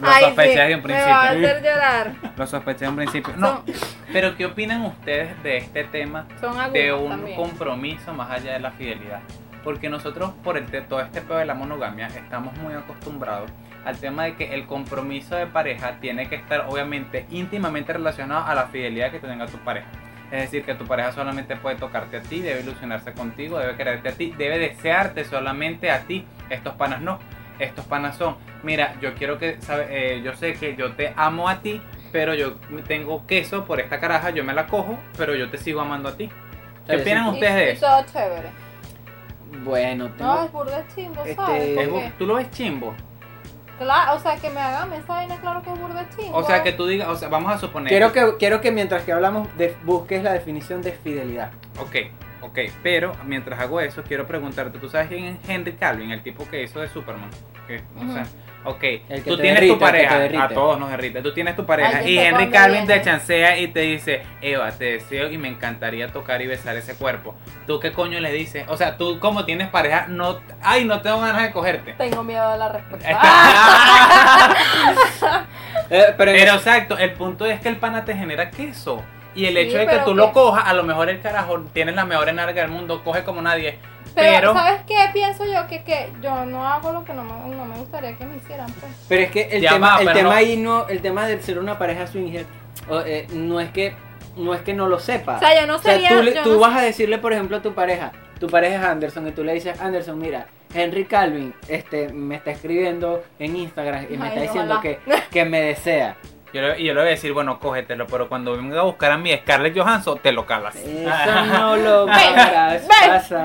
Lo 0.00 0.08
Ay, 0.08 0.24
sospeché 0.24 0.52
sí, 0.52 0.58
desde 0.58 0.74
un 0.76 0.82
Me 0.84 0.94
va 0.94 1.00
a 1.00 1.28
principio. 1.30 1.48
hacer 1.48 1.62
llorar. 1.62 2.12
Lo 2.36 2.46
sospeché 2.46 2.78
desde 2.78 2.88
un 2.88 2.96
principio. 2.96 3.34
No, 3.36 3.62
pero 4.12 4.36
¿qué 4.36 4.46
opinan 4.46 4.82
ustedes 4.86 5.40
de 5.42 5.58
este 5.58 5.84
tema 5.84 6.26
Son 6.40 6.72
de 6.72 6.92
un 6.92 7.10
también. 7.10 7.36
compromiso 7.36 8.12
más 8.14 8.30
allá 8.30 8.54
de 8.54 8.60
la 8.60 8.70
fidelidad? 8.72 9.20
Porque 9.62 9.88
nosotros, 9.90 10.32
por 10.42 10.56
el, 10.56 10.66
todo 10.88 11.00
este 11.02 11.20
pedo 11.20 11.38
de 11.38 11.44
la 11.44 11.54
monogamia, 11.54 12.08
estamos 12.08 12.56
muy 12.56 12.74
acostumbrados 12.74 13.50
al 13.84 13.96
tema 13.98 14.24
de 14.24 14.34
que 14.36 14.54
el 14.54 14.66
compromiso 14.66 15.36
de 15.36 15.46
pareja 15.46 15.98
tiene 16.00 16.28
que 16.28 16.36
estar 16.36 16.64
obviamente 16.68 17.26
íntimamente 17.30 17.92
relacionado 17.92 18.44
a 18.46 18.54
la 18.54 18.64
fidelidad 18.66 19.10
que 19.12 19.20
tenga 19.20 19.46
tu 19.46 19.58
pareja. 19.58 19.86
Es 20.32 20.40
decir, 20.40 20.64
que 20.64 20.74
tu 20.74 20.86
pareja 20.86 21.12
solamente 21.12 21.54
puede 21.56 21.76
tocarte 21.76 22.16
a 22.16 22.22
ti, 22.22 22.40
debe 22.40 22.60
ilusionarse 22.62 23.12
contigo, 23.12 23.58
debe 23.58 23.76
quererte 23.76 24.08
a 24.08 24.12
ti, 24.12 24.34
debe 24.36 24.58
desearte 24.58 25.24
solamente 25.24 25.90
a 25.90 26.00
ti. 26.04 26.24
Estos 26.48 26.74
panas 26.74 27.00
no. 27.02 27.18
Estos 27.58 27.84
panas 27.84 28.16
son, 28.16 28.36
mira, 28.62 28.94
yo 29.00 29.14
quiero 29.14 29.38
que, 29.38 29.60
sabe, 29.60 29.86
eh, 29.90 30.22
yo 30.22 30.34
sé 30.34 30.54
que 30.54 30.74
yo 30.74 30.92
te 30.94 31.12
amo 31.16 31.48
a 31.50 31.60
ti, 31.60 31.80
pero 32.10 32.34
yo 32.34 32.54
tengo 32.88 33.26
queso 33.26 33.64
por 33.66 33.78
esta 33.78 34.00
caraja, 34.00 34.30
yo 34.30 34.42
me 34.42 34.54
la 34.54 34.66
cojo, 34.66 34.98
pero 35.18 35.34
yo 35.36 35.50
te 35.50 35.58
sigo 35.58 35.80
amando 35.82 36.08
a 36.08 36.16
ti. 36.16 36.30
¿Qué 36.88 36.96
opinan 36.96 37.24
sí- 37.26 37.30
ustedes 37.34 37.54
de 37.54 37.64
Y, 37.66 37.68
eso? 37.74 37.86
todo 37.86 38.04
chévere. 38.10 38.48
Bueno, 39.64 40.08
tengo- 40.12 40.34
No, 40.34 40.44
es 40.44 40.52
burda 40.52 40.84
chimbo, 40.94 41.20
Este, 41.24 41.34
¿sabes? 41.36 41.78
es 41.78 42.18
¿Tú 42.18 42.26
lo 42.26 42.34
ves 42.36 42.50
chimbo? 42.50 42.94
Claro, 43.82 44.14
o 44.14 44.18
sea, 44.18 44.36
que 44.36 44.50
me 44.50 44.60
hagan 44.60 44.92
esa 44.92 45.12
vaina, 45.12 45.40
claro 45.40 45.62
que 45.62 45.72
es 45.72 45.80
burda. 45.80 46.06
O 46.32 46.44
sea, 46.44 46.62
que 46.62 46.72
tú 46.72 46.86
digas, 46.86 47.08
o 47.08 47.16
sea, 47.16 47.28
vamos 47.28 47.52
a 47.52 47.58
suponer. 47.58 47.88
quiero 47.88 48.12
que, 48.12 48.36
quiero 48.38 48.60
que 48.60 48.70
mientras 48.70 49.02
que 49.04 49.12
hablamos 49.12 49.48
de, 49.56 49.76
busques 49.84 50.22
la 50.22 50.32
definición 50.32 50.82
de 50.82 50.92
fidelidad. 50.92 51.52
Ok, 51.78 51.96
ok, 52.42 52.58
pero 52.82 53.12
mientras 53.24 53.60
hago 53.60 53.80
eso, 53.80 54.02
quiero 54.02 54.26
preguntarte, 54.26 54.78
¿tú 54.78 54.88
sabes 54.88 55.08
quién 55.08 55.24
es 55.24 55.48
Henry 55.48 55.72
Calvin, 55.72 56.10
el 56.10 56.22
tipo 56.22 56.48
que 56.48 56.62
hizo 56.62 56.80
de 56.80 56.88
Superman? 56.88 57.30
Que, 57.66 57.82
o 57.96 58.12
sea, 58.12 58.26
ok, 58.64 58.82
El 58.82 59.00
que 59.08 59.20
tú 59.30 59.36
te 59.36 59.42
tienes 59.42 59.60
derrite, 59.60 59.66
tu 59.66 59.72
el 59.72 59.78
que 59.78 59.84
pareja, 60.08 60.44
a 60.44 60.48
todos 60.48 60.78
nos 60.78 60.90
derrite, 60.90 61.22
tú 61.22 61.32
tienes 61.32 61.56
tu 61.56 61.66
pareja 61.66 62.02
y 62.02 62.18
Henry 62.18 62.50
Calvin 62.50 62.86
te 62.86 63.00
chancea 63.02 63.58
y 63.58 63.68
te 63.68 63.80
dice, 63.80 64.22
Eva, 64.40 64.70
te 64.72 64.84
deseo 64.92 65.30
y 65.30 65.38
me 65.38 65.48
encantaría 65.48 66.08
tocar 66.08 66.42
y 66.42 66.46
besar 66.46 66.76
ese 66.76 66.94
cuerpo. 66.94 67.34
¿Tú 67.66 67.80
qué 67.80 67.92
coño 67.92 68.20
le 68.20 68.32
dices? 68.32 68.64
O 68.68 68.76
sea, 68.76 68.96
tú 68.96 69.18
como 69.18 69.44
tienes 69.44 69.68
pareja, 69.68 70.06
no, 70.08 70.40
ay, 70.62 70.84
no 70.84 71.00
tengo 71.02 71.20
ganas 71.20 71.42
de 71.42 71.52
cogerte. 71.52 71.92
Tengo 71.94 72.22
miedo 72.22 72.50
de 72.52 72.58
la 72.58 72.68
respuesta. 72.68 73.08
Eh, 75.90 76.14
pero, 76.16 76.32
Pero 76.32 76.54
exacto, 76.54 76.96
el 76.96 77.12
punto 77.12 77.44
es 77.44 77.60
que 77.60 77.68
el 77.68 77.76
pana 77.76 78.04
te 78.04 78.14
genera 78.14 78.50
queso. 78.50 79.02
Y 79.34 79.46
el 79.46 79.54
Sí, 79.54 79.60
hecho 79.60 79.78
de 79.78 79.86
que 79.86 79.98
tú 79.98 80.14
lo 80.14 80.32
cojas, 80.32 80.64
a 80.66 80.72
lo 80.74 80.84
mejor 80.84 81.08
el 81.10 81.20
carajo 81.20 81.60
tienes 81.72 81.94
la 81.94 82.04
mejor 82.04 82.28
enarga 82.28 82.62
del 82.62 82.70
mundo, 82.70 83.02
coge 83.04 83.24
como 83.24 83.42
nadie. 83.42 83.78
Pero, 84.14 84.32
Pero, 84.40 84.52
¿sabes 84.54 84.80
qué? 84.86 84.96
Pienso 85.12 85.44
yo 85.46 85.66
que, 85.68 85.82
que 85.84 86.10
yo 86.22 86.44
no 86.44 86.66
hago 86.66 86.92
lo 86.92 87.04
que 87.04 87.12
no 87.14 87.24
me, 87.24 87.54
no 87.54 87.64
me 87.64 87.76
gustaría 87.76 88.16
que 88.16 88.24
me 88.26 88.36
hicieran, 88.36 88.70
pues. 88.72 88.92
pero 89.08 89.22
es 89.22 89.30
que 89.30 89.42
el 89.50 89.62
Ya 89.62 89.72
tema, 89.72 89.94
va, 89.96 90.00
el 90.02 90.12
tema 90.12 90.22
no- 90.30 90.30
ahí 90.32 90.56
no, 90.56 90.86
el 90.88 91.00
tema 91.00 91.26
de 91.26 91.40
ser 91.42 91.58
una 91.58 91.78
pareja 91.78 92.06
swinger, 92.06 92.44
eh, 93.06 93.26
no 93.32 93.60
es 93.60 93.70
que 93.70 93.94
no 94.36 94.54
es 94.54 94.62
que 94.62 94.72
no 94.74 94.86
lo 94.88 94.98
sepa. 94.98 95.36
O 95.36 95.38
sea, 95.40 95.60
yo 95.60 95.66
no 95.66 95.76
O 95.76 95.78
sea, 95.78 95.92
sería. 95.92 96.08
tú, 96.10 96.22
le- 96.22 96.34
yo 96.34 96.42
tú 96.42 96.52
no 96.54 96.58
vas 96.58 96.76
a 96.76 96.80
decirle, 96.82 97.18
por 97.18 97.32
ejemplo, 97.32 97.56
a 97.58 97.62
tu 97.62 97.74
pareja, 97.74 98.12
tu 98.40 98.46
pareja 98.48 98.76
es 98.76 98.84
Anderson, 98.84 99.28
y 99.28 99.32
tú 99.32 99.44
le 99.44 99.52
dices, 99.54 99.78
Anderson, 99.80 100.18
mira, 100.18 100.46
Henry 100.74 101.04
Calvin 101.04 101.54
este, 101.68 102.08
me 102.12 102.36
está 102.36 102.50
escribiendo 102.50 103.22
en 103.38 103.56
Instagram 103.56 104.06
y 104.10 104.16
me 104.16 104.28
está 104.28 104.40
diciendo 104.40 104.74
ojalá. 104.78 104.80
que, 104.80 104.98
que 105.30 105.44
me 105.44 105.60
desea. 105.60 106.16
Yo 106.52 106.60
le- 106.60 106.80
y 106.80 106.84
yo 106.84 106.94
le 106.94 107.00
voy 107.00 107.08
a 107.08 107.12
decir, 107.12 107.32
bueno, 107.32 107.58
cógetelo, 107.58 108.06
pero 108.06 108.28
cuando 108.28 108.56
venga 108.56 108.80
a 108.80 108.84
buscar 108.84 109.10
a 109.12 109.16
mi 109.18 109.32
Scarlett 109.34 109.76
Johansson, 109.76 110.18
te 110.22 110.32
lo 110.32 110.44
calas. 110.46 110.76
Eso 110.76 111.44
no 111.46 111.76
lo. 111.76 112.06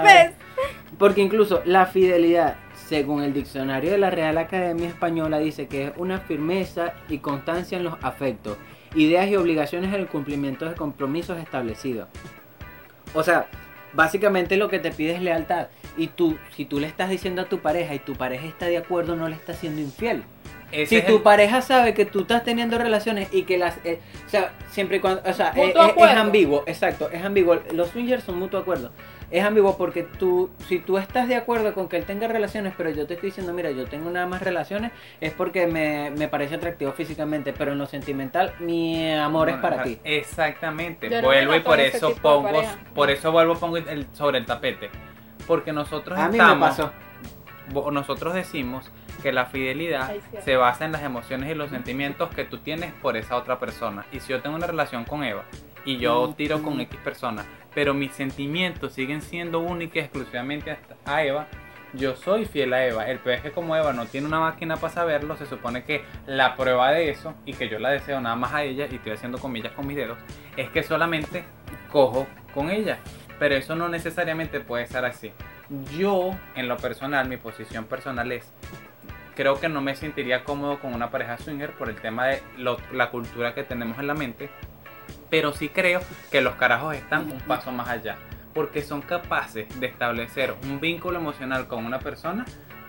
¿Ves? 0.04 0.32
Porque 0.98 1.22
incluso 1.22 1.62
la 1.66 1.86
fidelidad, 1.86 2.56
según 2.76 3.24
el 3.24 3.34
diccionario 3.34 3.92
de 3.92 3.98
la 3.98 4.10
Real 4.10 4.38
Academia 4.38 4.88
Española, 4.88 5.40
dice 5.40 5.68
que 5.68 5.86
es 5.86 5.92
una 5.98 6.20
firmeza 6.20 6.94
y 7.08 7.20
constancia 7.20 7.78
en 7.78 7.84
los 7.84 7.96
afectos, 8.02 8.58
ideas 8.96 9.28
y 9.28 9.36
obligaciones 9.36 9.94
en 9.94 10.00
el 10.02 10.08
cumplimiento 10.08 10.66
de 10.68 10.76
compromisos 10.76 11.38
establecidos. 11.40 12.08
O 13.14 13.24
sea, 13.24 13.48
básicamente 13.94 14.58
lo 14.58 14.70
que 14.70 14.80
te 14.80 14.92
pide 14.92 15.16
es 15.16 15.22
lealtad. 15.22 15.68
Y 15.98 16.08
tú, 16.08 16.38
si 16.56 16.66
tú 16.66 16.80
le 16.80 16.88
estás 16.88 17.10
diciendo 17.10 17.42
a 17.42 17.46
tu 17.46 17.60
pareja 17.60 17.94
y 17.96 18.00
tu 18.00 18.16
pareja 18.16 18.46
está 18.46 18.66
de 18.68 18.78
acuerdo, 18.78 19.16
no 19.16 19.28
le 19.30 19.36
estás 19.36 19.58
siendo 19.58 19.82
infiel. 19.82 20.24
Ese 20.72 21.00
Si 21.02 21.08
tu 21.08 21.18
el- 21.18 21.22
pareja 21.22 21.62
sabe 21.62 21.94
que 21.94 22.06
tú 22.06 22.22
estás 22.22 22.44
teniendo 22.44 22.78
relaciones 22.78 23.30
y 23.34 23.44
que 23.44 23.58
las... 23.58 23.78
eh, 23.86 24.00
o 24.26 24.30
sea, 24.30 24.54
siempre 24.70 24.98
y 24.98 25.00
cuando... 25.00 25.22
O 25.30 25.34
sea, 25.34 25.54
eh, 25.56 25.74
eh, 25.76 25.94
es, 25.98 26.18
ambiguo, 26.18 26.64
exacto, 26.68 27.10
es 27.12 27.24
ambiguo. 27.24 27.60
Los 27.74 27.90
swingers 27.90 28.24
son 28.24 28.38
mutuo 28.38 28.60
acuerdo. 28.60 28.92
Es 29.32 29.44
ambiguo 29.44 29.78
porque 29.78 30.04
tú, 30.04 30.50
si 30.68 30.80
tú 30.80 30.98
estás 30.98 31.28
de 31.28 31.36
acuerdo 31.36 31.74
con 31.74 31.90
que 31.90 31.98
él 31.98 32.06
tenga 32.06 32.28
relaciones, 32.30 32.74
pero 32.78 32.90
yo 32.90 33.06
te 33.08 33.16
estoy 33.16 33.30
diciendo, 33.30 33.52
mira, 33.54 33.72
yo 33.72 33.86
tengo 33.86 34.10
nada 34.10 34.26
más 34.26 34.42
relaciones, 34.42 34.92
es 35.20 35.34
porque 35.34 35.68
me, 35.68 36.12
me 36.12 36.30
parece 36.30 36.56
atractivo 36.56 36.94
físicamente, 36.94 37.52
pero 37.52 37.74
en 37.74 37.78
lo 37.78 37.88
sentimental, 37.88 38.54
mi 38.60 39.12
amor 39.14 39.50
es 39.50 39.58
para 39.58 39.84
ti. 39.84 40.00
Exactamente. 40.04 41.10
Yo 41.10 41.22
vuelvo 41.22 41.56
y 41.56 41.60
por 41.60 41.80
eso 41.80 42.14
pongo, 42.22 42.62
por 42.96 43.10
eso 43.10 43.32
vuelvo 43.32 43.56
pongo 43.56 43.78
el, 43.78 44.08
sobre 44.14 44.38
el 44.38 44.46
tapete. 44.46 44.90
Porque 45.46 45.74
nosotros 45.74 46.18
A 46.18 46.30
mí 46.30 46.38
estamos, 46.38 46.56
me 46.58 46.66
pasó. 47.74 47.92
nosotros 47.92 48.34
decimos 48.34 48.90
que 49.22 49.32
la 49.32 49.46
fidelidad 49.46 50.14
se 50.44 50.56
basa 50.56 50.86
en 50.86 50.92
las 50.92 51.04
emociones 51.04 51.52
y 51.52 51.56
los 51.56 51.70
sentimientos 51.70 52.30
que 52.30 52.44
tú 52.44 52.60
tienes 52.60 52.94
por 52.94 53.18
esa 53.18 53.36
otra 53.36 53.60
persona. 53.60 54.06
Y 54.12 54.20
si 54.20 54.30
yo 54.30 54.42
tengo 54.42 54.56
una 54.56 54.68
relación 54.68 55.04
con 55.06 55.24
Eva 55.24 55.44
y 55.86 55.98
yo 55.98 56.28
Mm, 56.28 56.34
tiro 56.34 56.62
con. 56.62 56.80
X 56.80 57.00
persona, 57.04 57.46
pero 57.74 57.94
mis 57.94 58.12
sentimientos 58.14 58.94
siguen 58.94 59.22
siendo 59.22 59.60
únicos 59.60 59.98
y 59.98 60.00
exclusivamente 60.00 60.78
a 61.06 61.24
Eva, 61.24 61.48
yo 61.94 62.16
soy 62.16 62.46
fiel 62.46 62.74
a 62.74 62.86
Eva. 62.86 63.08
El 63.08 63.20
peor 63.20 63.38
es 63.38 63.42
que 63.42 63.52
como 63.52 63.76
Eva 63.76 63.94
no 63.94 64.06
tiene 64.06 64.28
una 64.28 64.40
máquina 64.40 64.76
para 64.76 64.94
saberlo, 64.94 65.36
se 65.38 65.46
supone 65.46 65.84
que 65.84 66.04
la 66.26 66.56
prueba 66.56 66.92
de 66.92 67.10
eso, 67.10 67.34
y 67.46 67.54
que 67.54 67.70
yo 67.70 67.80
la 67.80 67.90
deseo 67.90 68.20
nada 68.22 68.36
más 68.36 68.54
a 68.54 68.64
ella, 68.64 68.88
y 68.90 68.96
estoy 68.96 69.14
haciendo 69.14 69.38
comillas 69.38 69.74
con 69.74 69.88
mis 69.88 69.96
dedos, 69.96 70.18
es 70.56 70.70
que 70.70 70.84
solamente 70.84 71.44
cojo 71.92 72.28
con 72.54 72.70
ella. 72.70 73.00
Pero 73.40 73.56
eso 73.56 73.76
no 73.76 73.88
necesariamente 73.88 74.60
puede 74.60 74.88
ser 74.88 75.06
así. 75.06 75.32
Yo, 75.98 76.32
en 76.56 76.68
lo 76.68 76.78
personal, 76.78 77.28
mi 77.28 77.38
posición 77.38 77.86
personal 77.86 78.32
es, 78.32 78.52
creo 79.38 79.60
que 79.60 79.70
no 79.70 79.80
me 79.80 79.96
sentiría 79.96 80.44
cómodo 80.44 80.80
con 80.80 80.94
una 80.96 81.12
pareja 81.12 81.38
swinger 81.38 81.72
por 81.74 81.88
el 81.90 81.96
tema 81.96 82.26
de 82.26 82.42
lo- 82.58 82.78
la 82.92 83.12
cultura 83.12 83.54
que 83.54 83.64
tenemos 83.64 83.98
en 84.00 84.08
la 84.08 84.16
mente. 84.16 84.50
Pero 85.30 85.54
sí 85.54 85.70
creo 85.70 86.02
que 86.32 86.42
los 86.42 86.56
carajos 86.56 86.96
están 86.96 87.32
un 87.32 87.40
paso 87.42 87.72
más 87.72 87.88
allá. 87.88 88.18
Porque 88.54 88.82
son 88.82 89.02
capaces 89.02 89.68
de 89.80 89.86
establecer 89.88 90.56
un 90.64 90.80
vínculo 90.80 91.20
emocional 91.20 91.68
con 91.68 91.86
una 91.86 92.00
persona 92.00 92.46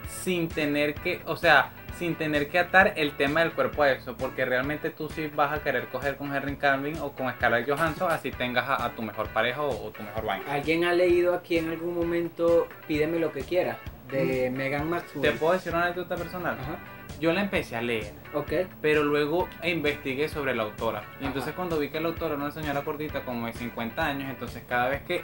sin 0.08 0.48
tener 0.48 0.94
que, 0.94 1.20
o 1.26 1.36
sea, 1.36 1.72
sin 1.98 2.14
tener 2.14 2.48
que 2.48 2.58
atar 2.58 2.94
el 2.96 3.12
tema 3.16 3.40
del 3.40 3.52
cuerpo 3.52 3.82
a 3.82 3.90
eso. 3.90 4.16
Porque 4.16 4.46
realmente 4.46 4.88
tú 4.90 5.10
sí 5.10 5.30
vas 5.34 5.52
a 5.52 5.62
querer 5.62 5.88
coger 5.88 6.16
con 6.16 6.34
Henry 6.34 6.56
Calvin 6.56 6.96
o 7.00 7.12
con 7.12 7.30
Scarlett 7.32 7.68
Johansson, 7.68 8.10
así 8.10 8.30
tengas 8.30 8.66
a, 8.66 8.86
a 8.86 8.90
tu 8.94 9.02
mejor 9.02 9.28
pareja 9.28 9.60
o, 9.60 9.86
o 9.88 9.90
tu 9.90 10.02
mejor 10.02 10.24
vaina. 10.24 10.50
¿Alguien 10.50 10.84
ha 10.84 10.94
leído 10.94 11.34
aquí 11.34 11.58
en 11.58 11.68
algún 11.68 11.94
momento 11.94 12.66
Pídeme 12.86 13.18
lo 13.18 13.32
que 13.32 13.42
quieras? 13.42 13.76
De 14.10 14.50
Megan 14.50 14.82
¿Te 14.82 14.88
Maxwell. 14.88 15.32
puedo 15.38 15.52
decir 15.52 15.72
una 15.74 15.84
anécdota 15.84 16.16
personal? 16.16 16.56
Ajá, 16.60 16.78
Yo 17.20 17.32
la 17.32 17.42
empecé 17.42 17.76
a 17.76 17.82
leer. 17.82 18.12
ok. 18.32 18.52
pero 18.80 19.02
luego 19.04 19.48
investigué 19.62 20.28
sobre 20.28 20.54
la 20.54 20.62
autora. 20.64 21.02
Y 21.14 21.16
Ajá. 21.18 21.26
entonces 21.26 21.54
cuando 21.54 21.78
vi 21.78 21.88
que 21.90 22.00
la 22.00 22.08
autora 22.08 22.34
era 22.34 22.42
una 22.42 22.50
señora 22.52 22.80
gordita 22.80 23.22
como 23.22 23.46
de 23.46 23.52
50 23.52 24.04
años, 24.06 24.30
entonces 24.30 24.62
cada 24.68 24.88
vez 24.88 25.02
que 25.02 25.22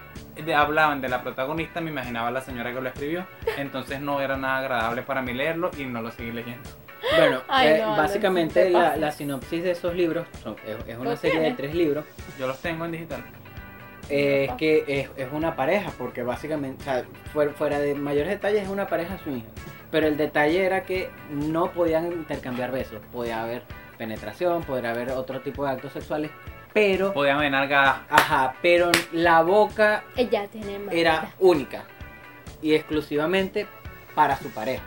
hablaban 0.55 1.01
de 1.01 1.09
la 1.09 1.23
protagonista 1.23 1.81
me 1.81 1.91
imaginaba 1.91 2.29
a 2.29 2.31
la 2.33 2.41
señora 2.41 2.73
que 2.75 2.81
lo 2.81 2.89
escribió. 2.89 3.27
Entonces 3.59 4.01
no 4.01 4.21
era 4.21 4.37
nada 4.37 4.59
agradable 4.59 5.03
para 5.03 5.23
mí 5.23 5.33
leerlo 5.33 5.71
y 5.79 5.85
no 5.85 6.03
lo 6.03 6.11
seguí 6.11 6.33
leyendo. 6.33 6.69
Bueno, 7.17 7.43
Ay, 7.49 7.69
eh, 7.69 7.83
no, 7.83 7.97
básicamente 7.97 8.65
te 8.65 8.71
la, 8.71 9.13
sinopsis 9.13 9.63
de 9.63 9.71
esos 9.73 9.95
libros 9.95 10.27
son- 10.43 10.57
es, 10.67 10.77
es 10.89 10.99
una 10.99 11.11
¿Los 11.11 11.21
serie 11.21 11.41
de 11.41 11.53
tres 11.53 11.75
libros. 11.75 12.05
Yo 12.39 12.47
los 12.47 12.59
tengo 12.61 12.85
en 12.87 12.93
digital. 12.93 13.25
Eh, 14.11 14.47
es 14.51 14.53
que 14.57 14.85
es, 14.87 15.11
es 15.17 15.33
una 15.33 15.57
pareja, 15.57 15.93
porque 15.99 16.23
básicamente, 16.23 16.83
o 16.83 16.85
sea, 16.85 17.05
fuera, 17.33 17.53
fuera 17.53 17.79
de 17.79 17.95
mayores 17.95 18.31
detalles, 18.31 18.63
es 18.65 18.69
una 18.69 18.87
pareja 18.87 19.19
swing. 19.19 19.43
Pero 19.91 20.07
el 20.09 20.17
detalle 20.17 20.65
era 20.65 20.83
que 20.85 21.09
no 21.31 21.71
podían 21.71 22.07
intercambiar 22.13 22.73
besos. 22.73 23.01
Podía 23.13 23.43
haber 23.43 23.63
penetración, 23.97 24.63
podría 24.65 24.91
haber 24.91 25.11
otro 25.13 25.41
tipo 25.41 25.65
de 25.65 25.71
actos 25.71 25.93
sexuales, 25.93 26.31
pero, 26.73 27.13
Podían 27.13 27.37
haber 27.37 27.53
nalgadas. 27.53 27.99
ajá, 28.11 28.55
pero 28.61 28.91
la 29.13 29.43
boca 29.43 30.03
Ella 30.17 30.49
tiene 30.49 30.81
más. 30.81 30.93
era 30.93 31.31
única 31.39 31.85
y 32.61 32.75
exclusivamente 32.75 33.69
para 34.17 34.37
su 34.37 34.51
pareja. 34.51 34.83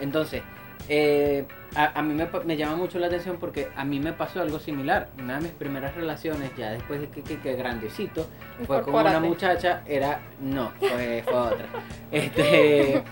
Entonces, 0.00 0.42
eh, 0.88 1.44
a, 1.74 1.98
a 1.98 2.02
mí 2.02 2.14
me, 2.14 2.28
me 2.44 2.56
llama 2.56 2.76
mucho 2.76 2.98
la 2.98 3.06
atención 3.08 3.36
porque 3.38 3.68
a 3.76 3.84
mí 3.84 4.00
me 4.00 4.12
pasó 4.12 4.40
algo 4.40 4.58
similar. 4.58 5.08
Una 5.18 5.36
de 5.36 5.42
mis 5.42 5.52
primeras 5.52 5.94
relaciones, 5.94 6.50
ya 6.56 6.70
después 6.70 7.00
de 7.00 7.08
que, 7.08 7.22
que, 7.22 7.38
que 7.38 7.54
grandecito, 7.56 8.26
fue 8.66 8.82
con 8.82 8.94
una 8.94 9.20
muchacha, 9.20 9.82
era, 9.86 10.20
no, 10.40 10.72
fue, 10.78 11.22
fue 11.24 11.34
otra. 11.34 11.66
Este, 12.10 13.02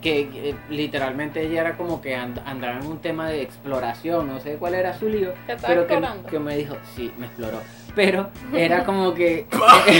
que, 0.00 0.28
que 0.30 0.54
literalmente 0.70 1.42
ella 1.42 1.60
era 1.62 1.76
como 1.76 2.00
que 2.00 2.14
and- 2.14 2.40
andaba 2.46 2.78
en 2.78 2.86
un 2.86 2.98
tema 3.00 3.28
de 3.28 3.42
exploración, 3.42 4.28
no 4.28 4.38
sé 4.40 4.54
cuál 4.54 4.74
era 4.74 4.96
su 4.96 5.08
lío, 5.08 5.32
¿Te 5.46 5.54
estaba 5.54 5.74
pero 5.74 5.86
que, 5.88 6.30
que 6.30 6.38
me 6.38 6.56
dijo, 6.56 6.76
sí, 6.94 7.12
me 7.18 7.26
exploró. 7.26 7.60
Pero 7.96 8.30
era 8.54 8.84
como 8.86 9.12
que... 9.12 9.48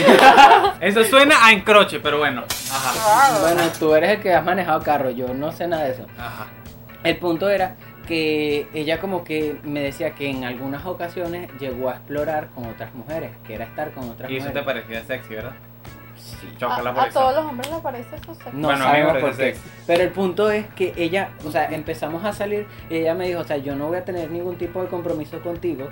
Eso 0.80 1.02
suena 1.02 1.44
a 1.44 1.50
encroche, 1.52 1.98
pero 1.98 2.18
bueno. 2.18 2.44
Ajá. 2.70 3.40
Bueno, 3.40 3.62
tú 3.78 3.92
eres 3.94 4.10
el 4.10 4.20
que 4.20 4.32
has 4.32 4.44
manejado 4.44 4.80
carro, 4.84 5.10
yo 5.10 5.34
no 5.34 5.50
sé 5.50 5.66
nada 5.66 5.84
de 5.84 5.90
eso. 5.92 6.06
Ajá. 6.16 6.46
El 7.02 7.16
punto 7.16 7.48
era 7.48 7.74
que 8.08 8.66
ella 8.72 8.98
como 9.00 9.22
que 9.22 9.56
me 9.64 9.80
decía 9.80 10.14
que 10.14 10.30
en 10.30 10.44
algunas 10.44 10.86
ocasiones 10.86 11.50
llegó 11.60 11.90
a 11.90 11.96
explorar 11.96 12.48
con 12.54 12.64
otras 12.66 12.94
mujeres, 12.94 13.30
que 13.46 13.54
era 13.54 13.66
estar 13.66 13.92
con 13.92 14.08
otras 14.08 14.30
Y 14.30 14.38
eso 14.38 14.46
te 14.50 14.60
mujeres. 14.60 14.82
parecía 14.86 15.04
sexy, 15.04 15.34
¿verdad? 15.34 15.52
Sí. 16.16 16.48
Por 16.58 16.68
a 16.70 17.06
eso. 17.06 17.20
todos 17.20 17.34
los 17.36 17.44
hombres 17.44 17.70
les 17.70 17.80
parece 17.80 18.16
eso 18.16 18.34
sexy. 18.34 18.50
No 18.56 18.68
Bueno, 18.68 18.84
a 18.84 18.92
mí 18.92 18.98
me 18.98 19.04
sabemos 19.04 19.12
parece 19.12 19.26
por 19.28 19.36
qué. 19.36 19.44
sexy. 19.54 19.70
Pero 19.86 20.02
el 20.02 20.10
punto 20.10 20.50
es 20.50 20.66
que 20.74 20.92
ella, 20.96 21.28
o 21.44 21.50
sea, 21.52 21.66
empezamos 21.66 22.24
a 22.24 22.32
salir 22.32 22.66
y 22.90 22.96
ella 22.96 23.14
me 23.14 23.28
dijo, 23.28 23.40
o 23.40 23.44
sea, 23.44 23.58
yo 23.58 23.76
no 23.76 23.88
voy 23.88 23.98
a 23.98 24.04
tener 24.04 24.30
ningún 24.30 24.56
tipo 24.56 24.82
de 24.82 24.88
compromiso 24.88 25.40
contigo. 25.40 25.88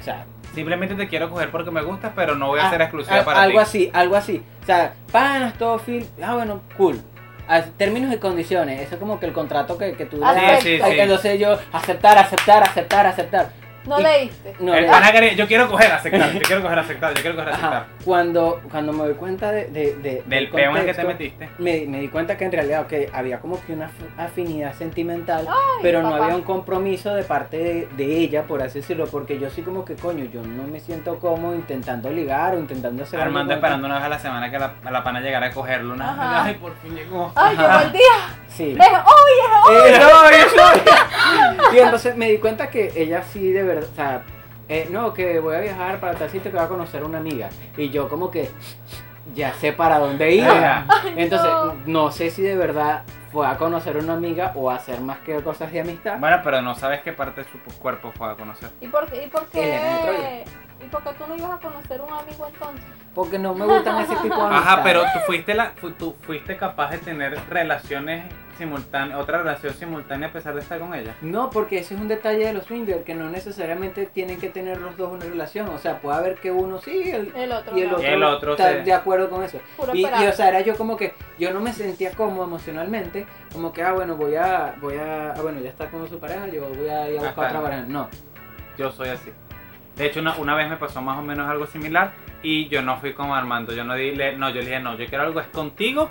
O 0.00 0.02
sea, 0.02 0.24
Simplemente 0.54 0.94
te 0.94 1.08
quiero 1.08 1.28
coger 1.28 1.50
porque 1.50 1.70
me 1.70 1.82
gustas, 1.82 2.12
pero 2.16 2.34
no 2.34 2.46
voy 2.48 2.60
a 2.60 2.68
ah, 2.68 2.70
ser 2.70 2.80
exclusiva 2.80 3.18
al- 3.18 3.24
para 3.24 3.42
algo 3.42 3.58
ti. 3.58 3.62
así, 3.62 3.90
algo 3.92 4.16
así. 4.16 4.42
O 4.62 4.66
sea, 4.66 4.94
panas, 5.12 5.54
todo 5.58 5.78
fin, 5.78 6.08
ah, 6.22 6.34
bueno, 6.36 6.62
cool. 6.76 7.00
A 7.48 7.62
términos 7.62 8.12
y 8.12 8.18
condiciones, 8.18 8.80
eso 8.82 8.94
es 8.94 9.00
como 9.00 9.18
que 9.18 9.26
el 9.26 9.32
contrato 9.32 9.78
que, 9.78 9.94
que 9.94 10.04
tú 10.04 10.20
Ah, 10.22 10.34
das. 10.34 10.62
Sí, 10.62 10.76
sí, 10.76 10.82
Ay, 10.82 10.92
sí. 10.92 11.00
Entonces 11.00 11.40
yo, 11.40 11.58
aceptar, 11.72 12.18
aceptar, 12.18 12.62
aceptar, 12.62 13.06
aceptar. 13.06 13.48
No 13.88 13.98
Y- 13.98 14.02
leíste. 14.02 14.54
No, 14.60 14.74
El 14.74 14.82
le- 14.84 14.90
pana 14.90 15.12
quería- 15.12 15.32
yo 15.32 15.46
quiero 15.46 15.68
coger, 15.68 15.90
aceptar. 15.92 16.32
Yo 16.32 16.40
quiero 16.42 16.62
coger, 16.62 16.78
aceptar. 16.78 17.14
Yo 17.14 17.22
quiero 17.22 17.36
coger, 17.36 17.48
aceptar. 17.52 17.72
Ajá. 17.74 17.86
Cuando, 18.04 18.60
cuando 18.70 18.92
me 18.92 19.04
doy 19.04 19.14
cuenta 19.14 19.50
de, 19.50 19.64
de- 19.66 19.94
de- 19.96 20.22
Del 20.26 20.50
peo 20.50 20.70
en 20.70 20.76
el 20.76 20.84
que 20.86 20.94
te 20.94 21.04
metiste. 21.04 21.48
Me, 21.58 21.86
me 21.86 22.00
di 22.00 22.08
cuenta 22.08 22.36
que 22.36 22.44
en 22.44 22.52
realidad 22.52 22.82
ok, 22.82 22.92
había 23.14 23.40
como 23.40 23.60
que 23.64 23.72
una 23.72 23.86
af- 23.86 24.24
afinidad 24.24 24.74
sentimental, 24.74 25.46
Ay, 25.48 25.56
pero 25.82 26.02
no 26.02 26.14
había 26.14 26.36
un 26.36 26.42
compromiso 26.42 27.14
de 27.14 27.22
parte 27.24 27.56
de, 27.58 27.88
de 27.96 28.16
ella, 28.18 28.42
por 28.44 28.62
así 28.62 28.80
decirlo, 28.80 29.06
porque 29.06 29.38
yo 29.38 29.48
sí 29.50 29.62
como 29.62 29.84
que 29.84 29.94
coño, 29.96 30.24
yo 30.26 30.42
no 30.42 30.64
me 30.64 30.80
siento 30.80 31.18
cómodo 31.18 31.54
intentando 31.54 32.10
ligar 32.10 32.54
o 32.54 32.58
intentando 32.58 33.02
hacer 33.04 33.20
Armando 33.20 33.54
esperando 33.54 33.86
una 33.86 33.96
vez 33.96 34.04
a 34.04 34.08
la 34.10 34.18
semana 34.18 34.50
que 34.50 34.58
la, 34.58 34.74
a 34.84 34.90
la 34.90 35.02
pana 35.02 35.20
llegara 35.20 35.46
a 35.46 35.50
cogerlo. 35.50 35.94
Ajá. 35.94 36.44
Ay, 36.44 36.54
por 36.54 36.76
fin 36.82 36.94
llegó. 36.94 37.32
Ay, 37.34 37.56
llegó 37.56 37.80
el 37.80 37.92
día. 37.92 38.00
Sí. 38.48 38.76
Es 38.78 38.88
hoy, 38.88 39.34
es 39.40 39.68
hoy. 39.68 39.90
Eso, 39.92 40.30
eso. 40.30 40.92
Y 41.72 41.78
entonces 41.78 42.16
me 42.16 42.30
di 42.30 42.38
cuenta 42.38 42.70
que 42.70 42.92
ella 42.96 43.22
sí 43.22 43.52
de 43.52 43.62
verdad, 43.62 43.88
o 43.90 43.94
sea, 43.94 44.22
eh, 44.68 44.88
no, 44.90 45.14
que 45.14 45.40
voy 45.40 45.56
a 45.56 45.60
viajar 45.60 46.00
para 46.00 46.14
tal 46.14 46.30
sitio 46.30 46.50
que 46.50 46.56
voy 46.56 46.66
a 46.66 46.68
conocer 46.68 47.02
a 47.02 47.06
una 47.06 47.18
amiga. 47.18 47.48
Y 47.76 47.90
yo 47.90 48.08
como 48.08 48.30
que 48.30 48.50
ya 49.34 49.52
sé 49.54 49.72
para 49.72 49.98
dónde 49.98 50.32
ir. 50.32 50.46
Entonces, 51.16 51.50
no. 51.86 52.04
no 52.04 52.10
sé 52.10 52.30
si 52.30 52.42
de 52.42 52.56
verdad 52.56 53.02
fue 53.32 53.46
a 53.46 53.56
conocer 53.56 53.96
a 53.96 54.00
una 54.00 54.14
amiga 54.14 54.52
o 54.54 54.70
a 54.70 54.76
hacer 54.76 55.00
más 55.00 55.18
que 55.20 55.34
cosas 55.42 55.72
de 55.72 55.80
amistad. 55.80 56.18
Bueno, 56.18 56.40
pero 56.42 56.62
no 56.62 56.74
sabes 56.74 57.02
qué 57.02 57.12
parte 57.12 57.42
de 57.42 57.50
su 57.50 57.58
cuerpo 57.78 58.12
fue 58.16 58.30
a 58.30 58.34
conocer. 58.34 58.70
¿Y 58.80 58.88
por 58.88 59.06
qué? 59.06 59.24
¿Y 59.24 59.28
por 59.28 59.46
qué? 59.46 60.44
¿Y 60.80 60.88
por 60.88 61.02
qué 61.02 61.10
tú 61.18 61.24
no 61.26 61.36
ibas 61.36 61.50
a 61.52 61.58
conocer 61.58 62.00
un 62.00 62.12
amigo 62.12 62.46
entonces? 62.46 62.84
Porque 63.14 63.38
no 63.38 63.52
me 63.54 63.66
gustan 63.66 64.00
ese 64.02 64.14
tipo 64.16 64.34
de 64.36 64.42
amistades. 64.42 64.66
Ajá, 64.66 64.82
pero 64.84 65.02
tú 65.02 65.18
fuiste, 65.26 65.54
la, 65.54 65.70
fu- 65.76 65.90
tú 65.90 66.14
fuiste 66.22 66.56
capaz 66.56 66.90
de 66.92 66.98
tener 66.98 67.36
relaciones 67.50 68.24
simultánea, 68.56 69.18
otra 69.18 69.38
relación 69.38 69.74
simultánea 69.74 70.28
a 70.28 70.32
pesar 70.32 70.54
de 70.54 70.60
estar 70.60 70.78
con 70.78 70.94
ella. 70.94 71.14
No, 71.20 71.50
porque 71.50 71.78
ese 71.78 71.94
es 71.94 72.00
un 72.00 72.06
detalle 72.08 72.46
de 72.46 72.52
los 72.52 72.64
swingers, 72.64 73.04
que 73.04 73.14
no 73.16 73.28
necesariamente 73.28 74.06
tienen 74.06 74.38
que 74.38 74.48
tener 74.50 74.80
los 74.80 74.96
dos 74.96 75.12
una 75.12 75.24
relación. 75.24 75.68
O 75.68 75.78
sea, 75.78 75.98
puede 76.00 76.16
haber 76.18 76.36
que 76.36 76.50
uno 76.52 76.78
sí 76.78 77.10
el- 77.10 77.32
El 77.34 77.50
otro. 77.52 77.76
y 77.76 77.82
el 77.82 77.92
otro, 77.92 78.02
Y 78.02 78.06
el 78.06 78.22
otro 78.22 78.50
está 78.52 78.68
se- 78.70 78.82
de 78.82 78.92
acuerdo 78.92 79.30
con 79.30 79.42
eso. 79.42 79.58
Y, 79.94 80.04
o 80.04 80.32
sea, 80.32 80.48
era 80.48 80.60
yo 80.60 80.76
como 80.76 80.96
que, 80.96 81.14
yo 81.40 81.52
no 81.52 81.60
me 81.60 81.72
sentía 81.72 82.12
cómodo 82.12 82.44
emocionalmente, 82.44 83.26
como 83.52 83.72
que, 83.72 83.82
ah, 83.82 83.92
bueno, 83.92 84.14
voy 84.16 84.36
a, 84.36 84.76
voy 84.80 84.96
a, 84.96 85.32
ah, 85.32 85.42
bueno, 85.42 85.58
ya 85.60 85.70
está 85.70 85.88
con 85.90 86.08
su 86.08 86.18
pareja, 86.20 86.46
yo 86.48 86.68
voy 86.68 86.88
a 86.88 87.10
ir 87.10 87.18
a 87.18 87.22
buscar 87.22 87.46
Ajá. 87.46 87.58
otra 87.58 87.62
pareja. 87.62 87.82
No, 87.88 88.08
Yo 88.76 88.92
soy 88.92 89.08
así. 89.08 89.32
De 89.98 90.06
hecho, 90.06 90.20
una, 90.20 90.36
una 90.36 90.54
vez 90.54 90.68
me 90.70 90.76
pasó 90.76 91.02
más 91.02 91.18
o 91.18 91.22
menos 91.22 91.48
algo 91.48 91.66
similar 91.66 92.12
y 92.42 92.68
yo 92.68 92.80
no 92.82 92.98
fui 93.00 93.12
como 93.14 93.34
Armando. 93.34 93.72
Yo 93.74 93.84
no 93.84 93.94
dije, 93.94 94.36
no, 94.36 94.48
yo 94.50 94.56
le 94.60 94.66
dije, 94.66 94.80
no, 94.80 94.96
yo 94.96 95.06
quiero 95.06 95.24
algo 95.24 95.40
es 95.40 95.48
contigo 95.48 96.08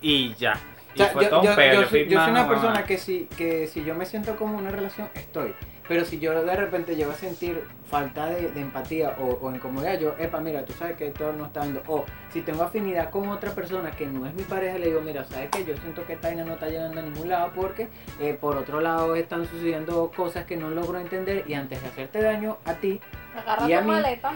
y 0.00 0.34
ya. 0.34 0.54
Y 0.96 1.00
O 1.02 1.04
sea, 1.04 1.12
fue 1.12 1.24
yo, 1.24 1.30
todo 1.30 1.40
un 1.40 1.46
yo- 1.46 1.56
peo, 1.56 1.74
yo 1.74 1.80
yo 1.82 1.88
soy, 1.88 2.08
yo 2.08 2.20
soy 2.20 2.30
una 2.30 2.48
persona 2.48 2.84
que 2.84 2.98
si, 2.98 3.28
que 3.36 3.66
si 3.66 3.84
yo 3.84 3.94
me 3.94 4.04
siento 4.06 4.36
como 4.36 4.54
en 4.58 4.66
una 4.66 4.70
relación, 4.70 5.08
estoy. 5.14 5.54
Pero 5.88 6.04
si 6.04 6.18
yo 6.18 6.44
de 6.44 6.56
repente 6.56 6.96
llego 6.96 7.12
a 7.12 7.14
sentir 7.16 7.62
falta 7.94 8.26
de, 8.26 8.50
de 8.50 8.60
empatía 8.60 9.14
o, 9.20 9.38
o 9.40 9.54
incomodidad, 9.54 10.00
yo, 10.00 10.16
epa, 10.18 10.40
mira, 10.40 10.64
tú 10.64 10.72
sabes 10.72 10.96
que 10.96 11.06
esto 11.06 11.32
no 11.32 11.46
está 11.46 11.60
dando. 11.60 11.80
O 11.86 12.04
si 12.32 12.40
tengo 12.42 12.64
afinidad 12.64 13.08
con 13.10 13.28
otra 13.28 13.52
persona 13.52 13.92
que 13.92 14.04
no 14.06 14.26
es 14.26 14.34
mi 14.34 14.42
pareja, 14.42 14.78
le 14.78 14.86
digo, 14.86 15.00
mira, 15.00 15.24
sabes 15.26 15.48
que 15.50 15.64
yo 15.64 15.76
siento 15.76 16.04
que 16.04 16.14
esta 16.14 16.26
vaina 16.26 16.44
no 16.44 16.54
está 16.54 16.66
llegando 16.68 16.98
a 16.98 17.04
ningún 17.04 17.28
lado 17.28 17.52
porque 17.54 17.88
eh, 18.18 18.36
por 18.40 18.56
otro 18.56 18.80
lado 18.80 19.14
están 19.14 19.46
sucediendo 19.46 20.10
cosas 20.16 20.44
que 20.44 20.56
no 20.56 20.70
logro 20.70 20.98
entender 20.98 21.44
y 21.46 21.54
antes 21.54 21.80
de 21.80 21.86
hacerte 21.88 22.20
daño 22.20 22.58
a 22.64 22.72
ti, 22.74 23.00
Agarra 23.36 23.68
y 23.68 23.72
a 23.74 23.78
tu 23.78 23.84
mí- 23.84 23.90
maleta. 23.92 24.32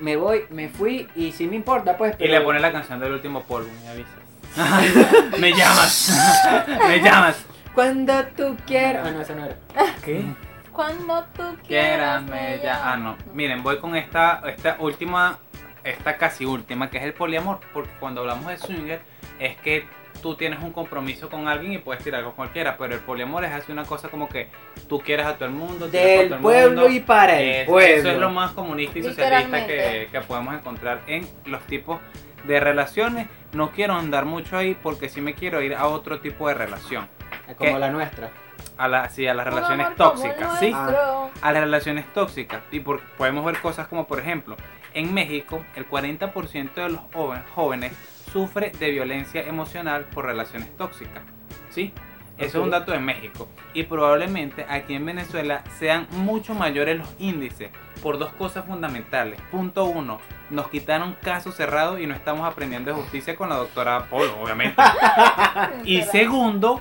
me 0.00 0.16
voy, 0.16 0.44
me 0.48 0.70
fui 0.70 1.06
y 1.14 1.32
si 1.32 1.46
me 1.46 1.56
importa, 1.56 1.98
pues. 1.98 2.14
Y 2.18 2.24
le 2.24 2.30
pero- 2.30 2.44
pone 2.44 2.60
la 2.60 2.72
canción 2.72 2.98
del 2.98 3.12
último 3.12 3.42
polvo, 3.42 3.68
me 3.84 3.88
avisas. 3.90 4.22
me 5.38 5.50
llamas. 5.52 6.66
me 6.88 6.98
llamas. 7.02 7.44
Cuando 7.74 8.24
tú 8.36 8.56
quieras. 8.66 9.06
Ah, 9.06 9.10
no, 9.10 9.20
esa 9.20 9.34
no 9.34 9.44
era. 9.44 9.56
¿Qué? 10.02 10.24
Cuando 10.72 11.24
tú 11.36 11.42
quieras. 11.66 12.22
Quieras, 12.22 12.22
me 12.24 12.60
ya. 12.62 12.92
Ah, 12.92 12.96
no. 12.96 13.16
Miren, 13.34 13.62
voy 13.62 13.78
con 13.78 13.94
esta, 13.96 14.42
esta 14.46 14.76
última, 14.78 15.38
esta 15.84 16.16
casi 16.16 16.44
última, 16.44 16.90
que 16.90 16.98
es 16.98 17.04
el 17.04 17.12
poliamor. 17.14 17.60
Porque 17.72 17.90
cuando 18.00 18.22
hablamos 18.22 18.46
de 18.46 18.56
swinger, 18.58 19.00
es 19.38 19.56
que 19.58 19.84
tú 20.22 20.34
tienes 20.36 20.60
un 20.62 20.72
compromiso 20.72 21.28
con 21.28 21.48
alguien 21.48 21.72
y 21.72 21.78
puedes 21.78 22.02
tirar 22.04 22.22
con 22.24 22.32
cualquiera. 22.32 22.76
Pero 22.76 22.94
el 22.94 23.00
poliamor 23.00 23.44
es 23.44 23.52
así 23.52 23.70
una 23.72 23.84
cosa 23.84 24.08
como 24.08 24.28
que 24.28 24.48
tú 24.88 25.00
quieres 25.00 25.26
a 25.26 25.34
todo 25.34 25.46
el 25.46 25.54
mundo. 25.54 25.88
Del 25.88 26.28
todo 26.28 26.36
el 26.36 26.42
pueblo 26.42 26.80
mundo. 26.82 26.96
y 26.96 27.00
para 27.00 27.40
el 27.40 27.48
Es- 27.48 27.66
pueblo. 27.68 27.94
Eso 27.98 28.10
es 28.10 28.18
lo 28.18 28.30
más 28.30 28.52
comunista 28.52 28.98
y 28.98 29.02
socialista 29.02 29.66
que, 29.66 30.08
podemos 30.26 30.54
encontrar 30.54 31.00
en 31.06 31.28
los 31.44 31.62
tipos 31.64 32.00
de 32.44 32.60
relaciones. 32.60 33.28
No 33.52 33.70
quiero 33.70 33.94
andar 33.94 34.24
mucho 34.24 34.56
ahí 34.56 34.74
porque 34.82 35.08
sí 35.08 35.20
me 35.20 35.34
quiero 35.34 35.60
ir 35.60 35.74
a 35.74 35.86
otro 35.86 36.20
tipo 36.20 36.48
de 36.48 36.54
relación. 36.54 37.06
Como 37.58 37.74
¿Qué? 37.74 37.78
la 37.78 37.90
nuestra. 37.90 38.30
A, 38.78 38.88
la, 38.88 39.08
sí, 39.08 39.26
a 39.26 39.34
las 39.34 39.46
Un 39.46 39.52
relaciones 39.52 39.86
amor 39.86 39.96
como 39.98 40.10
tóxicas, 40.10 40.58
¿sí? 40.60 40.70
nuestro. 40.70 41.30
a 41.40 41.52
las 41.52 41.62
relaciones 41.62 42.12
tóxicas. 42.12 42.62
Y 42.70 42.80
por- 42.80 43.00
podemos 43.18 43.44
ver 43.44 43.58
cosas 43.60 43.86
como, 43.88 44.06
por 44.06 44.18
ejemplo, 44.18 44.56
en 44.94 45.12
México, 45.14 45.64
el 45.76 45.88
40% 45.88 46.74
de 46.74 46.88
los 46.90 47.00
joven- 47.12 47.44
jóvenes 47.54 47.92
sufre 48.32 48.70
de 48.78 48.90
violencia 48.90 49.42
emocional 49.42 50.04
por 50.12 50.24
relaciones 50.26 50.74
tóxicas. 50.76 51.22
¿Sí? 51.70 51.92
Eso 52.38 52.46
es 52.48 52.54
un 52.56 52.62
Ok. 52.64 52.70
dato 52.70 52.92
de 52.92 52.98
México. 52.98 53.46
Y 53.74 53.84
probablemente 53.84 54.64
aquí 54.68 54.94
en 54.94 55.04
Venezuela 55.06 55.62
sean 55.78 56.06
mucho 56.10 56.54
mayores 56.54 56.98
los 56.98 57.08
índices 57.18 57.70
por 58.02 58.18
dos 58.18 58.32
cosas 58.32 58.64
fundamentales. 58.66 59.40
Punto 59.50 59.84
uno, 59.84 60.20
nos 60.50 60.68
quitaron 60.68 61.16
casos 61.22 61.54
cerrados 61.54 62.00
y 62.00 62.06
no 62.06 62.14
estamos 62.14 62.46
aprendiendo 62.46 62.90
de 62.90 63.00
justicia 63.00 63.36
con 63.36 63.48
la 63.48 63.56
doctora 63.56 64.06
Polo, 64.10 64.40
obviamente. 64.42 64.82
Y 65.84 66.02
segundo, 66.02 66.80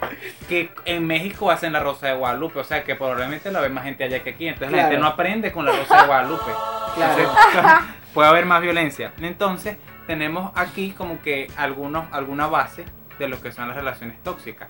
que 0.50 0.72
en 0.86 1.06
México 1.06 1.52
hacen 1.52 1.74
la 1.74 1.80
Rosa 1.80 2.08
de 2.08 2.14
Guadalupe, 2.16 2.60
o 2.60 2.64
sea 2.64 2.84
que 2.84 2.96
probablemente 2.96 3.52
la 3.52 3.62
ve 3.62 3.70
más 3.70 3.84
gente 3.84 4.04
allá 4.04 4.24
que 4.24 4.32
aquí, 4.32 4.48
entonces 4.48 4.76
la 4.76 4.84
gente 4.84 4.98
no 4.98 5.08
aprende 5.08 5.52
con 5.52 5.66
la 5.66 5.72
Rosa 5.72 6.02
de 6.02 6.08
Guadalupe. 6.08 6.52
Claro. 6.96 7.20
Entonces, 7.20 7.88
puede 8.14 8.30
haber 8.30 8.46
más 8.46 8.62
violencia. 8.62 9.14
Entonces, 9.22 9.78
tenemos 10.08 10.52
aquí 10.56 10.92
como 10.92 11.22
que 11.22 11.50
algunos, 11.56 12.06
alguna 12.12 12.48
base 12.48 12.86
de 13.20 13.28
lo 13.28 13.42
que 13.42 13.52
son 13.52 13.68
las 13.68 13.78
relaciones 13.78 14.22
tóxicas. 14.24 14.68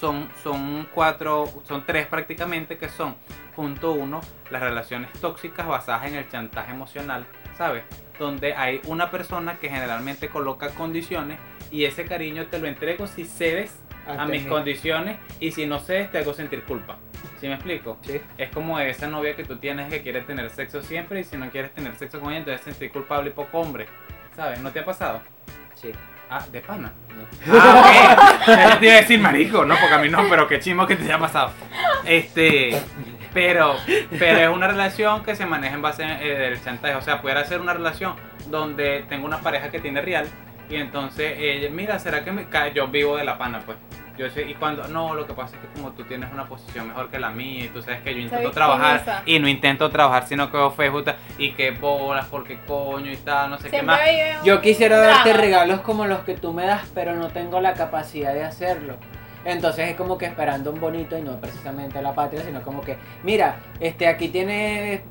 Son, 0.00 0.28
son 0.42 0.88
cuatro, 0.94 1.46
son 1.64 1.86
tres 1.86 2.06
prácticamente 2.06 2.76
que 2.76 2.88
son, 2.88 3.16
punto 3.54 3.92
uno, 3.92 4.20
las 4.50 4.60
relaciones 4.60 5.10
tóxicas 5.20 5.66
basadas 5.66 6.06
en 6.06 6.16
el 6.16 6.28
chantaje 6.28 6.72
emocional, 6.72 7.26
¿sabes? 7.56 7.84
Donde 8.18 8.54
hay 8.54 8.80
una 8.86 9.10
persona 9.10 9.58
que 9.58 9.70
generalmente 9.70 10.28
coloca 10.28 10.68
condiciones 10.70 11.38
y 11.70 11.84
ese 11.84 12.04
cariño 12.04 12.46
te 12.46 12.58
lo 12.58 12.66
entrego 12.66 13.06
si 13.06 13.24
cedes 13.24 13.80
a 14.06 14.22
Ante 14.22 14.32
mis 14.32 14.46
condiciones 14.46 15.18
y 15.40 15.52
si 15.52 15.66
no 15.66 15.78
cedes 15.80 16.12
te 16.12 16.18
hago 16.18 16.34
sentir 16.34 16.62
culpa. 16.64 16.98
¿Sí 17.40 17.48
me 17.48 17.54
explico? 17.54 17.98
Sí. 18.02 18.20
Es 18.38 18.50
como 18.50 18.78
esa 18.78 19.08
novia 19.08 19.34
que 19.34 19.44
tú 19.44 19.56
tienes 19.56 19.88
que 19.88 20.02
quiere 20.02 20.20
tener 20.22 20.48
sexo 20.50 20.82
siempre 20.82 21.20
y 21.20 21.24
si 21.24 21.36
no 21.36 21.50
quieres 21.50 21.72
tener 21.72 21.96
sexo 21.96 22.20
con 22.20 22.30
ella 22.30 22.38
entonces 22.38 22.62
sentir 22.62 22.92
culpable 22.92 23.30
y 23.30 23.32
poco 23.32 23.58
hombre. 23.58 23.86
¿Sabes? 24.34 24.60
¿No 24.60 24.70
te 24.70 24.80
ha 24.80 24.84
pasado? 24.84 25.22
Sí. 25.74 25.92
Ah, 26.30 26.44
de 26.50 26.60
pana. 26.60 26.92
Ah, 27.48 28.40
ok. 28.40 28.72
Yo 28.72 28.78
te 28.78 28.86
iba 28.86 28.94
a 28.94 29.00
decir 29.00 29.20
marico, 29.20 29.64
no, 29.64 29.76
porque 29.76 29.94
a 29.94 29.98
mí 29.98 30.08
no, 30.08 30.28
pero 30.28 30.46
qué 30.48 30.58
chimo 30.58 30.86
que 30.86 30.96
te 30.96 31.04
haya 31.04 31.18
pasado. 31.18 31.50
Este, 32.04 32.80
pero, 33.32 33.76
pero 34.18 34.38
es 34.38 34.48
una 34.48 34.66
relación 34.66 35.22
que 35.24 35.34
se 35.34 35.46
maneja 35.46 35.74
en 35.74 35.82
base 35.82 36.04
eh, 36.04 36.38
del 36.38 36.62
chantaje. 36.62 36.94
O 36.94 37.02
sea, 37.02 37.20
pudiera 37.20 37.44
ser 37.44 37.60
una 37.60 37.72
relación 37.72 38.14
donde 38.48 39.04
tengo 39.08 39.26
una 39.26 39.40
pareja 39.40 39.70
que 39.70 39.80
tiene 39.80 40.00
real 40.00 40.26
y 40.68 40.76
entonces, 40.76 41.34
ella, 41.38 41.68
mira, 41.70 41.98
¿será 41.98 42.24
que 42.24 42.32
me 42.32 42.48
cae? 42.48 42.72
Yo 42.72 42.88
vivo 42.88 43.16
de 43.16 43.24
la 43.24 43.38
pana, 43.38 43.60
pues. 43.64 43.78
Yo 44.16 44.30
sé, 44.30 44.48
y 44.48 44.54
cuando, 44.54 44.88
no, 44.88 45.14
lo 45.14 45.26
que 45.26 45.34
pasa 45.34 45.56
es 45.56 45.62
que 45.62 45.68
como 45.74 45.92
tú 45.92 46.04
tienes 46.04 46.32
una 46.32 46.46
posición 46.46 46.88
mejor 46.88 47.10
que 47.10 47.18
la 47.18 47.30
mía 47.30 47.64
y 47.64 47.68
tú 47.68 47.82
sabes 47.82 48.00
que 48.00 48.14
yo 48.14 48.20
intento 48.20 48.50
trabajar 48.50 49.22
y 49.26 49.38
no 49.38 49.48
intento 49.48 49.90
trabajar, 49.90 50.26
sino 50.26 50.50
que 50.50 50.56
veo 50.56 50.70
Facebook 50.70 51.12
y 51.36 51.52
que 51.52 51.72
bolas, 51.72 52.26
porque 52.26 52.58
coño 52.66 53.12
y 53.12 53.16
tal, 53.16 53.50
no 53.50 53.58
sé 53.58 53.70
qué 53.70 53.82
más. 53.82 54.00
Yo 54.42 54.60
quisiera 54.60 54.98
darte 54.98 55.32
regalos 55.32 55.80
como 55.80 56.06
los 56.06 56.20
que 56.20 56.34
tú 56.34 56.52
me 56.52 56.64
das, 56.64 56.88
pero 56.94 57.14
no 57.14 57.28
tengo 57.28 57.60
la 57.60 57.74
capacidad 57.74 58.32
de 58.32 58.44
hacerlo. 58.44 58.96
Entonces 59.44 59.90
es 59.90 59.96
como 59.96 60.18
que 60.18 60.26
esperando 60.26 60.72
un 60.72 60.80
bonito 60.80 61.16
y 61.16 61.22
no 61.22 61.40
precisamente 61.40 62.02
la 62.02 62.14
patria, 62.14 62.42
sino 62.42 62.62
como 62.62 62.80
que, 62.80 62.98
mira, 63.22 63.58
este 63.78 64.08
aquí 64.08 64.28
tienes 64.28 65.02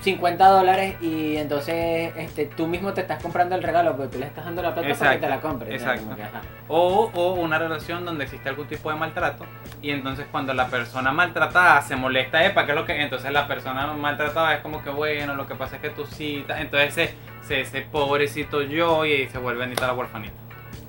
50 0.00 0.48
dólares 0.48 0.96
y 1.02 1.36
entonces 1.36 2.12
este 2.16 2.46
tú 2.46 2.66
mismo 2.66 2.92
te 2.94 3.02
estás 3.02 3.22
comprando 3.22 3.54
el 3.54 3.62
regalo, 3.62 3.96
porque 3.96 4.12
tú 4.12 4.18
le 4.18 4.26
estás 4.26 4.44
dando 4.44 4.62
la 4.62 4.74
plata 4.74 4.88
para 4.98 5.10
que 5.12 5.18
te 5.18 5.28
la 5.28 5.40
compres. 5.40 5.74
exacto. 5.74 6.16
Que. 6.16 6.22
O, 6.68 7.10
o 7.14 7.32
una 7.34 7.58
relación 7.58 8.04
donde 8.04 8.24
existe 8.24 8.48
algún 8.48 8.66
tipo 8.66 8.90
de 8.90 8.96
maltrato 8.96 9.44
y 9.82 9.90
entonces 9.90 10.26
cuando 10.30 10.54
la 10.54 10.68
persona 10.68 11.12
maltratada 11.12 11.82
se 11.82 11.96
molesta, 11.96 12.38
¿para 12.54 12.66
qué 12.66 12.72
es 12.72 12.78
lo 12.78 12.84
que? 12.86 13.00
Entonces 13.00 13.30
la 13.32 13.46
persona 13.46 13.86
maltratada 13.92 14.54
es 14.54 14.60
como 14.60 14.82
que 14.82 14.90
bueno, 14.90 15.34
lo 15.34 15.46
que 15.46 15.54
pasa 15.54 15.76
es 15.76 15.82
que 15.82 15.90
tú 15.90 16.04
ta- 16.46 16.60
entonces 16.60 16.88
ese, 16.96 17.14
ese, 17.42 17.60
ese 17.60 17.80
pobrecito 17.82 18.62
yo 18.62 19.04
y 19.04 19.28
se 19.28 19.38
vuelve 19.38 19.64
Anita 19.64 19.86
la 19.86 19.92
huerfanita. 19.92 20.34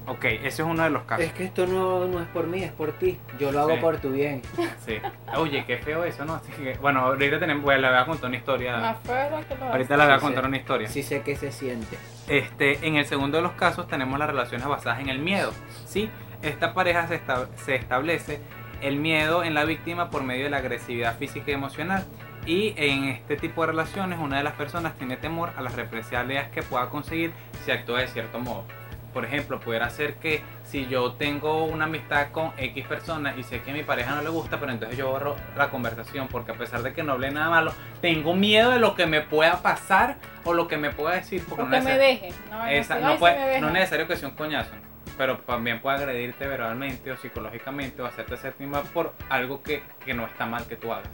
Ok, 0.08 0.26
ese 0.26 0.47
es 0.47 0.60
uno 0.62 0.84
de 0.84 0.89
los 0.89 1.04
casos. 1.04 1.24
Es 1.26 1.32
que 1.34 1.43
esto 1.45 1.68
no, 1.68 2.06
no 2.08 2.20
es 2.22 2.28
por 2.30 2.47
mí, 2.47 2.64
es 2.64 2.72
por 2.72 2.91
ti. 2.93 3.20
Yo 3.39 3.52
lo 3.52 3.62
hago 3.62 3.76
Sí. 3.76 3.82
por 3.82 3.97
tu 3.97 4.10
bien. 4.12 4.41
Sí. 4.86 4.97
Oye, 5.38 5.64
qué 5.66 5.78
feo 5.78 6.04
eso, 6.04 6.26
¿no? 6.26 6.34
Así 6.36 6.52
que, 6.54 6.74
bueno, 6.82 7.02
ahorita 7.02 7.39
tenemos, 7.39 7.64
bueno, 7.64 7.88
voy 7.88 7.97
a 7.97 8.06
contar 8.06 8.28
una 8.30 8.38
historia. 8.38 8.78
Más 8.78 8.97
feo 9.02 9.39
que 9.47 9.56
lo 9.56 9.66
Ahorita 9.66 9.97
le 9.97 10.06
voy 10.06 10.14
a 10.14 10.20
contar 10.20 10.43
sí. 10.43 10.47
una 10.47 10.58
historia. 10.58 10.88
Sí 10.88 11.04
sé 11.04 11.22
que 11.22 11.36
se 11.36 11.52
siente. 11.52 11.97
Este, 12.28 12.86
en 12.88 12.95
el 12.95 13.06
segundo 13.06 13.38
de 13.38 13.43
los 13.43 13.52
casos 13.54 13.88
tenemos 13.88 14.18
las 14.18 14.28
relaciones 14.30 14.68
basadas 14.68 14.99
en 15.02 15.10
el 15.10 15.20
miedo. 15.20 15.52
¿sí? 15.86 16.10
Esta 16.41 16.74
pareja 16.74 17.08
se, 17.08 17.16
esta- 17.16 17.47
se 17.58 17.76
establece 17.76 18.39
el 18.82 18.95
miedo 18.97 19.43
en 19.43 19.54
la 19.54 19.66
víctima 19.66 20.10
por 20.10 20.24
medio 20.24 20.45
de 20.45 20.49
la 20.49 20.58
agresividad 20.58 21.16
física 21.18 21.52
y 21.52 21.54
emocional. 21.54 22.04
Y 22.47 22.74
en 22.76 23.04
este 23.04 23.38
tipo 23.38 23.62
de 23.62 23.68
relaciones 23.68 24.18
una 24.18 24.38
de 24.39 24.43
las 24.43 24.54
personas 24.54 24.95
tiene 24.97 25.16
temor 25.16 25.52
a 25.56 25.62
las 25.62 25.76
represalias 25.76 26.49
que 26.49 26.64
pueda 26.64 26.89
conseguir 26.89 27.32
si 27.64 27.70
actúa 27.72 27.99
de 27.99 28.08
cierto 28.08 28.39
modo. 28.39 28.66
Por 29.14 29.26
ejemplo, 29.26 29.59
pudiera 29.59 29.89
ser 29.89 30.16
que 30.16 30.41
si 30.64 30.88
yo 30.88 31.14
tengo 31.14 31.66
una 31.66 31.86
amistad 31.86 32.32
con 32.32 32.53
X 32.57 32.86
persona 32.88 33.36
y 33.38 33.43
sé 33.43 33.62
que 33.62 33.72
a 33.72 33.74
mi 33.74 33.84
pareja 33.84 34.16
no 34.16 34.22
le 34.22 34.30
gusta, 34.30 34.59
pero 34.59 34.72
entonces 34.72 34.97
yo 34.97 35.09
borro 35.12 35.36
la 35.57 35.70
conversación 35.70 36.28
porque 36.30 36.51
a 36.51 36.55
pesar 36.55 36.82
de 36.82 36.93
que 36.93 37.03
no 37.03 37.14
hable 37.14 37.30
nada 37.32 37.49
malo, 37.49 37.74
tengo 38.01 38.34
miedo 38.34 38.72
de 38.72 38.80
lo 38.80 38.95
que 38.95 39.05
me 39.07 39.20
pueda 39.22 39.62
pasar 39.62 40.16
o 40.45 40.53
lo 40.53 40.68
que 40.70 40.78
me 40.78 40.91
pueda 40.91 41.16
decir. 41.16 41.43
Porque, 41.47 41.64
Porque 41.64 41.78
no 41.80 41.84
me 41.84 41.97
deje. 41.97 42.34
No, 42.49 42.66
esa- 42.68 42.95
Ay, 42.95 43.03
no, 43.03 43.12
sí 43.14 43.18
puede- 43.20 43.36
me 43.55 43.59
no 43.62 43.68
es 43.68 43.74
necesario 43.74 44.07
que 44.07 44.16
sea 44.16 44.30
un 44.30 44.36
coñazo, 44.36 44.72
pero 45.18 45.38
también 45.39 45.82
puede 45.82 45.97
agredirte 45.97 46.47
verbalmente 46.47 47.12
o 47.12 47.18
psicológicamente 47.18 48.01
o 48.01 48.05
hacerte 48.05 48.38
sentir 48.38 48.68
mal 48.68 48.84
por 48.93 49.14
algo 49.30 49.62
que, 49.62 49.84
que 50.05 50.14
no 50.14 50.26
está 50.26 50.45
mal 50.45 50.66
que 50.68 50.78
tú 50.78 50.93
hagas. 50.93 51.09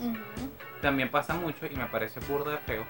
También 0.81 1.09
pasa 1.09 1.33
mucho 1.33 1.65
y 1.65 1.75
me 1.75 1.87
parece 1.87 2.19
burdo 2.21 2.51
de 2.51 2.57
feo 2.59 2.85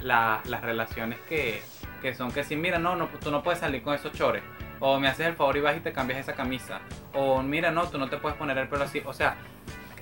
la- 0.00 0.40
las 0.44 0.60
relaciones 0.60 1.18
que, 1.28 1.62
que 2.06 2.14
son 2.14 2.30
que 2.30 2.44
si 2.44 2.54
mira, 2.54 2.78
no, 2.78 2.94
no, 2.94 3.08
tú 3.20 3.32
no 3.32 3.42
puedes 3.42 3.58
salir 3.58 3.82
con 3.82 3.92
esos 3.92 4.12
chores. 4.12 4.42
O 4.78 5.00
me 5.00 5.08
haces 5.08 5.26
el 5.26 5.34
favor 5.34 5.56
y 5.56 5.60
vas 5.60 5.76
y 5.76 5.80
te 5.80 5.92
cambias 5.92 6.20
esa 6.20 6.34
camisa. 6.34 6.80
O 7.14 7.42
mira, 7.42 7.72
no, 7.72 7.88
tú 7.88 7.98
no 7.98 8.08
te 8.08 8.16
puedes 8.18 8.38
poner 8.38 8.56
el 8.58 8.68
pelo 8.68 8.84
así. 8.84 9.02
O 9.04 9.12
sea, 9.12 9.36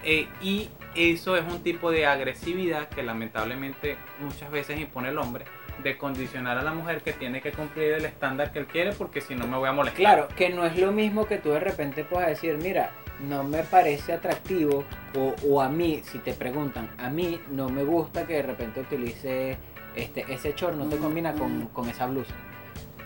Eh, 0.07 0.29
y 0.43 0.69
eso 0.95 1.35
es 1.35 1.45
un 1.51 1.63
tipo 1.63 1.91
de 1.91 2.05
agresividad 2.05 2.91
que 2.91 3.03
lamentablemente 3.03 3.97
muchas 4.21 4.51
veces 4.51 4.79
impone 4.79 5.09
el 5.09 5.17
hombre 5.17 5.47
de 5.83 5.97
condicionar 5.97 6.59
a 6.59 6.63
la 6.63 6.75
mujer 6.75 7.01
que 7.01 7.15
tiene 7.15 7.41
que 7.41 7.53
cumplir 7.53 7.95
el 7.95 8.05
estándar 8.05 8.53
que 8.53 8.59
él 8.59 8.67
quiere 8.67 8.93
porque 8.93 9.23
si 9.23 9.35
no 9.35 9.47
me 9.47 9.57
voy 9.57 9.71
a 9.71 9.73
molestar. 9.73 9.99
Claro, 9.99 10.29
que 10.37 10.51
no 10.51 10.67
es 10.67 10.77
lo 10.77 10.93
mismo 10.93 11.27
que 11.27 11.39
tú 11.39 11.53
de 11.53 11.61
repente 11.61 12.05
puedas 12.05 12.29
decir, 12.29 12.59
mira, 12.59 12.91
no 13.19 13.45
me 13.45 13.63
parece 13.63 14.13
atractivo, 14.13 14.85
o, 15.17 15.35
o 15.49 15.63
a 15.63 15.71
mí, 15.71 16.03
si 16.05 16.19
te 16.19 16.35
preguntan, 16.35 16.91
a 16.99 17.09
mí 17.09 17.41
no 17.51 17.71
me 17.71 17.83
gusta 17.85 18.27
que 18.27 18.35
de 18.35 18.43
repente 18.43 18.81
utilice 18.81 19.57
este, 19.97 20.25
ese 20.33 20.53
short, 20.57 20.77
no 20.77 20.87
te 20.87 20.97
combina 20.97 21.33
con, 21.35 21.67
con 21.69 21.89
esa 21.89 22.07
blusa. 22.07 22.35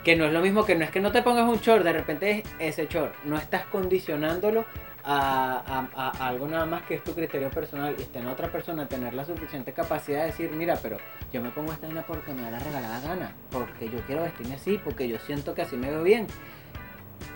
Que 0.05 0.17
no 0.17 0.25
es 0.25 0.33
lo 0.33 0.41
mismo 0.41 0.65
que 0.65 0.75
no 0.75 0.85
es 0.85 0.91
que 0.91 1.01
no 1.01 1.13
te 1.13 1.23
pongas 1.23 1.49
un 1.49 1.59
short, 1.59 1.85
de 1.85 1.93
repente 1.93 2.31
es 2.31 2.45
ese 2.79 2.87
short. 2.87 3.13
No 3.25 3.37
estás 3.37 3.67
condicionándolo 3.67 4.65
a, 5.05 6.13
algo 6.21 6.47
nada 6.49 6.67
más 6.67 6.83
que 6.83 6.95
es 6.95 7.05
tu 7.05 7.15
criterio 7.15 7.51
personal 7.51 7.95
y 7.99 8.03
está 8.03 8.19
en 8.21 8.27
otra 8.27 8.51
persona 8.53 8.87
tener 8.87 9.15
la 9.15 9.25
suficiente 9.25 9.73
capacidad 9.73 10.21
de 10.21 10.27
decir, 10.27 10.51
mira, 10.53 10.79
pero 10.83 10.99
yo 11.33 11.41
me 11.43 11.51
pongo 11.51 11.73
esta 11.73 11.87
vaina 11.87 12.03
porque 12.07 12.33
me 12.35 12.43
da 12.43 12.51
la 12.53 12.59
regalada 12.59 13.01
gana, 13.01 13.33
porque 13.51 13.89
yo 13.89 14.01
quiero 14.07 14.23
vestirme 14.23 14.55
así, 14.55 14.79
porque 14.83 15.09
yo 15.09 15.19
siento 15.19 15.55
que 15.55 15.63
así 15.63 15.77
me 15.77 15.91
veo 15.91 16.03
bien. 16.03 16.27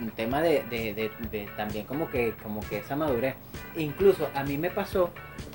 Un 0.00 0.10
tema 0.10 0.40
de- 0.42 0.62
de 0.70 1.48
también 1.56 1.86
como 1.86 2.08
que, 2.10 2.34
como 2.42 2.60
que 2.60 2.78
esa 2.78 2.96
madurez. 2.96 3.34
Incluso 3.76 4.28
a 4.34 4.42
mí 4.44 4.56
me 4.58 4.70
pasó, 4.70 5.10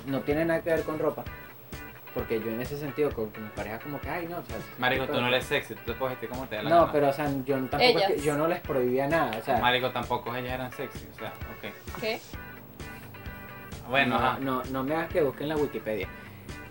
no 0.06 0.20
tiene 0.20 0.44
nada 0.44 0.60
que 0.60 0.70
ver 0.70 0.82
con 0.82 0.98
ropa, 0.98 1.24
porque 2.14 2.40
yo 2.40 2.48
en 2.50 2.60
ese 2.60 2.76
sentido 2.78 3.10
con, 3.12 3.30
con 3.30 3.42
mi 3.44 3.50
pareja 3.50 3.78
como 3.78 4.00
que, 4.00 4.08
ay 4.10 4.26
no, 4.28 4.38
o 4.38 4.42
sea, 4.44 4.56
Marico, 4.78 5.06
tú 5.06 5.20
no 5.20 5.28
eres 5.28 5.44
sexy, 5.44 5.74
tú 5.74 5.80
te 5.86 5.92
puedes 5.94 6.12
vestir 6.14 6.28
como 6.28 6.46
te 6.48 6.56
da 6.56 6.62
la 6.62 6.70
No, 6.70 6.76
gana. 6.80 6.92
pero 6.92 7.08
o 7.08 7.12
sea, 7.12 7.26
yo 7.44 7.58
no- 7.58 7.68
tampoco 7.68 7.98
es 8.00 8.06
que- 8.06 8.20
yo 8.20 8.36
no 8.36 8.46
les 8.48 8.60
prohibía 8.60 9.06
nada, 9.08 9.36
o 9.38 9.42
sea, 9.42 9.58
Marico, 9.58 9.90
tampoco 9.90 10.34
ellas 10.34 10.52
eran 10.54 10.72
sexy, 10.72 11.06
o 11.14 11.18
sea, 11.18 11.28
ok. 11.28 12.00
¿Qué? 12.00 12.20
Bueno, 13.88 14.18
no, 14.18 14.26
ajá. 14.26 14.38
no, 14.40 14.62
no 14.70 14.84
me 14.84 14.94
hagas 14.94 15.08
que 15.08 15.22
busquen 15.22 15.48
la 15.48 15.56
Wikipedia. 15.56 16.08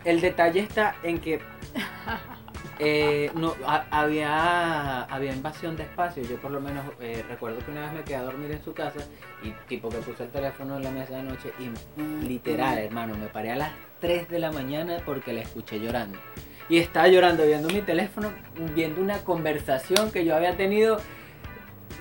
El 0.03 0.21
detalle 0.21 0.59
está 0.61 0.95
en 1.03 1.19
que 1.19 1.39
eh, 2.79 3.31
no, 3.33 3.55
ha- 3.65 3.85
había, 3.91 5.01
había 5.03 5.33
invasión 5.33 5.75
de 5.75 5.83
espacio. 5.83 6.23
Yo 6.23 6.37
por 6.37 6.51
lo 6.51 6.61
menos 6.61 6.85
eh, 6.99 7.25
recuerdo 7.27 7.57
que 7.65 7.71
una 7.71 7.81
vez 7.81 7.93
me 7.93 8.03
quedé 8.03 8.17
a 8.17 8.21
dormir 8.23 8.51
en 8.51 8.63
su 8.63 8.73
casa 8.73 8.99
y 9.43 9.49
tipo 9.67 9.89
que 9.89 9.97
puse 9.97 10.23
el 10.23 10.29
teléfono 10.29 10.77
en 10.77 10.83
la 10.83 10.91
mesa 10.91 11.15
de 11.17 11.23
noche 11.23 11.51
y 11.59 12.25
literal, 12.27 12.77
hermano, 12.77 13.15
me 13.17 13.27
paré 13.27 13.51
a 13.51 13.55
las 13.55 13.71
3 13.99 14.29
de 14.29 14.39
la 14.39 14.51
mañana 14.51 14.97
porque 15.05 15.33
la 15.33 15.41
escuché 15.41 15.79
llorando. 15.79 16.17
Y 16.69 16.79
estaba 16.79 17.07
llorando 17.07 17.45
viendo 17.45 17.69
mi 17.69 17.81
teléfono, 17.81 18.31
viendo 18.75 19.01
una 19.01 19.19
conversación 19.19 20.11
que 20.11 20.25
yo 20.25 20.35
había 20.35 20.57
tenido, 20.57 20.99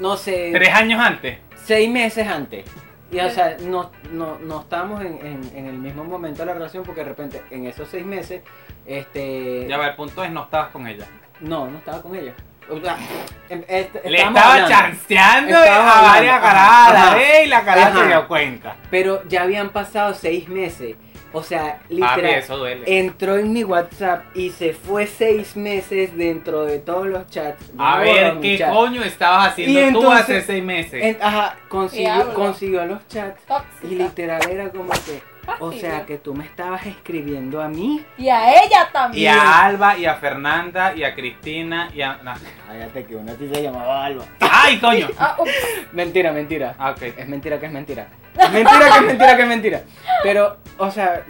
no 0.00 0.16
sé, 0.16 0.50
Tres 0.52 0.70
años 0.74 1.00
antes. 1.00 1.38
seis 1.64 1.88
meses 1.90 2.26
antes. 2.26 2.64
Y 3.12 3.20
o 3.20 3.30
sea, 3.30 3.56
no, 3.62 3.92
no, 4.10 4.36
no 4.40 4.60
estábamos 4.62 5.00
en, 5.02 5.24
en- 5.24 5.50
en 5.56 5.66
el 5.66 5.78
mismo 5.78 6.02
momento 6.02 6.40
de 6.40 6.46
la 6.46 6.54
relación 6.54 6.82
porque 6.82 7.02
de 7.02 7.08
repente 7.10 7.40
en 7.50 7.66
esos 7.66 7.88
seis 7.88 8.04
meses, 8.04 8.42
este... 8.84 9.66
Ya 9.68 9.78
va, 9.78 9.86
el 9.88 9.94
punto 9.94 10.24
es 10.24 10.30
no 10.32 10.42
estabas 10.44 10.68
con 10.70 10.86
ella. 10.88 11.06
No, 11.40 11.70
no 11.70 11.78
estaba 11.78 12.02
con 12.02 12.16
ella. 12.16 12.32
O 12.68 12.80
sea, 12.80 12.96
em- 13.48 13.64
Le 13.68 14.16
estaba 14.18 14.54
hablando, 14.54 14.68
chanceando 14.68 15.56
a 15.56 16.02
varias 16.02 16.40
caradas. 16.40 17.16
¿eh? 17.20 17.44
Y 17.44 17.48
la 17.48 17.64
cara 17.64 17.92
se 17.94 18.06
dio 18.08 18.26
cuenta. 18.26 18.76
Pero 18.90 19.22
ya 19.28 19.42
habían 19.42 19.70
pasado 19.70 20.12
seis 20.14 20.48
meses. 20.48 20.96
O 21.38 21.42
sea, 21.42 21.80
Papi, 21.82 21.94
literal. 21.96 22.24
eso 22.24 22.56
duele. 22.56 22.98
Entró 22.98 23.36
en 23.36 23.52
mi 23.52 23.62
WhatsApp 23.62 24.24
y 24.34 24.48
se 24.50 24.72
fue 24.72 25.06
seis 25.06 25.54
meses 25.54 26.16
dentro 26.16 26.64
de 26.64 26.78
todos 26.78 27.06
los 27.06 27.28
chats. 27.28 27.62
Yo 27.74 27.74
A 27.82 27.96
no 27.98 28.00
ver, 28.04 28.40
¿qué 28.40 28.56
chat. 28.58 28.72
coño 28.72 29.02
estabas 29.02 29.48
haciendo 29.48 29.78
Y 29.78 29.82
tú 29.92 29.98
entonces- 29.98 30.20
hace 30.22 30.40
seis 30.40 30.64
meses? 30.64 31.04
En- 31.04 31.18
ajá, 31.20 31.56
Y 31.66 31.68
consiguió, 31.68 32.86
los 32.86 33.06
chats. 33.08 33.44
Tóxica. 33.44 33.86
Y 33.86 33.96
literal 33.96 34.40
era 34.50 34.70
como 34.70 34.90
que, 34.92 35.20
o 35.60 35.72
sea, 35.72 36.06
que 36.06 36.16
tú 36.16 36.34
me 36.34 36.46
estabas 36.46 36.86
escribiendo 36.86 37.60
a 37.60 37.68
mí. 37.68 38.02
Y 38.16 38.30
a 38.30 38.52
ella 38.64 38.88
Y 38.88 38.92
también. 38.94 39.34
a 39.34 39.66
Alba, 39.66 39.98
y 39.98 40.06
a 40.06 40.14
Fernanda, 40.14 40.94
y 40.96 41.04
a 41.04 41.14
Cristina, 41.14 41.90
y 41.94 42.00
a... 42.00 42.18
Cállate 42.66 43.04
que 43.04 43.14
una 43.14 43.32
sí 43.36 43.46
se 43.52 43.62
llamaba 43.62 44.06
Alba. 44.06 44.24
¡Ay, 44.40 44.78
coño! 44.78 45.08
Ah. 45.18 45.36
Mentira, 45.92 46.32
mentira. 46.32 46.74
Ah, 46.78 46.92
ok. 46.92 47.02
Es 47.16 47.28
mentira 47.28 47.60
que 47.60 47.66
es 47.66 47.72
mentira. 47.72 48.08
Mentira 48.52 48.90
que 48.94 49.00
mentira 49.02 49.36
que 49.36 49.46
mentira. 49.46 49.80
Pero, 50.22 50.56
o 50.78 50.90
sea, 50.90 51.22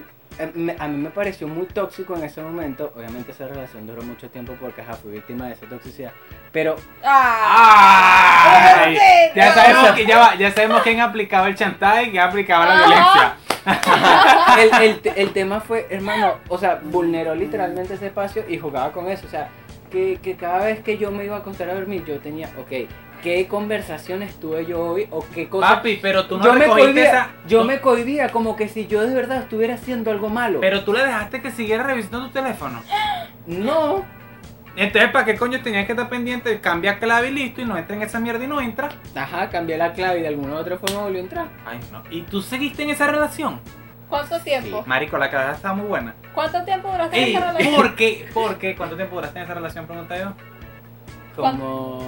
me- 0.55 0.77
a 0.79 0.87
mí 0.89 0.97
me 0.99 1.11
pareció 1.11 1.49
muy 1.49 1.67
tóxico 1.67 2.15
en 2.17 2.25
ese 2.25 2.43
momento. 2.43 2.93
Obviamente 2.97 3.33
esa 3.33 3.47
relación 3.49 3.87
duró 3.87 4.03
mucho 4.03 4.29
tiempo 4.31 4.55
porque 4.61 4.81
ajá, 4.83 4.95
fui 4.95 5.13
víctima 5.13 5.47
de 5.47 5.53
esa 5.55 5.67
toxicidad. 5.67 6.13
Pero, 6.53 6.77
Ah. 7.05 8.85
¡Ay! 8.85 8.99
Ya 9.35 9.53
sabemos, 9.55 9.91
que, 9.93 10.07
ya, 10.07 10.19
va, 10.19 10.35
ya 10.35 10.51
sabemos 10.53 10.83
quién 10.83 11.01
aplicaba 11.01 11.49
el 11.49 11.55
chantaje 11.55 12.05
y 12.05 12.11
quién 12.11 12.23
aplicaba 12.23 12.67
la 12.67 12.77
violencia. 12.77 13.35
el, 14.59 14.83
el 14.83 15.13
el 15.17 15.33
tema 15.33 15.61
fue, 15.61 15.87
hermano, 15.91 16.35
o 16.49 16.57
sea, 16.59 16.79
vulneró 16.83 17.35
literalmente 17.35 17.95
ese 17.95 18.07
espacio 18.07 18.45
y 18.49 18.59
jugaba 18.59 18.93
con 18.93 19.09
eso. 19.09 19.27
O 19.27 19.31
sea, 19.31 19.49
que, 19.91 20.19
que 20.23 20.37
cada 20.37 20.59
vez 20.67 20.81
que 20.83 20.99
yo 20.99 21.11
me 21.11 21.25
iba 21.25 21.37
a 21.37 21.39
acostar 21.41 21.69
a 21.71 21.75
dormir, 21.75 22.05
yo 22.05 22.19
tenía, 22.21 22.49
ok, 22.59 22.89
¿qué 23.27 23.49
conversaciones 23.49 24.39
tuve 24.39 24.67
yo 24.67 24.81
hoy? 24.81 25.09
¿O 25.11 25.25
qué 25.35 25.49
cosas? 25.49 25.73
Papi, 25.73 25.99
pero 26.01 26.27
tú 26.27 26.39
no 26.39 26.45
yo 26.45 26.53
me 26.53 26.67
cohibía, 26.67 27.05
esa... 27.09 27.31
yo 27.49 27.63
tú- 27.63 27.67
me 27.67 27.81
cohibía 27.81 28.29
como 28.31 28.55
que 28.55 28.69
si 28.69 28.87
yo 28.87 29.05
de 29.05 29.13
verdad 29.13 29.39
estuviera 29.39 29.75
haciendo 29.75 30.13
algo 30.13 30.29
malo. 30.29 30.61
Pero 30.61 30.85
tú 30.85 30.93
le 30.93 31.05
dejaste 31.05 31.43
que 31.43 31.51
siguiera 31.51 31.83
revisando 31.83 32.27
tu 32.27 32.33
teléfono. 32.33 32.81
no, 33.49 34.05
Entonces, 34.77 35.11
¿para 35.11 35.25
qué 35.25 35.35
coño 35.35 35.61
tenías 35.61 35.87
que 35.87 35.93
estar 35.93 36.09
pendiente? 36.09 36.61
Cambia 36.61 37.01
clave 37.01 37.31
y 37.31 37.33
listo 37.33 37.63
y 37.63 37.65
no 37.65 37.77
entra 37.77 37.97
en 37.97 38.03
esa 38.03 38.21
mierda 38.21 38.45
y 38.45 38.47
no 38.47 38.61
entra. 38.61 38.91
ajá, 39.17 39.51
cambié 39.51 39.77
la 39.77 39.93
clave 39.93 40.21
y 40.21 40.23
de 40.23 40.29
alguna 40.29 40.55
u 40.55 40.57
otra 40.59 40.79
forma 40.79 41.03
volvió 41.03 41.19
a 41.19 41.23
entrar. 41.25 41.49
Ay, 41.67 41.81
no. 41.91 42.05
¿Y 42.11 42.23
tú 42.23 42.41
seguiste 42.43 42.85
en 42.85 42.91
esa 42.91 43.09
relación? 43.09 43.59
¿Cuánto 44.09 44.39
tiempo? 44.39 44.85
Marico, 44.87 45.19
la 45.19 45.29
cara 45.29 45.51
estaba 45.51 45.75
muy 45.75 45.87
buena. 45.89 46.15
¿Cuánto 46.33 46.63
tiempo 46.63 46.93
duraste 46.93 47.21
en 47.21 47.37
esa 47.37 47.47
relación? 47.53 47.75
¿por 47.75 47.97
qué? 47.97 48.29
¿Por 48.33 48.57
qué? 48.59 48.77
¿Cuánto 48.77 48.95
tiempo 48.95 49.17
duraste 49.17 49.39
en 49.41 49.45
esa 49.47 49.55
relación? 49.55 49.85
Pregunta 49.89 50.17
yo. 50.17 50.33
Como. 51.35 52.07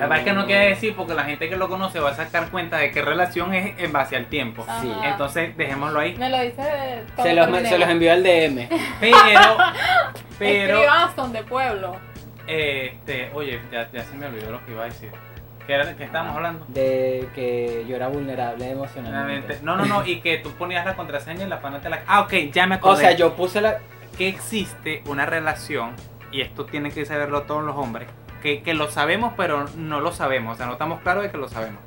La 0.00 0.06
verdad 0.06 0.18
es 0.18 0.24
que 0.24 0.32
no 0.32 0.46
quiere 0.46 0.66
decir 0.70 0.94
porque 0.96 1.14
la 1.14 1.24
gente 1.24 1.48
que 1.48 1.56
lo 1.56 1.68
conoce 1.68 2.00
va 2.00 2.10
a 2.10 2.14
sacar 2.14 2.50
cuenta 2.50 2.78
de 2.78 2.90
qué 2.90 3.02
relación 3.02 3.54
es 3.54 3.78
en 3.78 3.92
base 3.92 4.16
al 4.16 4.26
tiempo. 4.26 4.64
Sí. 4.80 4.92
Entonces, 5.04 5.56
dejémoslo 5.56 6.00
ahí. 6.00 6.16
Me 6.16 6.28
lo 6.30 6.40
dice 6.40 7.04
Se 7.22 7.34
los, 7.34 7.46
se 7.68 7.78
los 7.78 7.88
envió 7.88 8.12
al 8.12 8.22
DM. 8.22 8.68
Pero, 9.00 9.56
pero, 10.38 10.80
son 11.14 11.32
de 11.32 11.42
pueblo. 11.42 11.96
este, 12.46 13.30
oye, 13.34 13.60
ya, 13.70 13.90
ya 13.92 14.02
se 14.04 14.14
me 14.16 14.26
olvidó 14.26 14.50
lo 14.52 14.64
que 14.64 14.72
iba 14.72 14.82
a 14.82 14.86
decir. 14.86 15.10
¿Qué, 15.66 15.74
era, 15.74 15.94
qué 15.94 16.04
estábamos 16.04 16.34
hablando? 16.36 16.64
De 16.68 17.28
que 17.34 17.84
yo 17.86 17.94
era 17.94 18.08
vulnerable 18.08 18.70
emocionalmente. 18.70 19.58
No, 19.62 19.76
no, 19.76 19.84
no, 19.84 20.06
y 20.06 20.20
que 20.20 20.38
tú 20.38 20.50
ponías 20.52 20.86
la 20.86 20.96
contraseña 20.96 21.44
y 21.44 21.48
la 21.48 21.60
pana 21.60 21.80
te 21.80 21.90
la... 21.90 22.02
Ah, 22.06 22.22
ok, 22.22 22.32
ya 22.52 22.66
me 22.66 22.76
O 22.76 22.78
acordé. 22.78 23.00
sea, 23.02 23.12
yo 23.12 23.34
puse 23.36 23.60
la. 23.60 23.78
que 24.16 24.28
existe 24.28 25.02
una 25.06 25.26
relación, 25.26 25.94
y 26.32 26.40
esto 26.40 26.64
tienen 26.64 26.90
que 26.90 27.04
saberlo 27.04 27.42
todos 27.42 27.62
los 27.62 27.76
hombres, 27.76 28.08
que, 28.42 28.62
que 28.62 28.74
lo 28.74 28.90
sabemos 28.90 29.34
pero 29.36 29.66
no 29.76 30.00
lo 30.00 30.12
sabemos, 30.12 30.54
o 30.54 30.56
sea, 30.56 30.66
no 30.66 30.72
estamos 30.72 31.00
claros 31.00 31.22
de 31.24 31.30
que 31.30 31.38
lo 31.38 31.48
sabemos. 31.48 31.80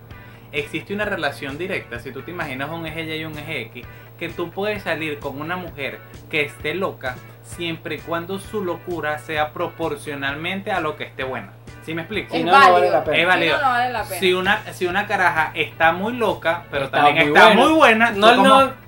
Existe 0.52 0.94
una 0.94 1.06
relación 1.06 1.58
directa, 1.58 2.00
si 2.00 2.12
tú 2.12 2.22
te 2.22 2.32
imaginas 2.32 2.70
un 2.70 2.86
eje 2.86 3.04
Y 3.04 3.22
y 3.22 3.26
un 3.26 3.38
eje 3.38 3.62
X, 3.62 3.86
que 4.20 4.30
tú 4.30 4.52
puedes 4.52 4.84
salir 4.84 5.18
con 5.20 5.42
una 5.42 5.56
mujer 5.58 6.00
que 6.30 6.42
esté 6.44 6.76
loca 6.76 7.16
siempre 7.42 7.96
y 7.96 8.00
cuando 8.00 8.40
su 8.40 8.64
locura 8.64 9.18
sea 9.20 9.52
proporcionalmente 9.52 10.72
a 10.72 10.80
lo 10.80 10.96
que 10.96 11.06
esté 11.06 11.24
buena. 11.24 11.54
¿Sí 11.84 11.94
me 11.94 12.04
explico? 12.04 12.32
Si 12.34 12.40
Es 12.40 12.46
no, 12.46 12.52
no 12.58 12.72
vale 12.74 12.90
la 12.90 13.04
pena. 13.04 13.18
Es 13.18 13.28
válido. 13.28 13.56
Si 13.58 13.62
no, 13.62 13.68
no 13.68 13.74
vale 13.74 13.92
la 13.92 14.04
pena. 14.04 14.20
Si 14.20 14.34
una, 14.34 14.74
si 14.74 14.86
una 14.86 15.08
caraja 15.08 15.52
está 15.54 15.92
muy 15.92 16.14
loca, 16.14 16.64
pero 16.72 16.86
Está 16.86 16.98
también 17.04 17.30
muy 17.30 17.36
está 17.38 17.48
buena. 17.48 17.62
muy 17.62 17.74
buena, 17.74 18.14
tú 18.14 18.20
No, 18.20 18.36
como- 18.38 18.48
no. 18.62 18.83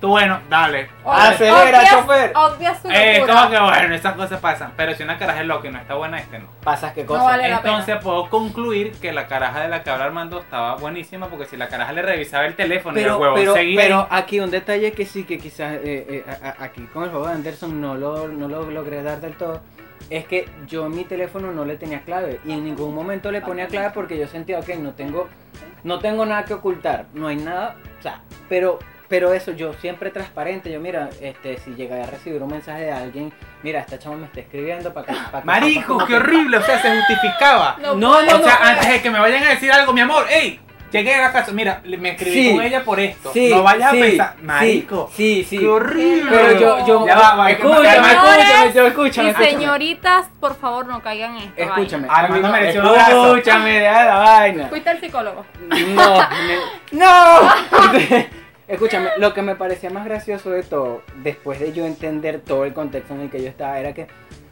Tú 0.00 0.08
bueno, 0.08 0.40
dale. 0.48 0.88
Obvia- 1.04 1.28
Acelera, 1.30 1.78
obvia- 1.80 1.90
chofer. 1.90 2.32
Obvia 2.34 2.74
su 2.74 2.88
Eh, 2.90 3.22
como 3.26 3.50
que 3.50 3.58
bueno, 3.60 3.94
esas 3.94 4.14
cosas 4.14 4.40
pasan. 4.40 4.72
Pero 4.76 4.94
si 4.94 5.02
una 5.02 5.18
caraja 5.18 5.40
es 5.40 5.46
loca 5.46 5.68
y 5.68 5.70
no 5.70 5.78
está 5.78 5.94
buena, 5.94 6.18
este 6.18 6.38
no. 6.38 6.46
Pasas 6.64 6.92
qué 6.92 7.02
No 7.02 7.08
cosa. 7.08 7.22
vale 7.24 7.48
la 7.48 7.56
Entonces 7.56 7.96
puedo 8.02 8.28
concluir 8.30 8.92
que 8.92 9.12
la 9.12 9.26
caraja 9.26 9.60
de 9.60 9.68
la 9.68 9.82
que 9.82 9.90
habla 9.90 10.06
Armando 10.06 10.40
estaba 10.40 10.76
buenísima 10.76 11.26
porque 11.28 11.44
si 11.46 11.56
la 11.56 11.68
caraja 11.68 11.92
le 11.92 12.02
revisaba 12.02 12.46
el 12.46 12.56
teléfono 12.56 12.96
y 12.98 13.00
el 13.02 13.06
Pero, 13.06 13.18
huevo 13.18 13.34
pero, 13.34 13.54
seguía 13.54 13.80
pero 13.80 14.06
aquí 14.10 14.40
un 14.40 14.50
detalle 14.50 14.92
que 14.92 15.04
sí 15.06 15.24
que 15.24 15.38
quizás 15.38 15.74
eh, 15.74 16.24
eh, 16.24 16.24
aquí 16.58 16.82
con 16.92 17.04
el 17.04 17.10
juego 17.10 17.26
de 17.26 17.34
Anderson 17.34 17.80
no 17.80 17.94
lo, 17.94 18.28
no 18.28 18.48
lo 18.48 18.70
logré 18.70 19.02
dar 19.02 19.20
del 19.20 19.34
todo. 19.34 19.60
Es 20.08 20.24
que 20.26 20.48
yo 20.66 20.86
en 20.86 20.96
mi 20.96 21.04
teléfono 21.04 21.52
no 21.52 21.64
le 21.64 21.76
tenía 21.76 22.00
clave 22.00 22.40
y 22.44 22.52
en 22.52 22.64
ningún 22.64 22.94
momento 22.94 23.30
le 23.30 23.42
ponía 23.42 23.66
clave 23.68 23.90
porque 23.94 24.18
yo 24.18 24.26
sentía, 24.26 24.58
ok, 24.58 24.70
no 24.78 24.92
tengo, 24.92 25.28
no 25.84 25.98
tengo 26.00 26.26
nada 26.26 26.44
que 26.44 26.54
ocultar, 26.54 27.04
no 27.14 27.28
hay 27.28 27.36
nada, 27.36 27.76
o 27.98 28.02
sea, 28.02 28.20
pero, 28.48 28.78
pero 29.10 29.34
eso, 29.34 29.50
yo 29.50 29.74
siempre 29.74 30.10
transparente, 30.10 30.70
yo 30.72 30.80
mira, 30.80 31.10
este, 31.20 31.58
si 31.58 31.72
llegara 31.74 32.04
a 32.04 32.06
recibir 32.06 32.40
un 32.42 32.48
mensaje 32.50 32.82
de 32.84 32.92
alguien, 32.92 33.32
mira, 33.62 33.80
esta 33.80 33.98
chama 33.98 34.16
me 34.16 34.26
está 34.26 34.40
escribiendo 34.40 34.94
para 34.94 35.06
que... 35.08 35.12
pa' 35.32 35.40
que 35.40 35.46
Marico, 35.46 35.98
qué 36.06 36.14
horrible, 36.14 36.56
o 36.58 36.62
sea, 36.62 36.80
se 36.80 36.96
justificaba. 36.96 37.76
No, 37.82 37.96
No, 37.96 38.22
no, 38.22 38.36
o 38.36 38.42
sea, 38.42 38.58
antes 38.62 38.88
de 38.88 39.02
que 39.02 39.10
me 39.10 39.18
vayan 39.18 39.42
a 39.42 39.50
decir 39.50 39.70
algo, 39.72 39.92
mi 39.92 40.00
amor, 40.00 40.26
hey, 40.30 40.60
llegué 40.92 41.12
a 41.14 41.22
la 41.22 41.32
casa, 41.32 41.50
mira, 41.52 41.82
me 41.84 42.10
escribí 42.10 42.32
Sí. 42.50 42.54
con 42.54 42.64
ella 42.64 42.84
por 42.84 43.00
esto. 43.00 43.32
Sí, 43.32 43.50
no 43.52 43.64
vayas 43.64 43.90
sí, 43.90 43.98
a 43.98 44.00
pensar, 44.00 44.34
marico, 44.42 45.10
Sí, 45.14 45.44
sí. 45.48 45.58
qué 45.58 45.66
horrible. 45.68 46.30
Pero 46.30 46.52
yo, 46.60 46.86
yo, 46.86 47.06
Ya 47.06 47.16
va, 47.18 47.34
va, 47.34 47.50
escúchame, 47.50 47.88
escúchame, 47.88 48.46
Señores 48.46 48.74
yo, 48.74 48.86
escúchame, 48.86 49.30
Y 49.30 49.34
señoritas, 49.34 50.26
por 50.38 50.54
favor, 50.56 50.86
no 50.86 51.02
caigan 51.02 51.36
en 51.36 51.42
esto. 51.48 51.62
Escúchame, 51.62 52.06
Armando 52.08 52.46
Armando, 52.46 52.48
mereció 52.52 52.80
un 52.82 52.86
abrazo. 52.88 53.26
escúchame, 53.36 53.70
deja 53.80 54.04
la 54.04 54.16
vaina. 54.18 54.68
Fuiste 54.68 54.90
el 54.92 55.00
psicólogo. 55.00 55.44
No, 55.68 56.18
me- 56.18 56.58
no. 56.92 57.50
Escúchame, 58.70 59.10
lo 59.18 59.34
que 59.34 59.42
me 59.42 59.56
parecía 59.56 59.90
más 59.90 60.04
gracioso 60.04 60.50
de 60.50 60.62
todo, 60.62 61.02
después 61.22 61.58
de 61.58 61.72
yo 61.72 61.84
entender 61.86 62.40
todo 62.40 62.64
el 62.64 62.72
contexto 62.72 63.14
en 63.14 63.22
el 63.22 63.30
que 63.30 63.42
yo 63.42 63.48
estaba, 63.48 63.80
era 63.80 63.92
que, 63.92 64.06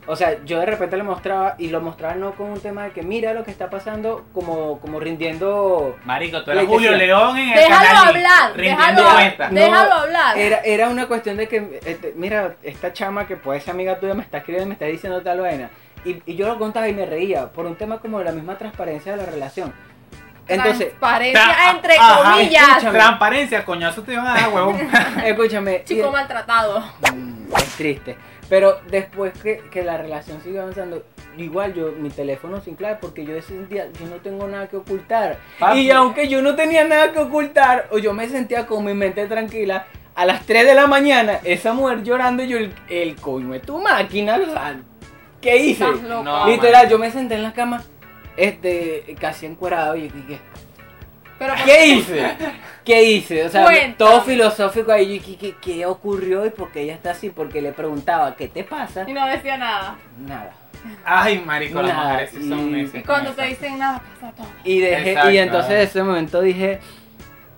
o 0.08 0.16
sea, 0.16 0.42
yo 0.44 0.58
de 0.58 0.66
repente 0.66 0.96
le 0.96 1.04
mostraba, 1.04 1.54
y 1.58 1.68
lo 1.68 1.80
mostraba 1.80 2.14
no 2.14 2.32
con 2.32 2.48
un 2.50 2.60
tema 2.60 2.84
de 2.84 2.90
que 2.90 3.02
mira 3.02 3.32
lo 3.32 3.44
que 3.44 3.50
está 3.50 3.70
pasando, 3.70 4.24
como, 4.34 4.80
como 4.80 4.98
rindiendo... 4.98 5.96
Marico, 6.04 6.42
tú 6.42 6.50
Le 6.50 6.56
eres 6.58 6.68
Julio 6.68 6.90
decía- 6.92 7.06
León 7.06 7.38
en 7.38 7.48
el 7.50 7.54
Déjalo 7.54 7.86
canal. 7.86 8.08
hablar, 8.08 8.52
Rindiendo 8.56 9.02
déjalo, 9.02 9.14
cuentas. 9.14 9.52
No, 9.52 9.60
déjalo 9.60 9.92
hablar. 9.94 10.38
Era, 10.38 10.56
era 10.64 10.88
una 10.88 11.06
cuestión 11.06 11.36
de 11.36 11.46
que, 11.46 11.80
este, 11.86 12.12
mira, 12.16 12.56
esta 12.62 12.92
chama 12.92 13.26
que 13.26 13.36
puede 13.36 13.60
ser 13.60 13.70
amiga 13.74 14.00
tuya 14.00 14.14
me 14.14 14.22
está 14.22 14.38
escribiendo 14.38 14.64
y 14.66 14.68
me 14.68 14.74
está 14.74 14.86
diciendo 14.86 15.22
tal 15.22 15.40
vaina. 15.40 15.70
Y, 16.04 16.22
y 16.26 16.36
yo 16.36 16.46
lo 16.48 16.58
contaba 16.58 16.88
y 16.88 16.94
me 16.94 17.06
reía 17.06 17.48
por 17.52 17.66
un 17.66 17.76
tema 17.76 17.98
como 17.98 18.18
de 18.20 18.24
la 18.24 18.32
misma 18.32 18.56
transparencia 18.56 19.12
de 19.12 19.18
la 19.18 19.26
relación. 19.26 19.72
Entonces, 20.48 20.88
Transparencia 20.98 21.70
entre 21.70 21.96
ajá, 21.96 22.32
comillas. 22.32 22.68
escúchame. 22.68 22.98
Transparencia, 22.98 23.64
coñazo 23.64 24.02
te 24.02 24.12
iban 24.14 24.26
a 24.26 24.34
dar, 24.34 24.48
huevón. 24.52 24.76
escúchame. 25.24 25.82
y- 25.84 25.88
Chico 25.88 26.10
maltratado. 26.10 26.80
Mm, 27.14 27.52
es 27.56 27.76
triste. 27.76 28.16
Pero 28.48 28.80
después 28.90 29.32
que, 29.42 29.58
que 29.70 29.84
la 29.84 29.98
relación 29.98 30.40
sigue 30.42 30.58
avanzando, 30.58 31.04
igual 31.36 31.74
yo, 31.74 31.92
mi 31.98 32.08
teléfono 32.08 32.62
sin 32.62 32.76
clave, 32.76 32.96
porque 32.98 33.24
yo 33.26 33.36
ese 33.36 33.66
día, 33.66 33.88
yo 34.00 34.06
no 34.06 34.16
tengo 34.16 34.48
nada 34.48 34.68
que 34.68 34.76
ocultar. 34.78 35.38
Papi. 35.58 35.80
Y 35.80 35.90
aunque 35.90 36.28
yo 36.28 36.40
no 36.40 36.54
tenía 36.54 36.84
nada 36.84 37.12
que 37.12 37.18
ocultar, 37.18 37.88
o 37.90 37.98
yo 37.98 38.14
me 38.14 38.26
sentía 38.28 38.66
con 38.66 38.86
mi 38.86 38.94
mente 38.94 39.26
tranquila, 39.26 39.86
a 40.14 40.24
las 40.24 40.46
3 40.46 40.64
de 40.66 40.74
la 40.74 40.86
mañana, 40.86 41.40
esa 41.44 41.74
mujer 41.74 42.02
llorando, 42.02 42.42
y 42.42 42.48
yo, 42.48 42.56
el, 42.56 42.72
el 42.88 43.16
coño 43.16 43.52
de 43.52 43.60
tu 43.60 43.78
máquina, 43.82 44.36
o 44.36 44.50
sea, 44.50 44.76
¿qué 45.42 45.56
hice? 45.58 45.84
Loco. 46.08 46.46
Literal, 46.46 46.88
yo 46.88 46.98
me 46.98 47.10
senté 47.10 47.34
en 47.34 47.42
la 47.42 47.52
cama, 47.52 47.82
este, 48.38 49.16
casi 49.20 49.46
encuerado, 49.46 49.96
y 49.96 50.08
dije, 50.08 50.38
Pero 51.38 51.54
¿qué 51.64 51.86
hice? 51.88 52.36
¿Qué 52.84 53.02
hice? 53.02 53.44
O 53.44 53.48
sea, 53.50 53.64
Cuéntame. 53.64 53.94
todo 53.98 54.22
filosófico 54.22 54.92
ahí, 54.92 55.20
¿qué, 55.20 55.36
qué, 55.36 55.54
qué 55.60 55.84
ocurrió 55.86 56.46
y 56.46 56.50
por 56.50 56.70
qué 56.72 56.82
ella 56.82 56.94
está 56.94 57.10
así? 57.10 57.30
Porque 57.30 57.60
le 57.60 57.72
preguntaba, 57.72 58.34
¿qué 58.36 58.48
te 58.48 58.64
pasa? 58.64 59.04
Y 59.06 59.12
no 59.12 59.26
decía 59.26 59.56
nada. 59.58 59.96
Nada. 60.26 60.52
Ay, 61.04 61.42
marico, 61.44 61.82
las 61.82 61.94
mujeres 61.96 62.30
sí 62.30 62.48
son 62.48 62.68
y- 62.68 62.82
necias 62.82 63.02
Y 63.02 63.06
cuando 63.06 63.32
te 63.32 63.42
dicen 63.46 63.78
nada, 63.78 64.00
pasa 64.20 64.32
todo. 64.34 64.46
Y 64.64 64.78
dejé, 64.80 65.10
Exacto. 65.10 65.30
y 65.32 65.38
entonces 65.38 65.70
en 65.72 65.78
ese 65.80 66.02
momento 66.04 66.40
dije, 66.40 66.78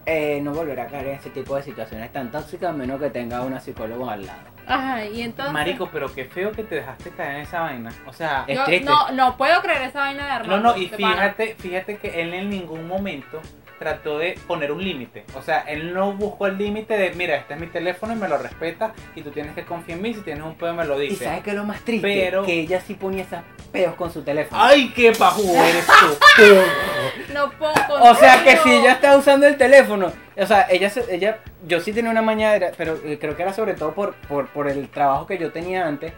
eh, 0.07 0.41
no 0.43 0.53
volveré 0.53 0.81
a 0.81 0.87
caer 0.87 1.09
en 1.09 1.15
ese 1.17 1.29
tipo 1.31 1.55
de 1.55 1.63
situaciones 1.63 2.11
tan 2.13 2.31
tóxicas, 2.31 2.71
a 2.71 2.73
menos 2.73 2.99
que 3.01 3.11
tenga 3.11 3.43
una 3.43 3.61
psicóloga 3.61 4.15
al 4.15 4.27
lado. 4.27 4.41
Ajá, 4.71 5.05
y 5.05 5.23
entonces. 5.23 5.53
Marico, 5.53 5.89
pero 5.93 6.13
qué 6.13 6.25
feo 6.25 6.53
que 6.53 6.63
te 6.65 6.77
dejaste 6.77 7.11
caer 7.11 7.37
en 7.37 7.41
esa 7.43 7.61
vaina. 7.61 7.93
O 8.07 8.13
sea, 8.13 8.45
Es 8.47 8.57
yo 8.57 8.65
triste. 8.65 8.85
no, 8.85 9.11
no 9.13 9.37
puedo 9.37 9.61
creer 9.63 9.83
esa 9.83 10.01
vaina 10.01 10.23
de 10.25 10.29
no, 10.29 10.35
Armando. 10.37 10.73
no, 10.73 10.77
y 10.77 10.87
de 10.89 10.99
pana. 10.99 11.15
fíjate, 11.15 11.55
fíjate 11.59 11.97
que 11.99 12.21
él 12.23 12.33
en 12.35 12.51
ningún 12.51 12.87
momento 12.87 13.41
trató 13.81 14.19
de 14.19 14.39
poner 14.47 14.71
un 14.71 14.85
límite. 14.85 15.25
O 15.35 15.43
sea, 15.43 15.63
él 15.63 15.93
no 15.95 16.13
buscó 16.13 16.47
el 16.47 16.59
límite 16.59 16.97
de, 16.99 17.11
mira, 17.15 17.35
este 17.35 17.55
es 17.55 17.61
mi 17.61 17.67
teléfono 17.67 18.13
y 18.13 18.17
me 18.17 18.29
lo 18.29 18.37
respetas 18.39 18.93
y 19.17 19.23
tú 19.23 19.31
tienes 19.31 19.55
que 19.55 19.65
confiar 19.65 19.97
en 19.97 20.03
mí, 20.03 20.15
si 20.15 20.21
tienes 20.21 20.45
un 20.45 20.55
pedo 20.55 20.75
me 20.75 20.85
lo 20.85 21.03
Y 21.03 21.09
dices. 21.09 21.27
sabes 21.27 21.43
que 21.43 21.55
lo 21.55 21.65
más 21.65 21.81
triste, 21.81 22.07
Pero- 22.07 22.45
que 22.45 22.61
ella 22.61 22.81
sí 22.81 22.95
ponía 22.95 23.23
esas 23.25 23.43
peos 23.73 23.95
con 23.95 24.13
su 24.13 24.23
teléfono. 24.23 24.63
Ay, 24.63 24.93
qué 24.95 25.11
pajú 25.13 25.43
eres 25.57 25.87
tú. 25.87 26.45
No 27.35 27.51
puedo 27.53 27.73
O 28.03 28.15
sea 28.17 28.45
que 28.45 28.57
si 28.59 28.71
ella 28.71 28.93
está 28.93 29.17
usando 29.17 29.47
el 29.47 29.57
teléfono, 29.57 30.13
o 30.37 30.47
sea, 30.47 30.67
ella, 30.71 30.91
se- 30.91 31.13
ella, 31.15 31.39
yo 31.67 31.81
sí 31.81 31.93
tenía 31.93 32.11
una 32.11 32.23
mañana, 32.23 32.67
pero 32.77 32.99
eh, 33.05 33.19
creo 33.21 33.35
que 33.37 33.43
era 33.43 33.53
sobre 33.55 33.75
todo 33.75 33.93
por, 33.95 34.15
por, 34.29 34.49
por 34.49 34.69
el 34.69 34.89
trabajo 34.89 35.27
que 35.27 35.39
yo 35.39 35.51
tenía 35.51 35.87
antes, 35.87 36.13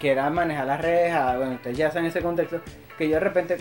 que 0.00 0.10
era 0.10 0.28
manejar 0.28 0.66
las 0.66 0.80
redes, 0.80 1.12
ah, 1.14 1.34
bueno, 1.38 1.52
ustedes 1.54 1.78
ya 1.78 1.90
saben 1.90 2.06
ese 2.06 2.20
contexto, 2.20 2.60
que 2.98 3.08
yo 3.08 3.14
de 3.14 3.20
repente, 3.20 3.56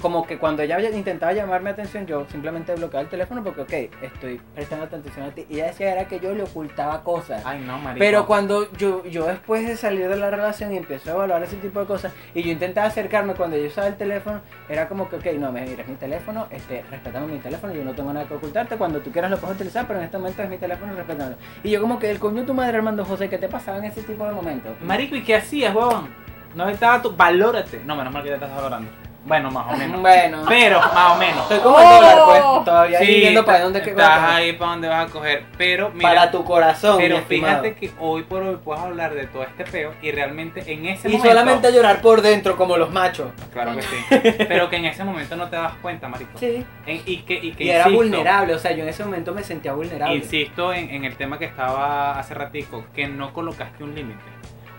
como 0.00 0.26
que 0.26 0.38
cuando 0.38 0.62
ella 0.62 0.80
intentaba 0.90 1.32
llamarme 1.32 1.70
atención, 1.70 2.06
yo 2.06 2.26
simplemente 2.30 2.74
bloqueaba 2.74 3.02
el 3.02 3.08
teléfono 3.08 3.42
porque, 3.44 3.60
ok, 3.60 4.02
estoy 4.02 4.40
prestando 4.54 4.86
atención 4.86 5.26
a 5.26 5.30
ti, 5.30 5.46
y 5.48 5.54
ella 5.56 5.66
decía 5.66 5.92
era 5.92 6.06
que 6.06 6.20
yo 6.20 6.34
le 6.34 6.42
ocultaba 6.42 7.02
cosas. 7.02 7.42
Ay, 7.44 7.60
no, 7.60 7.78
marico. 7.78 7.98
Pero 7.98 8.26
cuando 8.26 8.70
yo, 8.72 9.04
yo 9.04 9.26
después 9.26 9.66
de 9.66 9.76
salir 9.76 10.08
de 10.08 10.16
la 10.16 10.30
relación 10.30 10.72
y 10.72 10.76
empiezo 10.76 11.10
a 11.10 11.14
evaluar 11.14 11.42
ese 11.42 11.56
tipo 11.56 11.80
de 11.80 11.86
cosas, 11.86 12.12
y 12.34 12.42
yo 12.42 12.50
intentaba 12.50 12.86
acercarme 12.86 13.34
cuando 13.34 13.56
yo 13.56 13.66
usaba 13.66 13.88
el 13.88 13.96
teléfono, 13.96 14.40
era 14.68 14.88
como 14.88 15.08
que, 15.08 15.16
ok, 15.16 15.26
no, 15.38 15.52
mira, 15.52 15.82
es 15.82 15.88
mi 15.88 15.96
teléfono, 15.96 16.46
este, 16.50 16.82
respetame 16.90 17.26
mi 17.26 17.38
teléfono, 17.38 17.72
yo 17.74 17.84
no 17.84 17.92
tengo 17.92 18.12
nada 18.12 18.26
que 18.26 18.34
ocultarte, 18.34 18.76
cuando 18.76 19.00
tú 19.00 19.10
quieras 19.10 19.30
lo 19.30 19.38
puedes 19.38 19.56
utilizar, 19.56 19.86
pero 19.86 19.98
en 19.98 20.06
este 20.06 20.18
momento 20.18 20.42
es 20.42 20.48
mi 20.48 20.58
teléfono, 20.58 20.94
respetame. 20.94 21.36
Y 21.62 21.70
yo 21.70 21.80
como 21.80 21.98
que 21.98 22.10
el 22.10 22.18
coño 22.18 22.40
de 22.40 22.46
tu 22.46 22.54
madre, 22.54 22.76
Armando 22.76 23.04
José, 23.04 23.28
¿qué 23.28 23.38
te 23.38 23.48
pasaba 23.48 23.78
en 23.78 23.84
ese 23.84 24.02
tipo 24.02 24.24
de 24.24 24.32
momentos? 24.32 24.80
Marico, 24.80 25.16
¿y 25.16 25.22
qué 25.22 25.36
hacías, 25.36 25.74
huevón? 25.74 26.08
No 26.54 26.68
estaba 26.68 27.00
tu... 27.00 27.14
Valórate. 27.14 27.80
No, 27.84 27.94
menos 27.94 28.12
mal 28.12 28.22
que 28.22 28.30
ya 28.30 28.34
estás 28.34 28.54
valorando. 28.54 28.90
Bueno, 29.22 29.50
más 29.50 29.72
o 29.72 29.76
menos. 29.76 30.00
Bueno, 30.00 30.44
Pero, 30.48 30.80
más 30.80 31.12
o 31.12 31.16
menos. 31.16 31.42
estoy 31.42 31.58
como 31.60 31.78
el 31.78 31.84
dólar, 31.84 32.18
pues, 32.24 32.40
Oh. 32.42 32.62
todavía 32.64 32.98
ahí 33.00 33.20
viendo 33.20 33.44
para 33.44 33.60
dónde 33.60 33.82
que 33.82 33.90
estás 33.90 34.22
ahí 34.30 34.54
para 34.54 34.70
dónde 34.72 34.88
vas 34.88 35.08
a 35.08 35.12
coger. 35.12 35.44
Pero, 35.58 35.90
mira, 35.90 36.08
Para 36.08 36.30
tu 36.30 36.42
corazón, 36.44 36.96
pero 36.98 37.18
mi 37.18 37.22
fíjate 37.24 37.74
que 37.74 37.90
hoy 38.00 38.22
por 38.22 38.42
hoy 38.42 38.56
puedes 38.64 38.82
hablar 38.82 39.14
de 39.14 39.26
todo 39.26 39.42
este 39.42 39.64
peo 39.64 39.92
y 40.00 40.10
realmente 40.10 40.62
en 40.72 40.86
ese 40.86 41.08
Y 41.08 41.12
momento... 41.12 41.28
solamente 41.28 41.72
llorar 41.72 42.00
por 42.00 42.22
dentro, 42.22 42.56
como 42.56 42.76
los 42.78 42.90
machos. 42.90 43.30
Claro 43.52 43.76
que 43.76 43.82
sí. 43.82 43.96
Pero 44.48 44.70
que 44.70 44.76
en 44.76 44.86
ese 44.86 45.04
momento 45.04 45.36
no 45.36 45.48
te 45.48 45.56
das 45.56 45.74
cuenta, 45.82 46.08
marico. 46.08 46.38
Sí. 46.38 46.64
En- 46.86 47.02
y 47.04 47.18
que, 47.18 47.34
y 47.34 47.52
que 47.52 47.64
Y 47.64 47.70
era 47.70 47.80
insisto, 47.84 47.96
vulnerable, 47.98 48.54
o 48.54 48.58
sea, 48.58 48.72
yo 48.72 48.82
en 48.84 48.88
ese 48.88 49.04
momento 49.04 49.34
me 49.34 49.42
sentía 49.44 49.74
vulnerable. 49.74 50.16
Insisto 50.16 50.72
en, 50.72 50.90
en 50.90 51.04
el 51.04 51.16
tema 51.16 51.38
que 51.38 51.44
estaba 51.44 52.18
hace 52.18 52.32
ratico, 52.34 52.84
que 52.94 53.06
no 53.06 53.32
colocaste 53.34 53.84
un 53.84 53.94
límite. 53.94 54.18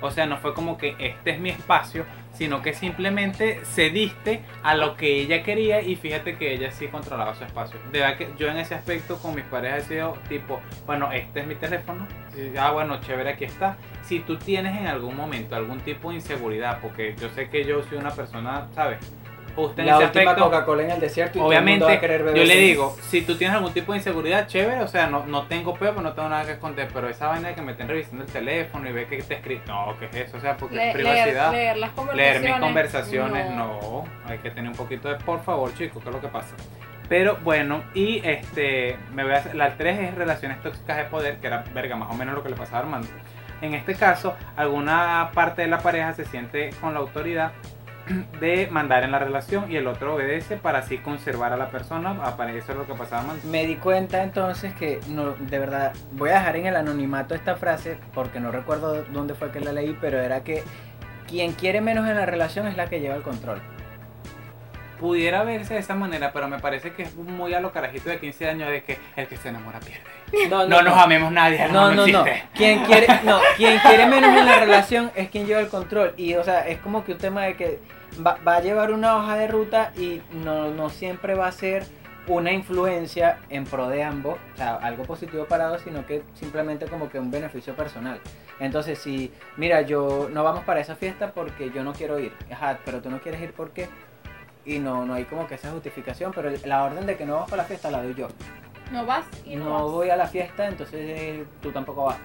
O 0.01 0.11
sea, 0.11 0.25
no 0.25 0.37
fue 0.37 0.53
como 0.53 0.77
que 0.77 0.95
este 0.99 1.31
es 1.31 1.39
mi 1.39 1.49
espacio, 1.49 2.05
sino 2.33 2.61
que 2.61 2.73
simplemente 2.73 3.61
cediste 3.65 4.41
a 4.63 4.75
lo 4.75 4.95
que 4.95 5.21
ella 5.21 5.43
quería 5.43 5.81
y 5.81 5.95
fíjate 5.95 6.37
que 6.37 6.53
ella 6.53 6.71
sí 6.71 6.87
controlaba 6.87 7.35
su 7.35 7.43
espacio. 7.43 7.79
De 7.91 7.99
verdad 7.99 8.17
que 8.17 8.29
yo 8.37 8.47
en 8.47 8.57
ese 8.57 8.75
aspecto 8.75 9.17
con 9.17 9.35
mis 9.35 9.43
parejas 9.45 9.83
he 9.83 9.87
sido 9.87 10.17
tipo, 10.27 10.61
bueno, 10.85 11.11
este 11.11 11.41
es 11.41 11.47
mi 11.47 11.55
teléfono, 11.55 12.07
ah, 12.57 12.71
bueno, 12.71 12.99
chévere, 13.01 13.31
aquí 13.31 13.45
está. 13.45 13.77
Si 14.03 14.19
tú 14.19 14.37
tienes 14.37 14.77
en 14.79 14.87
algún 14.87 15.15
momento 15.15 15.55
algún 15.55 15.79
tipo 15.81 16.09
de 16.09 16.15
inseguridad, 16.15 16.79
porque 16.81 17.15
yo 17.19 17.29
sé 17.29 17.49
que 17.49 17.63
yo 17.63 17.83
soy 17.83 17.97
una 17.97 18.11
persona, 18.11 18.67
¿sabes? 18.73 18.99
Justo 19.55 19.81
en 19.81 19.87
la 19.87 19.95
ese 19.95 20.05
última 20.05 20.35
Coca-Cola 20.35 20.83
en 20.83 20.91
el 20.91 20.99
desierto 20.99 21.37
y 21.37 21.41
todo 21.41 21.51
el 21.51 21.61
mundo 21.63 21.85
va 21.85 21.91
Obviamente, 21.91 21.93
a 21.97 21.99
querer 21.99 22.23
beber 22.23 22.39
yo 22.41 22.45
le 22.45 22.55
digo, 22.59 22.97
si 23.01 23.21
tú 23.23 23.35
tienes 23.35 23.55
algún 23.55 23.73
tipo 23.73 23.91
de 23.91 23.97
inseguridad, 23.99 24.47
chévere, 24.47 24.81
o 24.81 24.87
sea, 24.87 25.07
no, 25.07 25.25
no 25.25 25.43
tengo 25.47 25.73
peo, 25.73 25.89
pero 25.91 26.01
no 26.01 26.13
tengo 26.13 26.29
nada 26.29 26.45
que 26.45 26.51
esconder, 26.53 26.87
pero 26.93 27.09
esa 27.09 27.27
vaina 27.27 27.49
de 27.49 27.55
que 27.55 27.61
me 27.61 27.71
estén 27.73 27.87
revisando 27.87 28.23
el 28.23 28.29
teléfono 28.31 28.89
y 28.89 28.91
ve 28.93 29.07
que 29.07 29.21
te 29.23 29.33
escribe, 29.35 29.61
no, 29.67 29.95
¿qué 29.99 30.05
es 30.05 30.27
eso? 30.27 30.37
O 30.37 30.39
sea, 30.41 30.55
porque 30.57 30.75
Le- 30.75 30.87
es 30.89 30.93
privacidad. 30.93 31.51
Leer, 31.51 31.75
leer 31.75 31.77
las 31.77 31.89
Leer 31.89 31.95
conversaciones. 31.95 32.41
mis 32.51 32.59
conversaciones, 32.59 33.49
no. 33.51 34.03
Hay 34.25 34.37
que 34.39 34.51
tener 34.51 34.69
un 34.71 34.77
poquito 34.77 35.09
de 35.09 35.15
por 35.15 35.43
favor, 35.43 35.73
chicos, 35.75 36.01
¿qué 36.03 36.09
es 36.09 36.15
lo 36.15 36.21
que 36.21 36.27
pasa? 36.27 36.55
Pero 37.09 37.37
bueno, 37.43 37.83
y 37.93 38.21
este, 38.25 38.95
me 39.13 39.23
voy 39.23 39.33
a 39.33 39.37
hacer, 39.37 39.55
la 39.55 39.75
3 39.75 39.99
es 39.99 40.15
relaciones 40.15 40.61
tóxicas 40.61 40.95
de 40.95 41.03
poder, 41.05 41.37
que 41.37 41.47
era, 41.47 41.63
verga, 41.73 41.97
más 41.97 42.09
o 42.09 42.13
menos 42.13 42.33
lo 42.35 42.41
que 42.41 42.49
le 42.49 42.55
pasaba 42.55 42.77
a 42.77 42.81
Armando. 42.83 43.07
En 43.61 43.73
este 43.75 43.95
caso, 43.95 44.35
alguna 44.55 45.29
parte 45.33 45.61
de 45.63 45.67
la 45.67 45.79
pareja 45.79 46.13
se 46.13 46.25
siente 46.25 46.69
con 46.79 46.93
la 46.93 46.99
autoridad 47.01 47.51
de 48.39 48.67
mandar 48.71 49.03
en 49.03 49.11
la 49.11 49.19
relación 49.19 49.71
y 49.71 49.75
el 49.75 49.87
otro 49.87 50.15
obedece 50.15 50.57
para 50.57 50.79
así 50.79 50.97
conservar 50.97 51.53
a 51.53 51.57
la 51.57 51.69
persona. 51.69 52.17
Eso 52.55 52.71
es 52.71 52.77
lo 52.77 52.85
que 52.85 52.93
pasaba 52.93 53.21
Armando. 53.21 53.47
Me 53.47 53.65
di 53.65 53.75
cuenta 53.75 54.23
entonces 54.23 54.73
que, 54.73 54.99
no, 55.07 55.31
de 55.31 55.59
verdad, 55.59 55.93
voy 56.13 56.29
a 56.31 56.35
dejar 56.35 56.55
en 56.55 56.65
el 56.65 56.75
anonimato 56.75 57.35
esta 57.35 57.55
frase 57.55 57.97
porque 58.13 58.39
no 58.39 58.51
recuerdo 58.51 59.03
dónde 59.11 59.35
fue 59.35 59.51
que 59.51 59.59
la 59.59 59.71
leí, 59.71 59.97
pero 60.01 60.19
era 60.19 60.43
que 60.43 60.63
quien 61.27 61.53
quiere 61.53 61.81
menos 61.81 62.07
en 62.09 62.15
la 62.15 62.25
relación 62.25 62.67
es 62.67 62.75
la 62.75 62.87
que 62.87 62.99
lleva 62.99 63.15
el 63.15 63.21
control. 63.21 63.61
Pudiera 64.99 65.43
verse 65.43 65.73
de 65.73 65.79
esa 65.79 65.95
manera, 65.95 66.31
pero 66.31 66.47
me 66.47 66.59
parece 66.59 66.93
que 66.93 67.03
es 67.03 67.15
muy 67.15 67.53
a 67.53 67.59
lo 67.59 67.71
carajito 67.71 68.09
de 68.09 68.19
15 68.19 68.49
años 68.49 68.69
de 68.69 68.83
que 68.83 68.99
el 69.15 69.27
que 69.27 69.37
se 69.37 69.49
enamora 69.49 69.79
pierde. 69.79 70.20
No, 70.49 70.67
No, 70.67 70.81
nos 70.81 70.97
amemos 70.97 71.31
nadie, 71.31 71.67
No, 71.69 71.91
no, 71.91 72.07
no. 72.07 72.25
Quien 72.53 72.83
quiere, 72.85 73.07
no, 73.23 73.39
quien 73.57 73.79
quiere 73.79 74.05
menos 74.07 74.37
en 74.37 74.45
la 74.45 74.59
relación 74.59 75.11
es 75.15 75.29
quien 75.29 75.45
lleva 75.45 75.59
el 75.59 75.67
control. 75.67 76.13
Y, 76.17 76.35
o 76.35 76.43
sea, 76.43 76.67
es 76.67 76.79
como 76.79 77.03
que 77.03 77.13
un 77.13 77.17
tema 77.17 77.43
de 77.43 77.55
que 77.55 77.79
va, 78.25 78.37
va 78.47 78.57
a 78.57 78.61
llevar 78.61 78.91
una 78.91 79.17
hoja 79.17 79.35
de 79.35 79.47
ruta 79.47 79.91
y 79.97 80.21
no, 80.31 80.69
no 80.69 80.89
siempre 80.89 81.35
va 81.35 81.47
a 81.47 81.51
ser 81.51 81.83
una 82.27 82.51
influencia 82.51 83.39
en 83.49 83.65
pro 83.65 83.89
de 83.89 84.03
ambos, 84.03 84.37
o 84.53 84.57
sea, 84.57 84.75
algo 84.75 85.03
positivo 85.03 85.45
para 85.45 85.67
dos, 85.67 85.81
sino 85.81 86.05
que 86.05 86.23
simplemente 86.35 86.85
como 86.85 87.09
que 87.09 87.19
un 87.19 87.31
beneficio 87.31 87.75
personal. 87.75 88.19
Entonces, 88.59 88.99
si, 88.99 89.31
mira, 89.57 89.81
yo 89.81 90.29
no 90.31 90.43
vamos 90.43 90.63
para 90.63 90.79
esa 90.79 90.95
fiesta 90.95 91.31
porque 91.31 91.71
yo 91.71 91.83
no 91.83 91.93
quiero 91.93 92.19
ir. 92.19 92.31
Ajá, 92.51 92.79
pero 92.85 93.01
tú 93.01 93.09
no 93.09 93.19
quieres 93.19 93.41
ir 93.41 93.53
¿por 93.53 93.71
qué? 93.71 93.89
Y 94.65 94.77
no, 94.77 95.05
no 95.05 95.15
hay 95.15 95.23
como 95.23 95.47
que 95.47 95.55
esa 95.55 95.71
justificación, 95.71 96.31
pero 96.33 96.51
la 96.65 96.83
orden 96.83 97.07
de 97.07 97.17
que 97.17 97.25
no 97.25 97.37
vas 97.37 97.49
para 97.49 97.63
la 97.63 97.67
fiesta 97.67 97.89
la 97.89 98.03
doy 98.03 98.13
yo 98.13 98.27
No 98.91 99.05
vas 99.05 99.25
y 99.45 99.55
no, 99.55 99.65
no 99.65 99.71
vas. 99.73 99.81
voy 99.83 100.09
a 100.09 100.15
la 100.15 100.27
fiesta, 100.27 100.67
entonces 100.67 100.99
eh, 101.01 101.45
tú 101.61 101.71
tampoco 101.71 102.05
vas. 102.05 102.17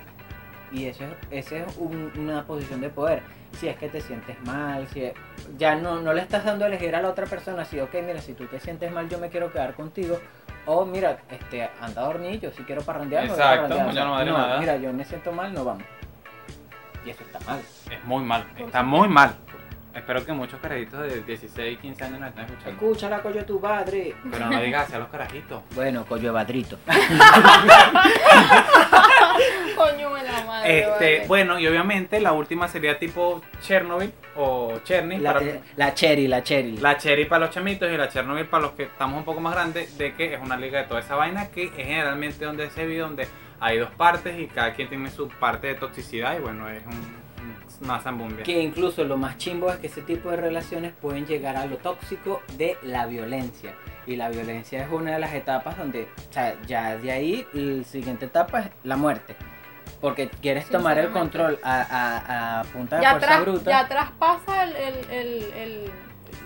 Y 0.72 0.86
eso 0.86 1.04
es, 1.04 1.10
ese 1.46 1.58
es 1.60 1.76
un- 1.78 2.12
una 2.18 2.44
posición 2.44 2.80
de 2.80 2.90
poder. 2.90 3.22
Si 3.58 3.68
es 3.68 3.76
que 3.76 3.88
te 3.88 4.00
sientes 4.00 4.36
mal, 4.44 4.86
si 4.88 5.04
es- 5.04 5.14
ya 5.56 5.76
no, 5.76 6.00
no 6.00 6.12
le 6.12 6.22
estás 6.22 6.44
dando 6.44 6.64
a 6.64 6.68
elegir 6.68 6.94
a 6.96 7.00
la 7.02 7.08
otra 7.08 7.26
persona, 7.26 7.64
si, 7.64 7.78
ok, 7.80 7.94
mira, 8.04 8.20
si 8.20 8.34
tú 8.34 8.46
te 8.46 8.58
sientes 8.60 8.90
mal, 8.92 9.08
yo 9.08 9.18
me 9.18 9.28
quiero 9.30 9.52
quedar 9.52 9.74
contigo. 9.74 10.18
O 10.66 10.84
mira, 10.84 11.18
este, 11.30 11.70
anda 11.80 12.02
a 12.02 12.06
dormir, 12.06 12.40
yo 12.40 12.50
si 12.50 12.64
quiero 12.64 12.82
parrandear, 12.82 13.22
me 13.22 13.28
voy 13.30 13.38
a 13.40 13.42
Exacto, 13.54 13.62
parrandear. 13.76 13.94
ya 13.94 14.04
no 14.04 14.10
vale 14.12 14.30
no, 14.32 14.38
nada. 14.38 14.58
mira, 14.58 14.76
yo 14.76 14.92
me 14.92 15.04
siento 15.04 15.30
mal, 15.30 15.54
no 15.54 15.64
vamos. 15.64 15.84
Y 17.06 17.10
eso 17.10 17.22
está 17.22 17.38
mal. 17.48 17.60
Es 17.88 18.04
muy 18.04 18.24
mal, 18.24 18.44
está 18.58 18.82
muy 18.82 19.08
mal. 19.08 19.36
Espero 19.96 20.24
que 20.26 20.32
muchos 20.32 20.60
carajitos 20.60 21.00
de 21.02 21.22
16, 21.22 21.78
15 21.78 22.04
años 22.04 22.20
nos 22.20 22.28
estén 22.28 22.44
escuchando. 22.44 22.70
Escúchala, 22.70 23.22
coño, 23.22 23.44
tu 23.46 23.58
padre. 23.60 24.14
Pero 24.30 24.46
no 24.46 24.60
digas 24.60 24.84
hacia 24.86 24.98
los 24.98 25.08
carajitos. 25.08 25.62
Bueno, 25.74 26.04
coño, 26.06 26.32
Badrito. 26.32 26.78
Coño 29.76 30.14
de 30.14 30.22
la 30.22 30.44
madre. 30.44 30.78
Este, 30.80 30.88
vale. 31.16 31.26
bueno, 31.28 31.58
y 31.58 31.66
obviamente 31.66 32.20
la 32.20 32.32
última 32.32 32.66
sería 32.68 32.98
tipo 32.98 33.42
Chernobyl 33.60 34.12
o 34.36 34.78
Cherny. 34.84 35.18
La, 35.18 35.34
para- 35.34 35.46
la 35.76 35.94
Cherry, 35.94 36.28
la 36.28 36.42
Cherry. 36.42 36.76
La 36.78 36.96
Cherry 36.96 37.26
para 37.26 37.46
los 37.46 37.54
chamitos 37.54 37.90
y 37.90 37.96
la 37.96 38.08
Chernobyl 38.08 38.46
para 38.46 38.62
los 38.64 38.72
que 38.72 38.84
estamos 38.84 39.18
un 39.18 39.24
poco 39.24 39.40
más 39.40 39.54
grandes, 39.54 39.96
de 39.98 40.14
que 40.14 40.34
es 40.34 40.40
una 40.40 40.56
liga 40.56 40.78
de 40.80 40.84
toda 40.88 41.00
esa 41.00 41.14
vaina 41.16 41.48
que 41.50 41.64
es 41.64 41.72
generalmente 41.74 42.44
donde 42.44 42.70
se 42.70 42.86
vive, 42.86 43.00
donde 43.00 43.28
hay 43.60 43.78
dos 43.78 43.90
partes 43.90 44.38
y 44.38 44.46
cada 44.46 44.72
quien 44.72 44.88
tiene 44.88 45.10
su 45.10 45.28
parte 45.28 45.66
de 45.68 45.74
toxicidad 45.74 46.36
y 46.38 46.40
bueno, 46.40 46.68
es 46.70 46.84
un, 46.86 47.25
zambumbia. 48.00 48.42
Que 48.44 48.60
incluso 48.62 49.04
lo 49.04 49.16
más 49.16 49.36
chimbo 49.38 49.70
es 49.70 49.76
que 49.78 49.86
ese 49.88 50.02
tipo 50.02 50.30
de 50.30 50.36
relaciones 50.36 50.92
pueden 51.00 51.26
llegar 51.26 51.56
a 51.56 51.66
lo 51.66 51.76
tóxico 51.78 52.42
de 52.56 52.76
la 52.82 53.06
violencia. 53.06 53.74
Y 54.06 54.16
la 54.16 54.28
violencia 54.28 54.82
es 54.84 54.90
una 54.92 55.12
de 55.12 55.18
las 55.18 55.34
etapas 55.34 55.76
donde, 55.76 56.08
o 56.30 56.32
sea, 56.32 56.56
ya 56.66 56.96
de 56.96 57.10
ahí, 57.12 57.46
la 57.52 57.82
siguiente 57.84 58.26
etapa 58.26 58.60
es 58.60 58.70
la 58.84 58.96
muerte. 58.96 59.34
Porque 60.00 60.28
quieres 60.28 60.68
tomar 60.68 60.98
el 60.98 61.10
control 61.10 61.58
a, 61.62 61.80
a, 61.80 62.60
a 62.60 62.64
punta 62.64 62.96
de 62.96 63.02
ya, 63.02 63.10
fuerza 63.12 63.26
tras- 63.28 63.40
bruta. 63.42 63.70
ya 63.70 63.88
traspasa 63.88 64.64
el. 64.64 64.76
el, 64.76 65.10
el, 65.10 65.42
el- 65.54 65.90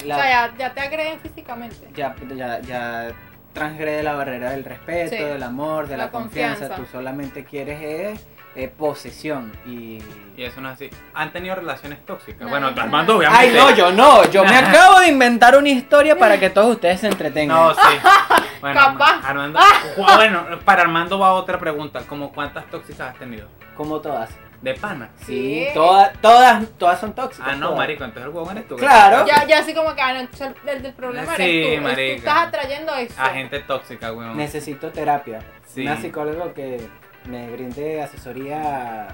La- 0.06 0.16
O 0.16 0.20
sea, 0.20 0.30
ya, 0.48 0.56
ya 0.56 0.72
te 0.74 0.80
agreden 0.80 1.20
físicamente. 1.20 1.88
ya, 1.94 2.14
ya, 2.34 2.60
ya 2.60 3.12
transgrede 3.52 4.02
la 4.02 4.14
barrera 4.14 4.52
del 4.52 4.64
respeto, 4.64 5.16
Sí. 5.16 5.22
del 5.22 5.42
amor, 5.42 5.88
de 5.88 5.96
la, 5.96 6.04
La 6.04 6.10
confianza. 6.10 6.68
confianza. 6.68 6.76
Tú 6.76 6.86
solamente 6.90 7.44
quieres 7.44 7.82
es, 7.82 8.26
eh, 8.54 8.68
posesión. 8.76 9.52
Y... 9.66 9.98
Y 10.36 10.44
eso 10.44 10.60
no 10.60 10.68
es 10.70 10.74
así. 10.76 10.90
¿Han 11.14 11.32
tenido 11.32 11.54
relaciones 11.54 12.04
tóxicas? 12.06 12.40
No, 12.42 12.48
bueno, 12.48 12.70
no, 12.70 12.80
Armando 12.82 13.12
no. 13.12 13.18
obviamente. 13.18 13.46
Ay, 13.46 13.54
no, 13.56 13.74
yo 13.76 13.92
no. 13.92 14.24
Yo 14.30 14.42
me 14.44 14.56
acabo 14.56 15.00
de 15.00 15.08
inventar 15.08 15.56
una 15.56 15.68
historia 15.68 16.18
para 16.18 16.40
que 16.40 16.48
todos 16.50 16.74
ustedes 16.76 17.00
se 17.00 17.08
entretengan. 17.08 17.56
No, 17.56 17.74
sí. 17.74 17.80
Bueno, 18.60 18.78
Capaz. 18.78 19.20
Armando, 19.24 19.58
bueno, 19.96 20.44
para 20.66 20.82
Armando 20.82 21.18
va 21.18 21.32
otra 21.32 21.58
pregunta. 21.58 22.00
Como 22.06 22.30
cuántas 22.30 22.66
tóxicas 22.66 23.12
has 23.12 23.18
tenido? 23.18 23.48
Como 23.74 24.00
todas. 24.00 24.28
De 24.60 24.74
pana. 24.74 25.08
Sí, 25.24 25.64
Sí. 25.64 25.68
todas, 25.72 26.12
todas, 26.20 26.66
todas 26.78 27.00
son 27.00 27.14
tóxicas. 27.14 27.48
Ah, 27.52 27.56
no, 27.56 27.68
todas. 27.68 27.78
marico, 27.78 28.04
entonces 28.04 28.28
el 28.28 28.36
huevón 28.36 28.58
eres 28.58 28.68
tú. 28.68 28.76
Claro. 28.76 29.24
Ya, 29.26 29.46
ya 29.46 29.60
así 29.60 29.72
como 29.72 29.94
que 29.94 30.02
ah, 30.02 30.12
no, 30.12 30.20
entonces 30.20 30.52
el, 30.64 30.68
el 30.68 30.82
del 30.82 30.92
problema 30.92 31.34
Sí, 31.36 31.42
eres 31.42 31.78
tú. 31.78 31.82
marica. 31.84 32.16
estás 32.16 32.48
atrayendo 32.48 32.94
eso. 32.96 33.14
A 33.18 33.28
gente 33.30 33.60
tóxica, 33.60 34.12
weón. 34.12 34.36
Necesito 34.36 34.90
terapia. 34.90 35.38
Sí. 35.66 35.80
Una 35.80 35.96
psicóloga 35.98 36.52
que 36.52 36.86
me 37.26 37.50
brinde 37.50 38.02
asesoría 38.02 39.08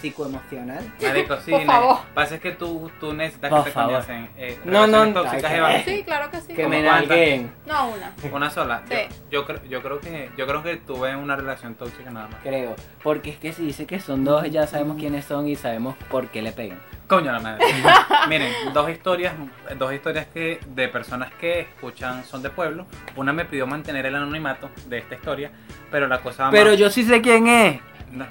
psicoemocional. 0.00 0.92
Marico, 1.02 1.36
sí. 1.40 1.50
Por 1.50 1.64
favor. 1.64 1.98
Pasa 2.14 2.34
es 2.36 2.40
que 2.40 2.52
tú, 2.52 2.90
tú 3.00 3.12
necesitas 3.12 3.50
Por 3.50 3.60
que 3.64 3.70
te 3.70 3.74
favor. 3.74 3.92
conocen. 3.92 4.30
Eh, 4.36 4.58
No, 4.64 4.86
no, 4.86 5.12
tóxicas, 5.12 5.50
ay, 5.50 5.58
Eva. 5.58 5.68
que- 5.72 5.84
Sí, 5.84 6.02
claro 6.04 6.30
que 6.30 6.40
sí. 6.40 6.46
Que 6.54 6.62
¿Cómo 6.62 6.68
me 6.68 6.82
nalguen, 6.82 7.52
No, 7.66 7.88
una. 7.90 8.12
Una 8.32 8.50
sola. 8.50 8.82
Yo- 8.88 8.96
Sí. 8.96 9.02
Yo, 9.30 9.44
creo, 9.46 9.64
yo 9.64 9.82
creo 9.82 10.00
que 10.00 10.30
yo 10.36 10.46
creo 10.46 10.62
que 10.62 10.76
tuve 10.76 11.16
una 11.16 11.36
relación 11.36 11.74
tóxica 11.74 12.10
nada 12.10 12.28
más. 12.28 12.40
creo. 12.42 12.74
Porque 13.02 13.30
es 13.30 13.36
que 13.38 13.52
si 13.52 13.64
dice 13.64 13.86
que 13.86 14.00
son 14.00 14.24
dos, 14.24 14.48
ya 14.50 14.66
sabemos 14.66 14.96
quiénes 14.98 15.24
son 15.24 15.48
y 15.48 15.56
sabemos 15.56 15.96
por 16.10 16.28
qué 16.28 16.42
le 16.42 16.52
pegan. 16.52 16.78
Coño 17.08 17.30
la 17.32 17.40
madre. 17.40 17.64
Miren, 18.28 18.52
dos 18.72 18.88
historias, 18.88 19.34
dos 19.76 19.92
historias 19.92 20.26
que 20.32 20.60
de 20.66 20.88
personas 20.88 21.32
que 21.34 21.60
escuchan 21.60 22.24
son 22.24 22.42
de 22.42 22.48
pueblo. 22.50 22.86
Una 23.16 23.32
me 23.32 23.44
pidió 23.44 23.66
mantener 23.66 24.06
el 24.06 24.14
anonimato 24.16 24.70
de 24.86 24.98
esta 24.98 25.14
historia, 25.16 25.50
pero 25.90 26.06
la 26.08 26.20
cosa 26.20 26.44
va 26.44 26.50
Pero 26.50 26.70
más- 26.70 26.78
yo 26.78 26.88
sí 26.90 27.02
sé 27.04 27.20
quién 27.20 27.46
es. 27.48 27.80
no. 28.10 28.24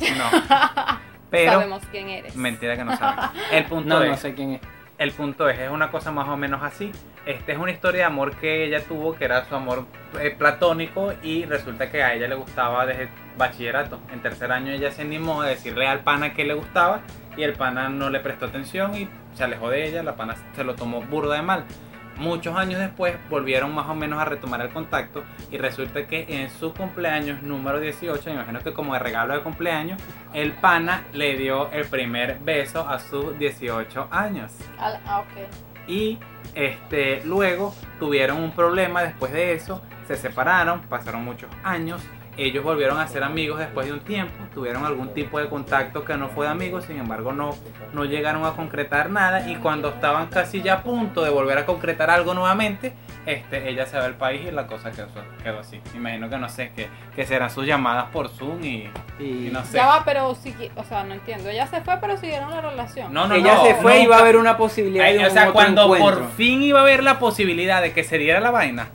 No. 0.00 0.24
Pero 1.30 1.52
Sabemos 1.52 1.82
quién 1.90 2.08
eres. 2.08 2.34
mentira 2.36 2.76
que 2.76 2.84
no 2.84 2.96
saben. 2.96 3.24
El 3.52 3.64
punto 3.68 3.88
No, 3.88 4.02
es 4.02 4.10
no 4.10 4.16
sé 4.16 4.34
quién 4.34 4.52
es. 4.52 4.60
El 4.96 5.12
punto 5.12 5.48
es, 5.48 5.58
es 5.58 5.70
una 5.70 5.90
cosa 5.90 6.10
más 6.10 6.26
o 6.28 6.36
menos 6.36 6.62
así. 6.62 6.90
Esta 7.24 7.52
es 7.52 7.58
una 7.58 7.70
historia 7.70 8.00
de 8.00 8.04
amor 8.06 8.34
que 8.36 8.64
ella 8.64 8.82
tuvo, 8.82 9.14
que 9.14 9.26
era 9.26 9.44
su 9.44 9.54
amor 9.54 9.86
eh, 10.18 10.34
platónico, 10.36 11.12
y 11.22 11.44
resulta 11.44 11.90
que 11.90 12.02
a 12.02 12.14
ella 12.14 12.26
le 12.26 12.34
gustaba 12.34 12.84
desde 12.86 13.08
bachillerato. 13.36 14.00
En 14.12 14.20
tercer 14.22 14.50
año 14.50 14.72
ella 14.72 14.90
se 14.90 15.02
animó 15.02 15.42
a 15.42 15.46
decirle 15.46 15.86
al 15.86 16.00
pana 16.00 16.34
que 16.34 16.44
le 16.44 16.54
gustaba, 16.54 17.02
y 17.36 17.42
el 17.44 17.52
pana 17.52 17.88
no 17.90 18.10
le 18.10 18.18
prestó 18.20 18.46
atención 18.46 18.96
y 18.96 19.08
se 19.34 19.44
alejó 19.44 19.70
de 19.70 19.86
ella, 19.86 20.02
la 20.02 20.16
pana 20.16 20.34
se 20.56 20.64
lo 20.64 20.74
tomó 20.74 21.02
burda 21.02 21.34
de 21.36 21.42
mal. 21.42 21.64
Muchos 22.18 22.56
años 22.56 22.80
después 22.80 23.16
volvieron 23.30 23.72
más 23.72 23.88
o 23.88 23.94
menos 23.94 24.20
a 24.20 24.24
retomar 24.24 24.60
el 24.60 24.70
contacto 24.70 25.22
y 25.52 25.58
resulta 25.58 26.06
que 26.06 26.26
en 26.28 26.50
su 26.50 26.74
cumpleaños 26.74 27.42
número 27.42 27.78
18, 27.78 28.22
me 28.26 28.34
imagino 28.34 28.60
que 28.60 28.72
como 28.72 28.94
de 28.94 28.98
regalo 28.98 29.34
de 29.34 29.42
cumpleaños, 29.42 30.00
el 30.34 30.52
pana 30.52 31.04
le 31.12 31.36
dio 31.36 31.70
el 31.70 31.86
primer 31.86 32.40
beso 32.40 32.88
a 32.88 32.98
sus 32.98 33.38
18 33.38 34.08
años. 34.10 34.52
Ah, 34.78 35.20
ok. 35.20 35.88
Y 35.88 36.18
este, 36.54 37.22
luego 37.24 37.72
tuvieron 38.00 38.42
un 38.42 38.50
problema 38.50 39.02
después 39.02 39.32
de 39.32 39.54
eso, 39.54 39.80
se 40.08 40.16
separaron, 40.16 40.82
pasaron 40.82 41.24
muchos 41.24 41.50
años, 41.62 42.02
ellos 42.38 42.62
volvieron 42.64 42.98
a 43.00 43.08
ser 43.08 43.24
amigos 43.24 43.58
después 43.58 43.86
de 43.86 43.92
un 43.92 44.00
tiempo, 44.00 44.32
tuvieron 44.54 44.84
algún 44.86 45.12
tipo 45.12 45.40
de 45.40 45.48
contacto 45.48 46.04
que 46.04 46.16
no 46.16 46.28
fue 46.28 46.46
de 46.46 46.52
amigos, 46.52 46.84
sin 46.84 46.98
embargo 46.98 47.32
no, 47.32 47.54
no 47.92 48.04
llegaron 48.04 48.44
a 48.44 48.52
concretar 48.52 49.10
nada 49.10 49.50
y 49.50 49.56
cuando 49.56 49.88
estaban 49.88 50.28
casi 50.28 50.62
ya 50.62 50.74
a 50.74 50.82
punto 50.82 51.22
de 51.24 51.30
volver 51.30 51.58
a 51.58 51.66
concretar 51.66 52.10
algo 52.10 52.34
nuevamente, 52.34 52.92
este, 53.26 53.68
ella 53.68 53.84
se 53.86 53.98
va 53.98 54.04
al 54.06 54.14
país 54.14 54.42
y 54.46 54.50
la 54.52 54.66
cosa 54.66 54.90
quedó, 54.92 55.08
quedó 55.42 55.58
así. 55.58 55.80
Me 55.92 55.98
imagino 55.98 56.30
que 56.30 56.38
no 56.38 56.48
sé, 56.48 56.72
que, 56.74 56.88
que 57.14 57.26
serán 57.26 57.50
sus 57.50 57.66
llamadas 57.66 58.06
por 58.10 58.28
Zoom 58.28 58.62
y, 58.64 58.88
Y 59.18 59.48
y 59.48 59.50
no 59.52 59.64
sé. 59.64 59.74
Ya 59.76 59.86
va, 59.86 60.04
pero 60.04 60.34
sigui- 60.34 60.70
o 60.76 60.84
sea, 60.84 61.04
no 61.04 61.12
entiendo. 61.14 61.50
Ella 61.50 61.66
se 61.66 61.80
fue, 61.82 61.98
pero 62.00 62.16
siguieron 62.16 62.50
la 62.50 62.60
relación. 62.62 63.12
No, 63.12 63.26
no, 63.26 63.34
ella 63.34 63.54
no, 63.54 63.64
se 63.66 63.74
fue 63.74 63.98
y 63.98 64.02
iba 64.04 64.16
a 64.16 64.20
haber 64.20 64.36
una 64.36 64.56
posibilidad 64.56 65.04
Ay, 65.04 65.18
de 65.18 65.24
o 65.24 65.28
un 65.28 65.32
sea, 65.34 65.42
otro 65.42 65.52
cuando 65.54 65.82
encuentro. 65.96 66.20
por 66.20 66.30
fin 66.36 66.62
iba 66.62 66.78
a 66.78 66.82
haber 66.82 67.02
la 67.02 67.18
posibilidad 67.18 67.82
de 67.82 67.92
que 67.92 68.04
se 68.04 68.16
diera 68.16 68.40
la 68.40 68.50
vaina, 68.50 68.88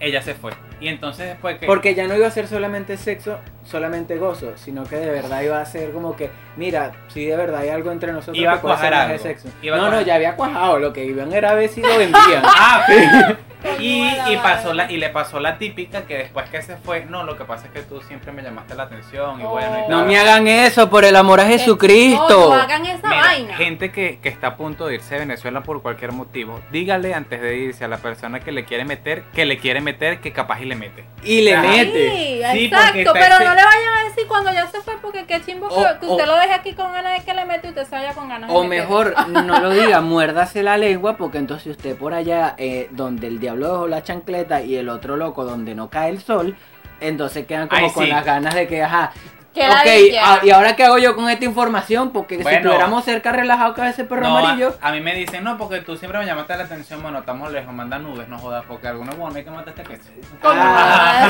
ella 0.00 0.22
se 0.22 0.34
fue. 0.34 0.52
Y 0.84 0.88
entonces 0.88 1.28
después 1.28 1.56
que... 1.58 1.64
Porque 1.64 1.94
ya 1.94 2.06
no 2.06 2.14
iba 2.14 2.26
a 2.26 2.30
ser 2.30 2.46
solamente 2.46 2.98
sexo, 2.98 3.38
solamente 3.64 4.18
gozo, 4.18 4.52
sino 4.56 4.84
que 4.84 4.96
de 4.96 5.10
verdad 5.10 5.40
iba 5.40 5.58
a 5.58 5.64
ser 5.64 5.92
como 5.92 6.14
que, 6.14 6.28
mira, 6.58 6.92
si 7.08 7.24
de 7.24 7.34
verdad 7.38 7.62
hay 7.62 7.70
algo 7.70 7.90
entre 7.90 8.12
nosotros 8.12 8.36
Iba 8.36 8.52
a 8.52 8.56
que 8.56 8.60
puede 8.60 8.76
ser 8.76 8.90
cuajar 8.90 9.12
de 9.12 9.18
sexo. 9.18 9.48
Iba 9.62 9.76
a 9.76 9.80
no, 9.80 9.90
no, 9.90 10.02
ya 10.02 10.16
había 10.16 10.36
cuajado, 10.36 10.78
lo 10.78 10.92
que 10.92 11.06
iban 11.06 11.32
era 11.32 11.52
a 11.52 11.54
ver 11.54 11.70
si 11.70 11.80
lo 11.80 11.96
vendían. 11.96 12.42
Ah, 12.44 12.84
y, 13.80 14.02
y 14.32 14.36
pasó 14.42 14.72
la, 14.74 14.90
y 14.90 14.96
le 14.96 15.08
pasó 15.10 15.40
la 15.40 15.58
típica 15.58 16.02
que 16.02 16.18
después 16.18 16.48
que 16.50 16.62
se 16.62 16.76
fue, 16.76 17.04
no, 17.06 17.24
lo 17.24 17.36
que 17.36 17.44
pasa 17.44 17.66
es 17.66 17.72
que 17.72 17.80
tú 17.82 18.00
siempre 18.02 18.32
me 18.32 18.42
llamaste 18.42 18.74
la 18.74 18.84
atención 18.84 19.40
y 19.40 19.44
bueno 19.44 19.78
y 19.78 19.82
Oh. 19.84 19.88
no 19.90 20.04
me 20.04 20.16
hagan 20.18 20.46
eso, 20.48 20.88
por 20.90 21.04
el 21.04 21.16
amor 21.16 21.40
a 21.40 21.44
No, 21.44 21.50
Jesucristo. 21.50 22.54
no 22.54 22.54
hagan 22.54 22.84
esa 22.86 23.08
Mira, 23.08 23.20
vaina. 23.20 23.56
gente 23.56 23.90
que, 23.92 24.18
que 24.22 24.28
está 24.28 24.48
a 24.48 24.56
punto 24.56 24.86
de 24.86 24.94
irse 24.96 25.14
de 25.14 25.20
Venezuela 25.20 25.62
por 25.62 25.82
cualquier 25.82 26.12
motivo, 26.12 26.60
dígale 26.70 27.14
antes 27.14 27.40
de 27.40 27.56
irse 27.56 27.84
a 27.84 27.88
la 27.88 27.98
persona 27.98 28.40
que 28.40 28.52
le 28.52 28.64
quiere 28.64 28.84
meter, 28.84 29.22
que 29.34 29.44
le 29.44 29.58
quiere 29.58 29.80
meter, 29.80 30.20
que 30.20 30.32
capaz 30.32 30.60
y 30.60 30.64
le 30.66 30.76
mete. 30.76 31.04
y 31.22 31.40
le 31.42 31.54
Ah. 31.54 31.62
mete. 31.62 32.10
Sí, 32.10 32.40
Sí, 32.52 32.64
exacto, 32.66 33.10
pero 33.14 33.34
ese- 33.36 33.44
no 33.44 33.54
le 33.54 33.64
vayan 33.64 33.94
a 33.94 34.03
decir 34.14 34.28
cuando 34.28 34.52
ya 34.52 34.66
se 34.66 34.80
fue 34.80 34.94
porque 35.02 35.24
qué 35.26 35.40
chimbo 35.42 35.68
que, 35.68 35.74
O- 35.74 36.00
que 36.00 36.06
o- 36.06 36.12
usted 36.12 36.26
lo 36.26 36.36
deje 36.36 36.52
aquí 36.52 36.72
con 36.74 36.92
ganas 36.92 37.18
de 37.18 37.24
que 37.24 37.34
le 37.34 37.44
mete 37.44 37.66
y 37.66 37.70
usted 37.70 37.84
se 37.84 37.96
vaya 37.96 38.12
con 38.14 38.28
ganas 38.28 38.48
de 38.50 38.56
O 38.56 38.64
mejor, 38.64 39.14
no 39.28 39.60
lo 39.60 39.70
diga, 39.74 40.00
muérdase 40.00 40.62
la 40.62 40.76
lengua, 40.76 41.16
porque 41.16 41.38
entonces 41.38 41.76
usted 41.76 41.96
por 41.96 42.14
allá, 42.14 42.54
eh, 42.58 42.88
donde 42.92 43.26
el 43.26 43.40
diablo 43.40 43.68
dejó 43.72 43.88
la 43.88 44.02
chancleta 44.02 44.60
y 44.62 44.76
el 44.76 44.88
otro 44.88 45.16
loco 45.16 45.44
donde 45.44 45.74
no 45.74 45.88
cae 45.90 46.10
el 46.10 46.20
sol, 46.20 46.56
entonces 47.00 47.46
quedan 47.46 47.68
como 47.68 47.86
Ay, 47.86 47.90
con 47.92 48.04
sí. 48.04 48.10
las 48.10 48.24
ganas 48.24 48.54
de 48.54 48.66
que, 48.68 48.82
ajá, 48.82 49.12
ok, 49.56 49.88
ah, 50.22 50.38
¿y 50.42 50.50
ahora 50.50 50.74
qué 50.74 50.84
hago 50.84 50.98
yo 50.98 51.14
con 51.14 51.28
esta 51.28 51.44
información? 51.44 52.10
Porque 52.12 52.36
si 52.38 52.42
Bueno. 52.42 52.58
estuviéramos 52.58 53.04
cerca 53.04 53.30
relajado 53.32 53.74
que 53.74 53.88
ese 53.88 54.04
perro 54.04 54.22
No, 54.28 54.38
amarillo, 54.38 54.74
a 54.80 54.90
mí 54.90 55.00
me 55.00 55.14
dicen, 55.14 55.44
no, 55.44 55.56
porque 55.58 55.80
tú 55.80 55.96
siempre 55.96 56.18
me 56.18 56.26
llamaste 56.26 56.56
la 56.56 56.64
atención, 56.64 57.02
bueno, 57.02 57.18
estamos 57.20 57.52
lejos, 57.52 57.72
manda 57.74 57.98
nubes, 57.98 58.28
no 58.28 58.38
jodas, 58.38 58.64
porque 58.66 58.88
alguna 58.88 59.12
bueno 59.12 59.36
hay 59.36 59.44
que 59.44 59.50
matar 59.50 59.68
este 59.76 59.82
queso. 59.82 60.10
Coño, 60.40 60.60
Ah. 60.60 61.28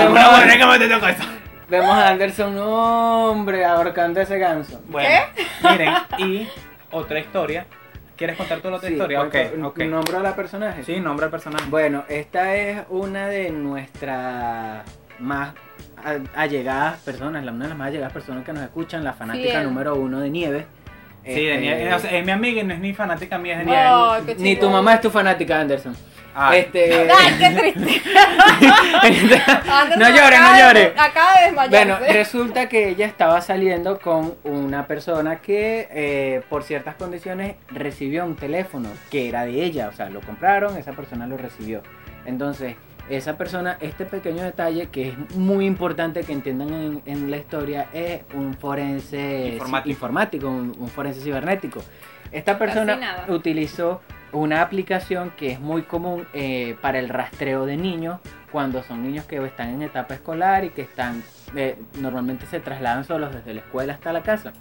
Alguna 0.00 0.30
bueno 0.30 0.52
hay 0.52 0.58
que 0.58 0.66
matar 0.66 0.82
este 0.82 1.00
queso. 1.06 1.22
Vemos 1.68 1.90
a 1.90 2.08
Anderson, 2.08 2.56
hombre, 2.58 3.64
ahorcando 3.64 4.20
ese 4.20 4.38
ganso. 4.38 4.80
Bueno, 4.88 5.08
miren, 5.70 5.92
y 6.18 6.48
otra 6.90 7.18
historia. 7.18 7.66
¿Quieres 8.16 8.36
contar 8.36 8.60
tú 8.60 8.70
la 8.70 8.76
otra 8.76 8.88
Sí, 8.88 8.94
historia? 8.94 9.22
Ok, 9.22 9.32
cuento- 9.32 9.66
ok. 9.68 9.78
¿Nombro 9.80 10.18
a 10.18 10.22
la 10.22 10.36
personaje? 10.36 10.84
Sí, 10.84 11.00
nombra 11.00 11.26
al 11.26 11.30
personaje. 11.32 11.64
Bueno, 11.68 12.04
esta 12.08 12.54
es 12.54 12.82
una 12.88 13.26
de 13.26 13.50
nuestras 13.50 14.84
más 15.18 15.52
a- 16.04 16.40
allegadas 16.40 16.98
personas, 17.00 17.44
la- 17.44 17.50
una 17.52 17.64
de 17.64 17.68
las 17.70 17.78
más 17.78 17.88
allegadas 17.88 18.12
personas 18.12 18.44
que 18.44 18.52
nos 18.52 18.62
escuchan, 18.62 19.02
la 19.02 19.14
fanática 19.14 19.50
Fiel. 19.54 19.64
número 19.64 19.96
uno 19.96 20.20
de 20.20 20.30
Nieve. 20.30 20.66
Sí, 21.24 21.30
de 21.30 21.54
Este, 21.54 21.60
nieve. 21.60 21.94
O 21.94 21.98
sea, 21.98 22.10
es 22.18 22.24
mi 22.24 22.30
amiga 22.32 22.60
y 22.60 22.64
no 22.64 22.74
es 22.74 22.80
ni 22.80 22.92
fanática 22.92 23.38
mía, 23.38 23.54
es 23.54 23.58
de 23.60 23.64
nieve. 23.64 23.80
Ay, 23.82 24.22
qué 24.26 24.34
Ni 24.36 24.56
tu 24.56 24.68
mamá 24.70 24.94
es 24.94 25.00
tu 25.00 25.10
fanática, 25.10 25.58
Anderson. 25.58 25.96
Ah, 26.34 26.56
Este, 26.56 27.08
Ay, 27.16 27.34
qué 27.38 27.50
triste. 27.50 28.02
No 29.98 30.08
llores, 30.10 30.40
no 30.40 30.58
llores. 30.58 30.92
Acaba 30.98 31.34
de 31.38 31.44
desmayarse. 31.46 31.68
Bueno, 31.68 31.98
resulta 32.12 32.68
que 32.68 32.88
ella 32.88 33.06
estaba 33.06 33.40
saliendo 33.40 33.98
con 34.00 34.34
una 34.44 34.86
persona 34.86 35.36
que 35.40 35.88
eh, 35.90 36.42
por 36.48 36.62
ciertas 36.64 36.94
condiciones 36.96 37.56
recibió 37.70 38.24
un 38.24 38.36
teléfono 38.36 38.88
que 39.10 39.28
era 39.28 39.44
de 39.44 39.62
ella, 39.64 39.88
o 39.88 39.92
sea, 39.92 40.08
lo 40.10 40.20
compraron, 40.20 40.76
esa 40.76 40.92
persona 40.92 41.26
lo 41.26 41.36
recibió. 41.36 41.82
Entonces, 42.26 42.76
esa 43.08 43.36
persona, 43.36 43.76
este 43.80 44.06
pequeño 44.06 44.42
detalle 44.42 44.88
que 44.88 45.08
es 45.10 45.36
muy 45.36 45.66
importante 45.66 46.22
que 46.22 46.32
entiendan 46.32 46.72
en, 46.72 47.02
en 47.04 47.30
la 47.30 47.36
historia, 47.36 47.88
es 47.92 48.22
un 48.32 48.54
forense 48.54 49.50
Informático. 49.52 49.90
informático, 49.90 50.48
un, 50.48 50.74
un 50.78 50.88
forense 50.88 51.20
cibernético. 51.20 51.82
Esta 52.32 52.58
persona 52.58 53.24
utilizó 53.28 54.00
una 54.34 54.62
aplicación 54.62 55.30
que 55.30 55.52
es 55.52 55.60
muy 55.60 55.82
común 55.82 56.26
eh, 56.34 56.76
para 56.82 56.98
el 56.98 57.08
rastreo 57.08 57.66
de 57.66 57.76
niños 57.76 58.20
cuando 58.50 58.82
son 58.82 59.02
niños 59.02 59.24
que 59.24 59.44
están 59.44 59.70
en 59.70 59.82
etapa 59.82 60.14
escolar 60.14 60.64
y 60.64 60.70
que 60.70 60.82
están 60.82 61.22
eh, 61.56 61.76
normalmente 62.00 62.46
se 62.46 62.60
trasladan 62.60 63.04
solos 63.04 63.32
desde 63.34 63.54
la 63.54 63.60
escuela 63.60 63.94
hasta 63.94 64.12
la 64.12 64.22
casa. 64.22 64.52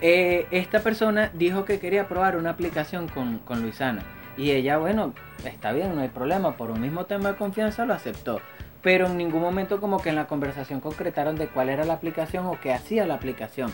Eh, 0.00 0.46
esta 0.50 0.80
persona 0.80 1.30
dijo 1.34 1.64
que 1.64 1.78
quería 1.78 2.08
probar 2.08 2.36
una 2.36 2.50
aplicación 2.50 3.08
con, 3.08 3.38
con 3.38 3.62
Luisana 3.62 4.02
y 4.36 4.50
ella, 4.50 4.78
bueno, 4.78 5.14
está 5.44 5.72
bien, 5.72 5.94
no 5.94 6.02
hay 6.02 6.08
problema, 6.08 6.56
por 6.56 6.70
un 6.70 6.80
mismo 6.80 7.06
tema 7.06 7.32
de 7.32 7.36
confianza 7.36 7.86
lo 7.86 7.94
aceptó. 7.94 8.40
Pero 8.82 9.06
en 9.06 9.16
ningún 9.16 9.40
momento 9.40 9.80
como 9.80 10.00
que 10.00 10.10
en 10.10 10.16
la 10.16 10.26
conversación 10.26 10.80
concretaron 10.80 11.36
de 11.36 11.48
cuál 11.48 11.70
era 11.70 11.84
la 11.84 11.94
aplicación 11.94 12.46
o 12.46 12.60
qué 12.60 12.72
hacía 12.72 13.06
la 13.06 13.14
aplicación. 13.14 13.72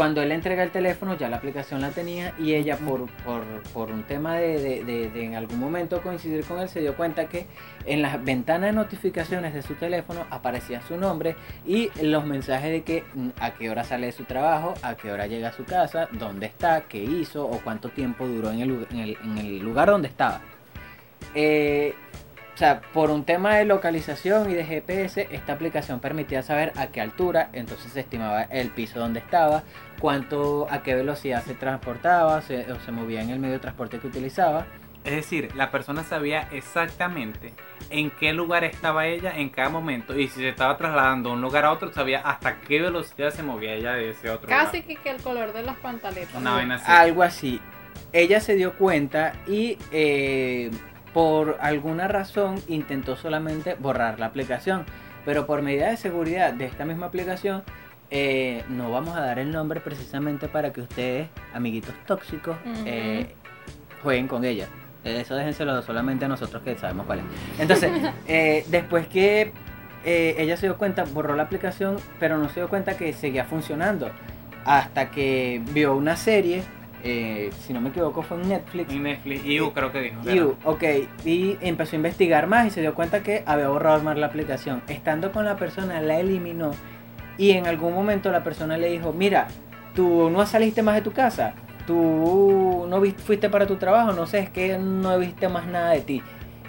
Cuando 0.00 0.22
él 0.22 0.32
entrega 0.32 0.62
el 0.62 0.70
teléfono 0.70 1.14
ya 1.18 1.28
la 1.28 1.36
aplicación 1.36 1.82
la 1.82 1.90
tenía 1.90 2.32
y 2.38 2.54
ella 2.54 2.78
por, 2.78 3.06
por, 3.22 3.42
por 3.74 3.90
un 3.90 4.04
tema 4.04 4.36
de, 4.36 4.58
de- 4.58 4.82
de- 4.82 5.10
de 5.10 5.24
en 5.26 5.34
algún 5.34 5.58
momento 5.58 6.00
coincidir 6.00 6.42
con 6.46 6.58
él 6.58 6.70
se 6.70 6.80
dio 6.80 6.94
cuenta 6.96 7.26
que 7.26 7.44
en 7.84 8.00
las 8.00 8.24
ventanas 8.24 8.70
de 8.70 8.72
notificaciones 8.72 9.52
de 9.52 9.60
su 9.60 9.74
teléfono 9.74 10.24
aparecía 10.30 10.80
su 10.88 10.96
nombre 10.96 11.36
y 11.66 11.90
los 12.02 12.24
mensajes 12.24 12.70
de 12.70 12.82
que 12.82 13.04
mm, 13.12 13.28
a 13.40 13.50
qué 13.50 13.68
hora 13.68 13.84
sale 13.84 14.06
de 14.06 14.12
su 14.12 14.24
trabajo, 14.24 14.72
a 14.80 14.94
qué 14.94 15.12
hora 15.12 15.26
llega 15.26 15.48
a 15.48 15.52
su 15.52 15.64
casa, 15.66 16.08
dónde 16.12 16.46
está, 16.46 16.80
qué 16.88 17.04
hizo 17.04 17.44
o 17.44 17.60
cuánto 17.62 17.90
tiempo 17.90 18.26
duró 18.26 18.50
en 18.52 18.60
el, 18.60 18.68
lu- 18.68 18.86
en 18.90 18.98
el- 19.00 19.18
en 19.22 19.36
el 19.36 19.58
lugar 19.58 19.88
donde 19.90 20.08
estaba. 20.08 20.40
Eh, 21.34 21.94
sea, 22.60 22.80
por 22.92 23.10
un 23.10 23.24
tema 23.24 23.56
de 23.56 23.64
localización 23.64 24.50
y 24.50 24.54
de 24.54 24.64
GPS, 24.64 25.26
esta 25.30 25.54
aplicación 25.54 25.98
permitía 25.98 26.42
saber 26.42 26.72
a 26.76 26.86
qué 26.88 27.00
altura, 27.00 27.48
entonces 27.52 27.90
se 27.92 28.00
estimaba 28.00 28.42
el 28.44 28.68
piso 28.70 29.00
donde 29.00 29.18
estaba, 29.20 29.62
cuánto, 29.98 30.66
a 30.70 30.82
qué 30.82 30.94
velocidad 30.94 31.42
se 31.44 31.54
transportaba 31.54 32.40
se- 32.42 32.70
o 32.70 32.78
se 32.80 32.92
movía 32.92 33.22
en 33.22 33.30
el 33.30 33.38
medio 33.40 33.54
de 33.54 33.60
transporte 33.60 33.98
que 33.98 34.06
utilizaba. 34.06 34.66
Es 35.02 35.12
decir, 35.16 35.48
la 35.56 35.70
persona 35.70 36.04
sabía 36.04 36.46
exactamente 36.52 37.52
en 37.88 38.10
qué 38.10 38.32
lugar 38.34 38.64
estaba 38.64 39.06
ella 39.06 39.32
en 39.34 39.48
cada 39.48 39.70
momento 39.70 40.16
y 40.18 40.28
si 40.28 40.40
se 40.40 40.48
estaba 40.50 40.76
trasladando 40.76 41.30
de 41.30 41.36
un 41.36 41.40
lugar 41.40 41.64
a 41.64 41.72
otro, 41.72 41.90
sabía 41.92 42.20
hasta 42.20 42.60
qué 42.60 42.80
velocidad 42.82 43.30
se 43.30 43.42
movía 43.42 43.72
ella 43.72 43.92
de 43.94 44.10
ese 44.10 44.28
otro 44.28 44.48
Casi 44.48 44.78
lugar. 44.82 44.86
que, 44.88 44.96
que 44.96 45.10
el 45.10 45.22
color 45.22 45.52
de 45.54 45.62
las 45.62 45.76
pantaletas. 45.78 46.34
Una 46.34 46.52
vaina 46.52 46.74
así. 46.74 46.84
Algo 46.86 47.22
así. 47.22 47.60
Ella 48.12 48.40
se 48.40 48.54
dio 48.56 48.74
cuenta 48.74 49.32
y 49.46 49.78
eh, 49.92 50.70
por 51.12 51.58
alguna 51.60 52.08
razón 52.08 52.56
intentó 52.68 53.16
solamente 53.16 53.74
borrar 53.74 54.20
la 54.20 54.26
aplicación. 54.26 54.84
Pero 55.24 55.46
por 55.46 55.62
medida 55.62 55.90
de 55.90 55.96
seguridad 55.96 56.52
de 56.52 56.64
esta 56.64 56.84
misma 56.84 57.06
aplicación, 57.06 57.62
eh, 58.10 58.64
no 58.68 58.90
vamos 58.90 59.16
a 59.16 59.20
dar 59.20 59.38
el 59.38 59.52
nombre 59.52 59.80
precisamente 59.80 60.48
para 60.48 60.72
que 60.72 60.80
ustedes, 60.80 61.28
amiguitos 61.54 61.94
tóxicos, 62.06 62.56
eh, 62.84 63.34
jueguen 64.02 64.26
con 64.28 64.44
ella. 64.44 64.66
Eso 65.04 65.34
déjenselo 65.34 65.80
solamente 65.82 66.24
a 66.24 66.28
nosotros 66.28 66.62
que 66.62 66.76
sabemos 66.76 67.06
cuál 67.06 67.20
es. 67.20 67.24
Entonces, 67.58 67.90
eh, 68.28 68.64
después 68.68 69.06
que 69.08 69.52
ella 70.04 70.56
se 70.56 70.66
dio 70.66 70.78
cuenta, 70.78 71.04
borró 71.04 71.36
la 71.36 71.42
aplicación, 71.42 71.98
pero 72.18 72.38
no 72.38 72.48
se 72.48 72.60
dio 72.60 72.68
cuenta 72.68 72.96
que 72.96 73.12
seguía 73.12 73.44
funcionando. 73.44 74.10
Hasta 74.64 75.10
que 75.10 75.62
vio 75.72 75.94
una 75.94 76.16
serie, 76.16 76.62
eh, 77.02 77.50
si 77.60 77.72
no 77.72 77.80
me 77.80 77.90
equivoco 77.90 78.22
fue 78.22 78.40
en 78.40 78.48
Netflix. 78.48 78.92
En 78.92 79.02
Netflix, 79.02 79.42
creo 79.42 79.92
que 79.92 80.00
dijo. 80.00 80.22
You, 80.22 80.56
ok, 80.64 80.84
y 81.24 81.56
empezó 81.60 81.94
a 81.94 81.96
investigar 81.96 82.46
más 82.46 82.66
y 82.66 82.70
se 82.70 82.80
dio 82.80 82.94
cuenta 82.94 83.22
que 83.22 83.42
había 83.46 83.68
borrado 83.68 84.02
mal 84.02 84.20
la 84.20 84.26
aplicación. 84.26 84.82
Estando 84.88 85.32
con 85.32 85.44
la 85.44 85.56
persona, 85.56 86.00
la 86.00 86.18
eliminó 86.20 86.72
y 87.40 87.52
en 87.52 87.66
algún 87.66 87.94
momento 87.94 88.30
la 88.30 88.44
persona 88.44 88.76
le 88.76 88.90
dijo, 88.90 89.14
mira, 89.14 89.48
tú 89.94 90.28
no 90.30 90.44
saliste 90.44 90.82
más 90.82 90.96
de 90.96 91.00
tu 91.00 91.12
casa, 91.12 91.54
tú 91.86 92.86
no 92.88 93.02
fuiste 93.16 93.48
para 93.48 93.66
tu 93.66 93.76
trabajo, 93.76 94.12
no 94.12 94.26
sé, 94.26 94.40
es 94.40 94.50
que 94.50 94.76
no 94.76 95.14
he 95.14 95.18
visto 95.18 95.48
más 95.48 95.66
nada 95.66 95.92
de 95.92 96.02
ti. 96.02 96.22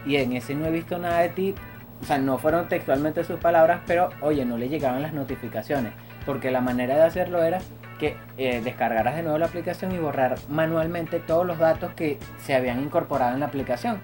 Y 0.05 0.15
en 0.15 0.31
ese 0.31 0.55
no 0.55 0.65
he 0.65 0.71
visto 0.71 0.97
nada 0.97 1.19
de 1.19 1.29
ti, 1.29 1.55
o 2.01 2.05
sea, 2.05 2.17
no 2.17 2.37
fueron 2.37 2.69
textualmente 2.69 3.23
sus 3.23 3.37
palabras, 3.37 3.81
pero 3.85 4.11
oye, 4.21 4.45
no 4.45 4.57
le 4.57 4.69
llegaban 4.69 5.01
las 5.01 5.13
notificaciones, 5.13 5.91
porque 6.25 6.51
la 6.51 6.61
manera 6.61 6.95
de 6.95 7.03
hacerlo 7.03 7.43
era 7.43 7.59
que 8.01 8.17
eh, 8.39 8.61
descargaras 8.63 9.15
de 9.15 9.21
nuevo 9.21 9.37
la 9.37 9.45
aplicación 9.45 9.91
y 9.91 9.99
borrar 9.99 10.35
manualmente 10.49 11.19
todos 11.19 11.45
los 11.45 11.59
datos 11.59 11.93
que 11.93 12.17
se 12.39 12.55
habían 12.55 12.81
incorporado 12.81 13.35
en 13.35 13.41
la 13.41 13.45
aplicación. 13.45 14.01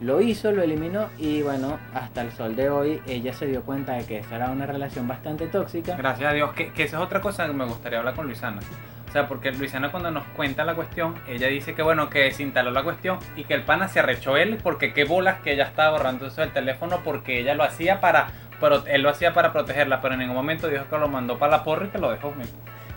Lo 0.00 0.20
hizo, 0.20 0.52
lo 0.52 0.62
eliminó 0.62 1.08
y 1.18 1.42
bueno, 1.42 1.78
hasta 1.94 2.22
el 2.22 2.30
sol 2.30 2.54
de 2.54 2.70
hoy 2.70 3.00
ella 3.08 3.32
se 3.32 3.46
dio 3.46 3.62
cuenta 3.62 3.94
de 3.94 4.06
que 4.06 4.18
esa 4.18 4.36
era 4.36 4.50
una 4.50 4.66
relación 4.66 5.08
bastante 5.08 5.48
tóxica. 5.48 5.96
Gracias 5.96 6.30
a 6.30 6.32
Dios, 6.32 6.52
que, 6.52 6.72
que 6.72 6.84
esa 6.84 6.98
es 6.98 7.02
otra 7.02 7.20
cosa 7.20 7.46
que 7.46 7.52
me 7.52 7.64
gustaría 7.64 7.98
hablar 7.98 8.14
con 8.14 8.26
Luisana. 8.26 8.60
O 9.08 9.12
sea, 9.12 9.26
porque 9.26 9.50
Luisana 9.50 9.90
cuando 9.90 10.12
nos 10.12 10.24
cuenta 10.36 10.64
la 10.64 10.74
cuestión, 10.74 11.16
ella 11.28 11.48
dice 11.48 11.74
que 11.74 11.82
bueno, 11.82 12.10
que 12.10 12.20
desinstaló 12.20 12.70
la 12.70 12.84
cuestión 12.84 13.18
y 13.34 13.44
que 13.44 13.54
el 13.54 13.62
pana 13.62 13.88
se 13.88 13.98
arrechó 13.98 14.36
él 14.36 14.58
porque 14.62 14.92
qué 14.92 15.04
bolas 15.04 15.40
que 15.40 15.52
ella 15.52 15.64
estaba 15.64 15.90
borrando 15.90 16.26
eso 16.26 16.40
del 16.40 16.52
teléfono 16.52 17.00
porque 17.04 17.40
ella 17.40 17.54
lo 17.54 17.64
hacía 17.64 18.00
para, 18.00 18.28
pero 18.60 18.86
él 18.86 19.02
lo 19.02 19.10
hacía 19.10 19.32
para 19.32 19.52
protegerla, 19.52 20.00
pero 20.00 20.14
en 20.14 20.20
ningún 20.20 20.36
momento 20.36 20.68
dijo 20.68 20.84
que 20.88 20.98
lo 20.98 21.08
mandó 21.08 21.36
para 21.36 21.58
la 21.58 21.64
porra 21.64 21.86
y 21.86 21.88
que 21.90 21.98
lo 21.98 22.10
dejó. 22.12 22.32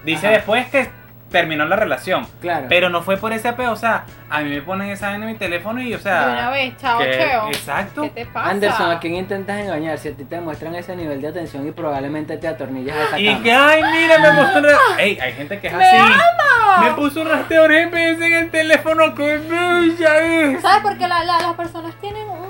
Dice 0.08 0.28
Ajá. 0.28 0.36
después 0.38 0.66
que 0.68 0.90
terminó 1.30 1.66
la 1.66 1.76
relación, 1.76 2.26
Claro. 2.40 2.68
pero 2.70 2.90
no 2.90 3.02
fue 3.02 3.18
por 3.18 3.34
ese 3.34 3.50
apego, 3.50 3.74
o 3.74 3.76
sea, 3.76 4.06
a 4.30 4.40
mí 4.40 4.50
me 4.50 4.62
ponen 4.62 4.90
esa 4.92 5.14
en 5.14 5.26
mi 5.26 5.36
teléfono 5.36 5.82
y 5.82 5.94
o 5.94 6.00
sea... 6.00 6.26
De 6.26 6.32
una 6.32 6.50
vez, 6.52 6.78
chao, 6.78 7.00
que- 7.00 7.12
cheo. 7.12 7.48
Exacto. 7.50 8.02
¿Qué 8.04 8.10
te 8.12 8.26
pasa? 8.28 8.50
Anderson, 8.52 8.92
¿a 8.92 9.00
quién 9.02 9.16
intentas 9.16 9.60
engañar? 9.60 9.98
Si 9.98 10.08
a 10.08 10.14
ti 10.16 10.24
te 10.24 10.40
muestran 10.40 10.74
ese 10.76 10.96
nivel 10.96 11.22
de 11.22 11.28
atención 11.28 11.68
y 11.68 11.72
probablemente 11.72 12.38
te 12.38 12.48
atornillas 12.48 12.96
a 12.96 13.04
esa 13.04 13.20
Y 13.20 13.28
cama. 13.28 13.44
que, 13.44 13.52
ay, 13.52 13.82
mira, 13.92 14.20
me 14.20 14.42
puso 14.42 14.60
un 14.60 14.66
Ey, 15.00 15.20
hay 15.20 15.34
gente 15.34 15.60
que 15.60 15.68
es 15.68 15.74
¡Me 15.74 15.84
así. 15.86 15.98
ama! 15.98 16.84
Me 16.86 16.92
puso 16.92 17.20
un 17.22 17.30
rastreador 17.30 17.72
GPS 17.72 18.26
en 18.26 18.34
el 18.34 18.50
teléfono, 18.50 19.14
que 19.14 19.38
bella 19.38 20.18
es. 20.22 20.62
¿Sabes? 20.62 20.80
Porque 20.82 21.08
la- 21.10 21.26
la- 21.26 21.40
las 21.42 21.54
personas 21.56 21.94
tienen 22.00 22.26
un 22.30 22.47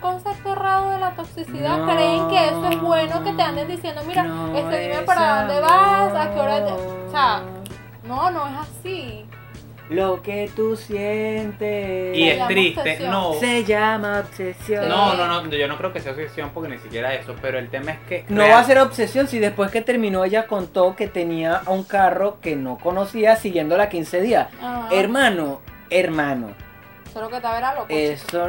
concepto 0.00 0.52
errado 0.52 0.90
de 0.90 0.98
la 0.98 1.10
toxicidad. 1.12 1.78
No. 1.78 1.86
Creen 1.94 2.28
que 2.28 2.46
eso 2.48 2.66
es 2.68 2.80
bueno 2.80 3.22
que 3.24 3.32
te 3.32 3.42
anden 3.42 3.68
diciendo, 3.68 4.02
mira, 4.06 4.22
No 4.24 4.56
este, 4.56 4.78
dime 4.80 4.94
es 4.94 5.00
para 5.02 5.42
dónde 5.44 5.60
vas, 5.60 6.14
a 6.14 6.34
qué 6.34 6.40
hora 6.40 6.64
te... 6.64 6.72
O 6.72 7.10
sea, 7.10 7.42
no, 8.04 8.30
no 8.30 8.46
es 8.48 8.54
así. 8.56 9.26
Lo 9.90 10.22
que 10.22 10.48
tú 10.54 10.76
sientes 10.76 12.16
Y 12.16 12.28
es 12.28 12.46
triste, 12.46 12.80
obsesión. 12.80 13.10
no. 13.10 13.32
se 13.34 13.64
llama 13.64 14.20
obsesión. 14.20 14.88
No, 14.88 15.14
no, 15.14 15.26
no, 15.26 15.48
yo 15.50 15.66
no 15.66 15.76
creo 15.76 15.92
que 15.92 15.98
sea 16.00 16.12
obsesión 16.12 16.50
porque 16.54 16.68
ni 16.70 16.78
siquiera 16.78 17.12
eso, 17.14 17.34
pero 17.42 17.58
el 17.58 17.68
tema 17.70 17.92
es 17.92 17.98
que... 18.08 18.24
No 18.28 18.42
real- 18.42 18.52
va 18.52 18.60
a 18.60 18.64
ser 18.64 18.78
obsesión 18.78 19.26
si 19.26 19.40
después 19.40 19.70
que 19.72 19.80
terminó 19.80 20.24
ella 20.24 20.46
contó 20.46 20.94
que 20.94 21.08
tenía 21.08 21.62
un 21.66 21.82
carro 21.82 22.38
que 22.40 22.54
no 22.54 22.78
conocía 22.78 23.34
siguiéndola 23.34 23.88
15 23.88 24.20
días. 24.20 24.48
Ajá. 24.62 24.88
Hermano, 24.92 25.60
hermano, 25.90 26.50
Solo 27.12 27.28
que 27.28 27.40
te 27.40 27.48
verá 27.48 27.74
loco. 27.74 27.86
eso 27.88 28.48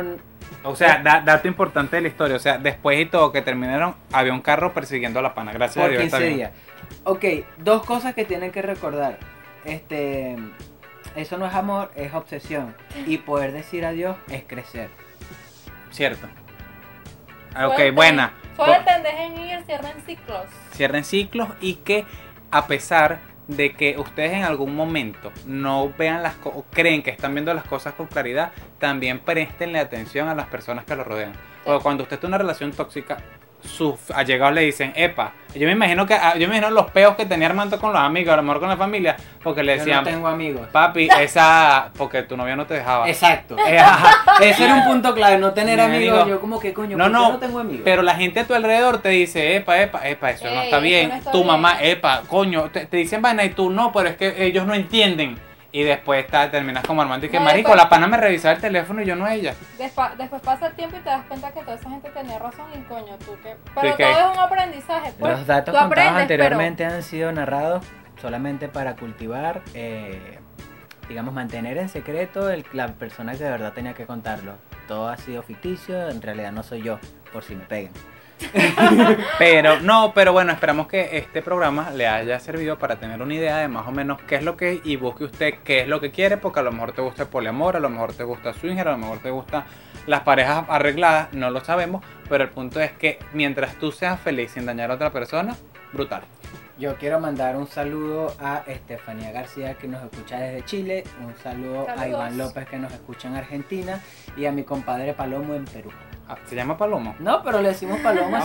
O 0.63 0.75
sea, 0.75 1.01
da- 1.03 1.21
dato 1.21 1.47
importante 1.47 1.95
de 1.95 2.01
la 2.03 2.07
historia, 2.09 2.35
o 2.35 2.39
sea, 2.39 2.57
después 2.57 2.99
y 2.99 3.05
todo 3.05 3.31
que 3.31 3.41
terminaron, 3.41 3.95
había 4.11 4.33
un 4.33 4.41
carro 4.41 4.73
persiguiendo 4.73 5.19
a 5.19 5.21
la 5.23 5.33
pana, 5.33 5.51
gracias 5.53 5.77
a 5.77 5.81
por 5.87 5.91
Dios. 5.91 6.03
está 6.03 6.17
15 6.17 6.27
bien. 6.35 6.37
días. 6.37 6.51
Ok, 7.03 7.25
dos 7.57 7.83
cosas 7.85 8.13
que 8.13 8.25
tienen 8.25 8.51
que 8.51 8.61
recordar. 8.61 9.17
Este, 9.65 10.37
eso 11.15 11.37
no 11.37 11.45
es 11.47 11.53
amor, 11.53 11.91
es 11.95 12.13
obsesión. 12.13 12.75
Y 13.07 13.17
poder 13.19 13.51
decir 13.53 13.85
adiós 13.85 14.17
es 14.29 14.43
crecer. 14.43 14.89
Cierto. 15.91 16.27
Ah, 17.55 17.67
Ok, 17.67 17.75
Suelten- 17.77 17.95
buena. 17.95 18.33
Suelten, 18.55 19.03
dejen 19.03 19.37
ir, 19.39 19.63
cierren 19.65 20.01
ciclos. 20.05 20.45
cierren 20.73 21.03
ciclos 21.03 21.49
y 21.59 21.75
que 21.75 22.05
a 22.51 22.67
pesar 22.67 23.19
de 23.55 23.73
que 23.73 23.97
ustedes 23.97 24.33
en 24.33 24.43
algún 24.43 24.75
momento 24.75 25.31
no 25.45 25.91
vean 25.97 26.23
las 26.23 26.35
cosas, 26.35 26.63
creen 26.71 27.03
que 27.03 27.09
están 27.11 27.33
viendo 27.33 27.53
las 27.53 27.65
cosas 27.65 27.93
con 27.93 28.07
claridad, 28.07 28.51
también 28.79 29.19
prestenle 29.19 29.79
atención 29.79 30.29
a 30.29 30.35
las 30.35 30.47
personas 30.47 30.85
que 30.85 30.95
lo 30.95 31.03
rodean. 31.03 31.33
Porque 31.63 31.83
cuando 31.83 32.03
usted 32.03 32.15
está 32.15 32.27
en 32.27 32.31
una 32.31 32.37
relación 32.37 32.71
tóxica, 32.71 33.17
sus 33.63 33.95
allegados 34.11 34.53
le 34.55 34.61
dicen, 34.61 34.93
epa, 34.95 35.33
yo 35.53 35.65
me 35.67 35.73
imagino 35.73 36.05
que 36.05 36.13
ah, 36.13 36.33
yo 36.35 36.47
me 36.47 36.55
imagino 36.57 36.69
los 36.71 36.89
peos 36.91 37.15
que 37.15 37.25
tenía 37.25 37.47
Armando 37.47 37.77
con 37.79 37.91
los 37.91 38.01
amigos, 38.01 38.33
a 38.33 38.37
lo 38.37 38.43
mejor 38.43 38.59
con 38.61 38.69
la 38.69 38.77
familia, 38.77 39.17
porque 39.43 39.63
le 39.63 39.73
Yo 39.73 39.79
decían, 39.79 40.03
no 40.03 40.09
tengo 40.09 40.27
amigos. 40.27 40.67
papi, 40.71 41.09
esa, 41.19 41.89
porque 41.97 42.23
tu 42.23 42.37
novio 42.37 42.55
no 42.55 42.65
te 42.65 42.75
dejaba. 42.75 43.07
Exacto. 43.09 43.55
Eh. 43.67 43.79
Ese 44.41 44.63
era 44.65 44.75
un 44.75 44.85
punto 44.85 45.13
clave, 45.13 45.37
no 45.37 45.51
tener 45.53 45.77
Me 45.77 45.83
amigos. 45.83 46.25
digo, 46.25 46.27
yo 46.27 46.39
como 46.41 46.59
que 46.59 46.73
coño, 46.73 46.97
no, 46.97 47.03
¿por 47.03 47.11
qué 47.11 47.17
no, 47.17 47.31
no 47.33 47.39
tengo 47.39 47.59
amigos. 47.59 47.81
Pero 47.83 48.01
la 48.01 48.15
gente 48.15 48.39
a 48.39 48.47
tu 48.47 48.53
alrededor 48.53 48.99
te 48.99 49.09
dice, 49.09 49.55
epa, 49.57 49.81
epa, 49.81 50.07
epa, 50.07 50.31
eso 50.31 50.45
no 50.45 50.61
está 50.61 50.77
eso 50.77 50.81
bien. 50.81 51.09
no 51.09 51.15
está 51.15 51.31
tu 51.31 51.37
bien. 51.39 51.47
mamá, 51.47 51.77
epa, 51.81 52.21
coño, 52.27 52.69
te, 52.71 52.85
te 52.85 52.97
dicen 52.97 53.21
vaina 53.21 53.43
y 53.43 53.49
tú 53.49 53.69
no, 53.69 53.91
pero 53.91 54.09
es 54.09 54.15
que 54.17 54.45
ellos 54.45 54.65
no 54.65 54.73
entienden. 54.73 55.37
Y 55.73 55.83
después 55.83 56.25
está, 56.25 56.51
terminas 56.51 56.83
como 56.85 57.01
Armando 57.01 57.25
y 57.25 57.29
que, 57.29 57.37
No, 57.39 57.45
marico, 57.45 57.69
después- 57.69 57.83
la 57.83 57.89
pana 57.89 58.07
me 58.07 58.17
revisaba 58.17 58.53
el 58.55 58.61
teléfono 58.61 59.01
y 59.01 59.05
yo 59.05 59.15
no 59.15 59.23
a 59.25 59.33
ella. 59.33 59.53
Despa- 59.79 60.15
después 60.17 60.41
pasa 60.41 60.67
el 60.67 60.73
tiempo 60.73 60.97
y 60.97 60.99
te 60.99 61.09
das 61.09 61.23
cuenta 61.27 61.51
que 61.51 61.61
toda 61.61 61.75
esa 61.77 61.89
gente 61.89 62.09
tenía 62.09 62.39
razón 62.39 62.65
y 62.75 62.79
coño, 62.83 63.17
tú 63.25 63.37
que... 63.41 63.55
Pero 63.79 63.95
qué? 63.95 64.03
todo 64.03 64.31
es 64.31 64.37
un 64.37 64.43
aprendizaje, 64.43 65.13
pues. 65.17 65.31
Los 65.37 65.47
datos 65.47 65.73
tú 65.73 65.79
contados 65.79 66.13
anteriormente 66.21 66.85
han 66.85 67.01
sido 67.03 67.31
narrados 67.31 67.85
solamente 68.21 68.67
para 68.67 68.97
cultivar, 68.97 69.61
eh, 69.73 70.39
digamos, 71.07 71.33
mantener 71.33 71.77
en 71.77 71.87
secreto 71.87 72.49
el- 72.49 72.65
la 72.73 72.87
persona 72.89 73.31
que 73.33 73.43
de 73.45 73.51
verdad 73.51 73.71
tenía 73.71 73.93
que 73.93 74.05
contarlo. 74.05 74.55
Todo 74.89 75.07
ha 75.07 75.15
sido 75.15 75.41
ficticio, 75.41 76.09
en 76.09 76.21
realidad 76.21 76.51
no 76.51 76.63
soy 76.63 76.81
yo, 76.81 76.99
por 77.31 77.43
si 77.45 77.55
me 77.55 77.63
pegan. 77.63 77.93
Pero 79.39 79.79
no, 79.79 80.13
pero 80.13 80.33
bueno, 80.33 80.51
esperamos 80.51 80.87
que 80.87 81.17
este 81.17 81.41
programa 81.41 81.91
le 81.91 82.07
haya 82.07 82.39
servido 82.39 82.77
para 82.77 82.97
tener 82.97 83.21
una 83.21 83.33
idea 83.33 83.57
de 83.57 83.67
más 83.67 83.87
o 83.87 83.91
menos 83.91 84.21
qué 84.27 84.35
es 84.35 84.43
lo 84.43 84.57
que 84.57 84.73
es 84.73 84.79
y 84.83 84.95
busque 84.95 85.25
usted 85.25 85.55
qué 85.63 85.81
es 85.81 85.87
lo 85.87 85.99
que 85.99 86.11
quiere, 86.11 86.37
porque 86.37 86.59
a 86.59 86.63
lo 86.63 86.71
mejor 86.71 86.91
te 86.91 87.01
gusta 87.01 87.23
el 87.23 87.29
poliamor, 87.29 87.75
a 87.75 87.79
lo 87.79 87.89
mejor 87.89 88.13
te 88.13 88.23
gusta 88.23 88.53
swinger, 88.53 88.87
a 88.87 88.91
lo 88.91 88.97
mejor 88.97 89.19
te 89.19 89.31
gusta 89.31 89.65
las 90.07 90.21
parejas 90.21 90.65
arregladas, 90.67 91.33
no 91.33 91.49
lo 91.49 91.61
sabemos, 91.61 92.03
pero 92.29 92.43
el 92.43 92.49
punto 92.49 92.79
es 92.79 92.91
que 92.91 93.19
mientras 93.33 93.75
tú 93.75 93.91
seas 93.91 94.19
feliz 94.19 94.51
sin 94.51 94.65
dañar 94.65 94.91
a 94.91 94.95
otra 94.95 95.11
persona, 95.11 95.55
brutal. 95.93 96.23
Yo 96.77 96.95
quiero 96.95 97.19
mandar 97.19 97.57
un 97.57 97.67
saludo 97.67 98.33
a 98.39 98.63
Estefanía 98.65 99.31
García 99.31 99.75
que 99.75 99.87
nos 99.87 100.03
escucha 100.03 100.39
desde 100.39 100.65
Chile, 100.65 101.03
un 101.23 101.35
saludo 101.43 101.85
a. 101.87 102.07
Iván 102.07 102.37
López 102.37 102.67
que 102.67 102.79
nos 102.79 102.91
escucha 102.91 103.27
en 103.27 103.35
Argentina 103.35 104.01
y 104.35 104.45
a 104.45 104.51
mi 104.51 104.63
compadre 104.63 105.13
Palomo 105.13 105.53
en 105.53 105.65
Perú. 105.65 105.91
Ah, 106.31 106.37
¿Se 106.45 106.55
llama 106.55 106.77
Palomo? 106.77 107.13
No, 107.19 107.43
pero 107.43 107.61
le 107.61 107.69
decimos 107.69 107.99
Paloma 107.99 108.39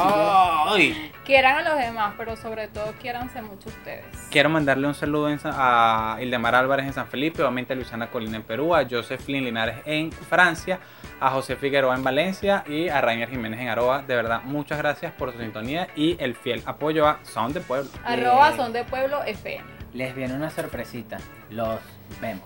Ay. 0.72 1.12
Quieran 1.24 1.58
a 1.58 1.70
los 1.70 1.78
demás, 1.78 2.14
pero 2.18 2.34
sobre 2.34 2.66
todo 2.66 2.92
quiéranse 3.00 3.40
mucho 3.42 3.68
ustedes. 3.68 4.04
Quiero 4.28 4.48
mandarle 4.48 4.88
un 4.88 4.94
saludo 4.94 5.28
en 5.30 5.38
a 5.44 6.16
Ildemar 6.20 6.56
Álvarez 6.56 6.86
en 6.86 6.92
San 6.92 7.06
Felipe, 7.06 7.42
obviamente 7.42 7.74
a 7.74 7.76
Luciana 7.76 8.08
Colina 8.08 8.38
en 8.38 8.42
Perú, 8.42 8.74
a 8.74 8.84
Josephine 8.90 9.40
Linares 9.40 9.76
en 9.84 10.10
Francia, 10.10 10.80
a 11.20 11.30
José 11.30 11.54
Figueroa 11.54 11.94
en 11.94 12.02
Valencia 12.02 12.64
y 12.66 12.88
a 12.88 13.00
Rainer 13.00 13.30
Jiménez 13.30 13.60
en 13.60 13.68
Aroa. 13.68 14.02
De 14.02 14.16
verdad, 14.16 14.42
muchas 14.42 14.78
gracias 14.78 15.12
por 15.12 15.32
su 15.32 15.38
sintonía 15.38 15.86
y 15.94 16.16
el 16.18 16.34
fiel 16.34 16.64
apoyo 16.66 17.06
a 17.06 17.20
Sound 17.22 17.54
de 17.54 17.60
Pueblo. 17.60 17.88
Arroba 18.04 18.48
Bien. 18.48 18.56
son 18.56 18.72
de 18.72 18.82
pueblo 18.82 19.22
FM. 19.22 19.64
Les 19.94 20.12
viene 20.12 20.34
una 20.34 20.50
sorpresita. 20.50 21.18
Los 21.50 21.78
vemos. 22.20 22.42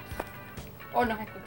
O 0.92 1.06
nos 1.06 1.18
escuchan. 1.18 1.39